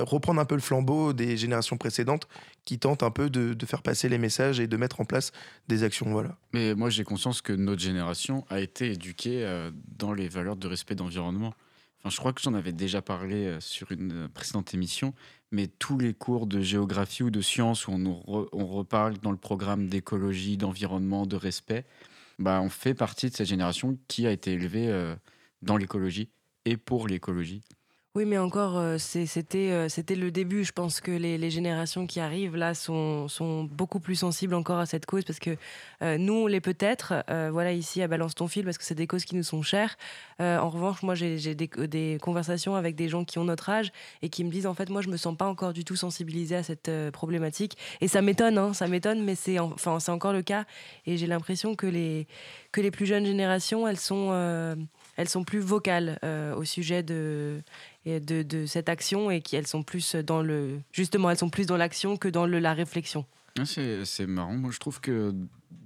[0.03, 2.29] reprendre un peu le flambeau des générations précédentes
[2.65, 5.33] qui tentent un peu de, faire passer les messages et de mettre en place
[5.69, 6.11] des actions.
[6.11, 6.37] Voilà.
[6.53, 10.67] Mais moi j'ai conscience que notre génération a été éduquée euh, dans les valeurs de
[10.69, 11.55] respect d'environnement.
[11.99, 15.15] Enfin, je crois que j'en avais déjà parlé euh, sur une euh, précédente émission,
[15.51, 19.89] mais tous les cours de géographie ou de sciences où on, reparle dans le programme
[19.89, 21.85] d'écologie, d'environnement, de respect,
[22.39, 25.15] bah, on fait partie de cette génération qui a été élevée
[25.61, 26.31] dans l'écologie
[26.65, 27.63] et pour l'écologie.
[28.17, 30.65] Oui, mais encore, euh, euh, c'était le début.
[30.65, 33.29] Je pense que les, générations qui arrivent là sont,
[33.71, 35.57] beaucoup plus sensibles encore à cette cause parce que
[36.03, 37.23] euh, nous, on l'est peut-être,
[37.53, 39.97] voilà, ici à Balance ton fil, parce que c'est des causes qui nous sont chères.
[40.41, 43.93] En revanche, moi, j'ai des, conversations avec des gens qui ont notre âge
[44.23, 46.57] et qui me disent, en fait, moi, je me sens pas encore du tout sensibilisée
[46.57, 47.77] à cette problématique.
[48.01, 50.65] Et ça m'étonne, hein, ça m'étonne, mais c'est encore le cas.
[51.07, 52.27] Et j'ai l'impression que les,
[52.91, 54.75] plus jeunes générations, elles sont,
[55.47, 56.19] plus vocales
[56.57, 57.63] au sujet de
[58.07, 62.17] de, cette action et qu'elles sont plus dans le justement elles sont plus dans l'action
[62.17, 63.27] que dans la réflexion.
[63.59, 64.55] Ah, C'est marrant.
[64.55, 65.35] Moi, je trouve que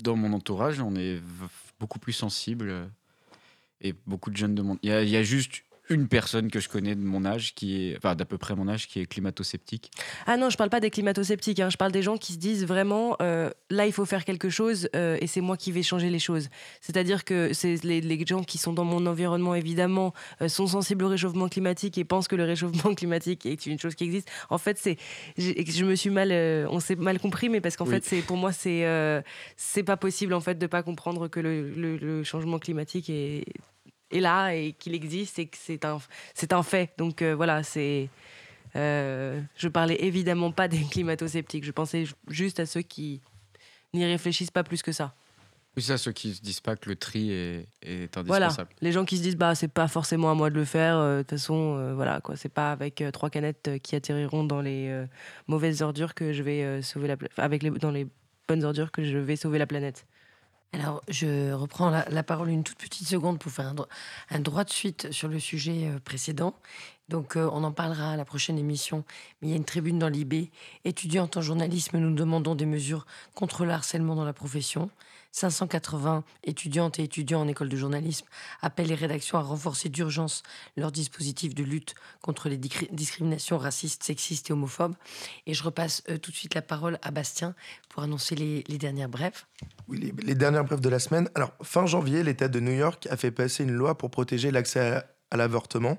[0.03, 1.21] dans mon entourage, on est
[1.81, 2.91] beaucoup plus sensible.
[3.81, 4.79] Et beaucoup de jeunes de mon.
[4.83, 7.55] Il y, a- il y a juste une personne que je connais de mon âge,
[7.55, 7.97] qui est.
[7.97, 9.91] Enfin, d'à peu près mon âge, qui est climato-sceptique.
[10.27, 12.65] Ah non, je parle pas des climato-sceptiques, hein, je parle des gens qui se disent
[12.65, 16.09] vraiment euh, là il faut faire quelque chose euh, et c'est moi qui vais changer
[16.11, 16.49] les choses.
[16.81, 21.05] C'est-à-dire que c'est les, les gens qui sont dans mon environnement évidemment euh, sont sensibles
[21.05, 24.31] au réchauffement climatique et pensent que le réchauffement climatique est une chose qui existe.
[24.51, 24.97] En fait, c'est
[25.37, 26.33] je me suis mal
[26.71, 27.91] on s'est mal compris mais parce qu'en Oui.
[27.97, 29.23] fait c'est pour moi c'est
[29.57, 33.45] c'est pas possible en fait de pas comprendre que le, le- le changement climatique est
[34.15, 35.99] est là et qu'il existe et que c'est un
[36.35, 36.91] c'est un fait.
[36.99, 38.09] Donc euh, voilà, c'est
[38.77, 41.65] euh, je parlais évidemment pas des climato-sceptiques.
[41.65, 43.21] Je pensais ju- juste à ceux qui
[43.93, 45.15] n'y réfléchissent pas plus que ça.
[45.77, 48.71] Oui, ça, ceux qui se disent pas que le tri est, est Voilà, indispensable.
[48.81, 50.97] les gens qui se disent bah c'est pas forcément à moi de le faire.
[50.99, 54.45] euh, De toute façon, euh, voilà quoi, c'est pas avec euh, trois canettes qui atterriront
[54.45, 55.05] dans les
[55.49, 57.39] mauvaises ordures que je vais sauver la planète.
[57.39, 58.07] Avec les dans les
[58.47, 60.07] bonnes ordures que je vais sauver la planète.
[60.75, 63.73] Alors, je reprends la, parole une toute petite seconde pour faire
[64.31, 66.53] un droit de suite sur le sujet euh, précédent.
[67.09, 69.05] Donc, euh, on en parlera à la prochaine émission.
[69.41, 70.49] Mais il y a une tribune dans l'IB.
[70.85, 74.91] Étudiante en journalisme, nous demandons des mesures contre le harcèlement dans la profession.
[75.35, 78.25] 580 étudiantes et étudiants en école de journalisme
[78.63, 80.45] appellent les rédactions à renforcer d'urgence
[80.77, 84.95] leur dispositif de lutte contre les discriminations racistes, sexistes et homophobes.
[85.47, 87.57] Et je repasse euh, tout de suite la parole à Bastien
[87.89, 89.45] pour annoncer les, dernières brèves.
[89.89, 91.29] Oui, les, les dernières brèves de la semaine.
[91.35, 94.81] Alors, fin janvier, l'État de New York a fait passer une loi pour protéger l'accès
[94.81, 95.99] à, à l'avortement.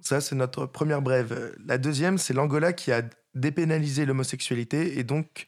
[0.00, 1.54] Ça, c'est notre première brève.
[1.64, 3.02] La deuxième, c'est l'Angola qui a
[3.34, 4.98] dépénalisé l'homosexualité.
[4.98, 5.46] Et donc,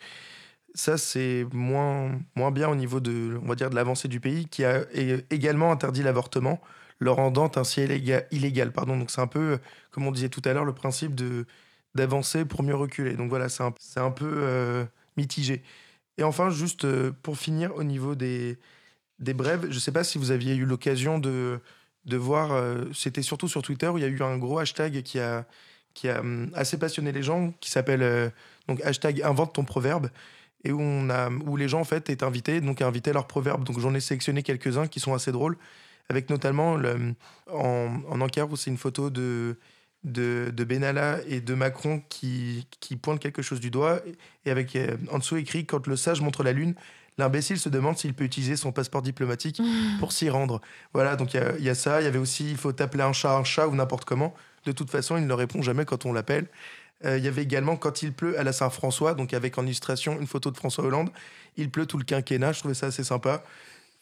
[0.75, 4.47] ça, c'est moins, moins bien au niveau de, on va dire, de l'avancée du pays,
[4.47, 4.85] qui a
[5.31, 6.61] également interdit l'avortement,
[6.99, 7.83] le rendant ainsi
[8.33, 8.73] illégal.
[8.73, 8.97] pardon.
[8.97, 9.59] Donc, c'est un peu,
[9.91, 11.47] comme on disait tout à l'heure, le principe de
[11.95, 13.15] d'avancer pour mieux reculer.
[13.15, 14.85] Donc voilà, c'est un, un peu euh,
[15.17, 15.63] mitigé.
[16.19, 18.59] Et enfin, juste euh, pour finir, au niveau des,
[19.21, 21.61] des brèves, je ne sais pas si vous aviez eu l'occasion de,
[22.07, 25.03] de voir, euh, c'était surtout sur Twitter, où il y a eu un gros hashtag
[25.03, 25.47] qui a,
[25.95, 28.33] qui a hum, assez passionné les gens, qui s'appelle
[28.69, 30.11] donc hashtag invente ton proverbe,
[30.65, 33.27] et où, on a, où les gens en fait étaient invités, donc à inviter leur
[33.27, 33.65] proverbe.
[33.65, 35.57] Donc j'en ai sélectionné quelques-uns qui sont assez drôles,
[36.09, 37.15] avec notamment le,
[37.51, 39.57] en, en encart où c'est une photo de,
[40.05, 44.01] de, de Benalla et de Macron qui, qui pointent quelque chose du doigt,
[44.45, 46.75] et avec euh, en dessous écrit Quand le sage montre la lune,
[47.19, 49.61] l'imbécile se demande s'il peut utiliser son passeport diplomatique
[49.99, 50.61] pour s'y rendre.
[50.93, 52.01] Voilà, donc il y y, a ça.
[52.01, 54.35] Il y avait aussi Il faut appeler un chat un chat ou n'importe comment.
[54.67, 56.47] De toute façon, il ne répond jamais quand on l'appelle.
[57.05, 60.19] Euh, il y avait également Quand il pleut à la Saint-François, donc avec en illustration
[60.21, 61.11] une photo de François Hollande.
[61.57, 63.45] Il pleut tout le quinquennat, je trouvais ça assez sympa.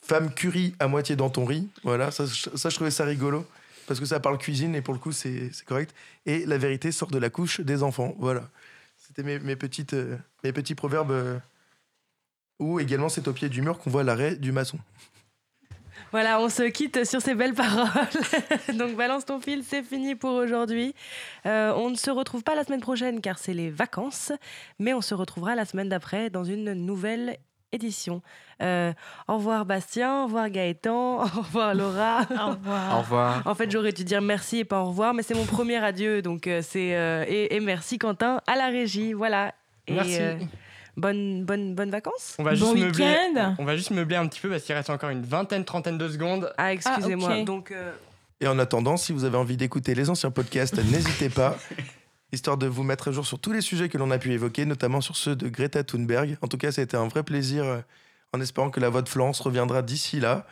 [0.05, 1.69] Femme curry à moitié dans ton riz.
[1.85, 3.47] Voilà, ça, je- trouvais ça rigolo.
[3.87, 5.93] Parce que ça parle cuisine et pour le coup, c'est correct.
[6.25, 8.15] Et la vérité sort de la couche des enfants.
[8.19, 8.49] Voilà.
[8.97, 11.11] C'était mes, mes, petites, euh, mes petits proverbes.
[11.11, 11.39] euh,
[12.61, 14.79] ou également, c'est au pied du mur qu'on voit l'arrêt du maçon.
[16.13, 17.89] Voilà, on se quitte sur ces belles paroles.
[18.75, 20.95] Donc balance ton fil, c'est fini pour aujourd'hui.
[21.47, 24.33] Euh, on ne se retrouve pas la semaine prochaine car c'est les vacances,
[24.79, 27.39] mais on se retrouvera la semaine d'après dans une nouvelle
[27.73, 28.23] édition.
[28.63, 28.93] Euh,
[29.27, 32.21] au revoir Bastien, au revoir Gaëtan, au revoir Laura.
[32.31, 32.97] Au revoir.
[32.97, 33.43] Au revoir.
[33.47, 36.23] En fait, j'aurais dû dire merci et pas au revoir, mais c'est mon premier adieu,
[36.23, 39.55] donc euh, c'est euh, et, et merci Quentin à la régie, voilà.
[39.89, 40.47] Et, Merci.
[40.97, 42.37] Euh, bonne bonne bonne vacances.
[42.39, 43.55] On va, juste Bon meubler, week-end.
[43.59, 46.09] on va juste meubler un petit peu parce qu'il reste encore une vingtaine, trentaine de
[46.09, 46.53] secondes.
[46.59, 47.31] Ah, excusez-moi.
[47.41, 47.45] Ah.
[47.45, 47.93] Donc euh,
[48.41, 51.57] Et en attendant, si vous avez envie d'écouter les anciens podcasts, n'hésitez pas,
[52.33, 54.65] histoire de vous mettre à jour sur tous les sujets que l'on a pu évoquer,
[54.65, 56.37] notamment sur ceux de Greta Thunberg.
[56.43, 57.79] En tout cas, ça a été un vrai plaisir, euh,
[58.33, 60.47] en espérant que la voix de Florence reviendra d'ici là.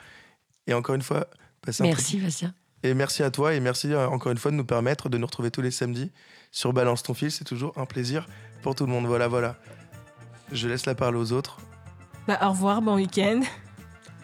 [0.66, 1.26] Et encore une fois,
[1.62, 2.54] passez un Merci, Bastien.
[2.82, 5.26] Et merci à toi et merci euh, encore une fois de nous permettre de nous
[5.26, 6.10] retrouver tous les samedis
[6.50, 7.30] sur Balance ton fil.
[7.30, 8.26] C'est toujours un plaisir
[8.62, 9.06] pour tout le monde.
[9.06, 9.56] Voilà, voilà.
[10.52, 11.58] Je laisse la parole aux autres
[12.26, 13.40] Bah, au revoir, bon week-end.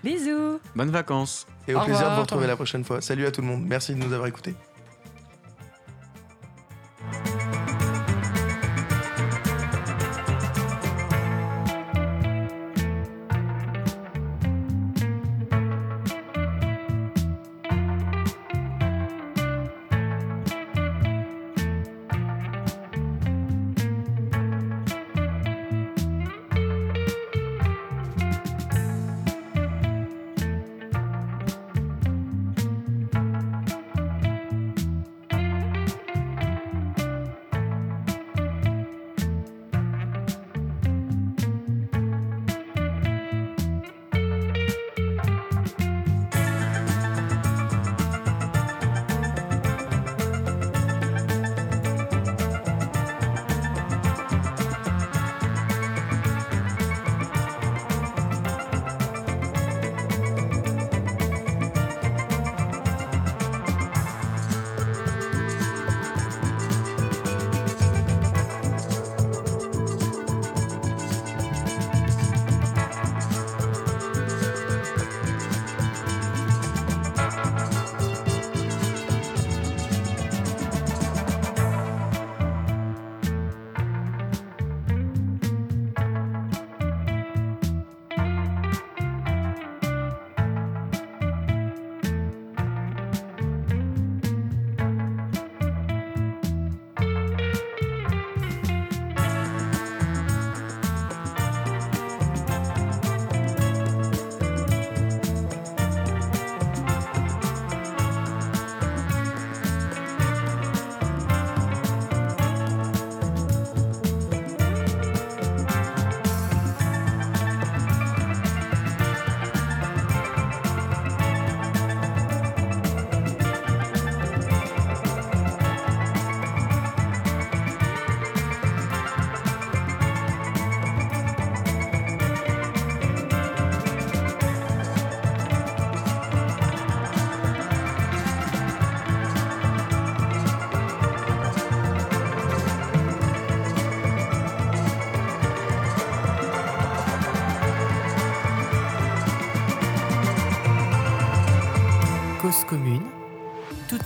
[0.05, 0.59] bisous.
[0.75, 1.47] Bonnes vacances.
[1.69, 3.01] et au Au plaisir de vous retrouver la prochaine fois.
[3.01, 3.63] Salut à tout le monde.
[3.65, 4.55] Merci de nous avoir écoutés.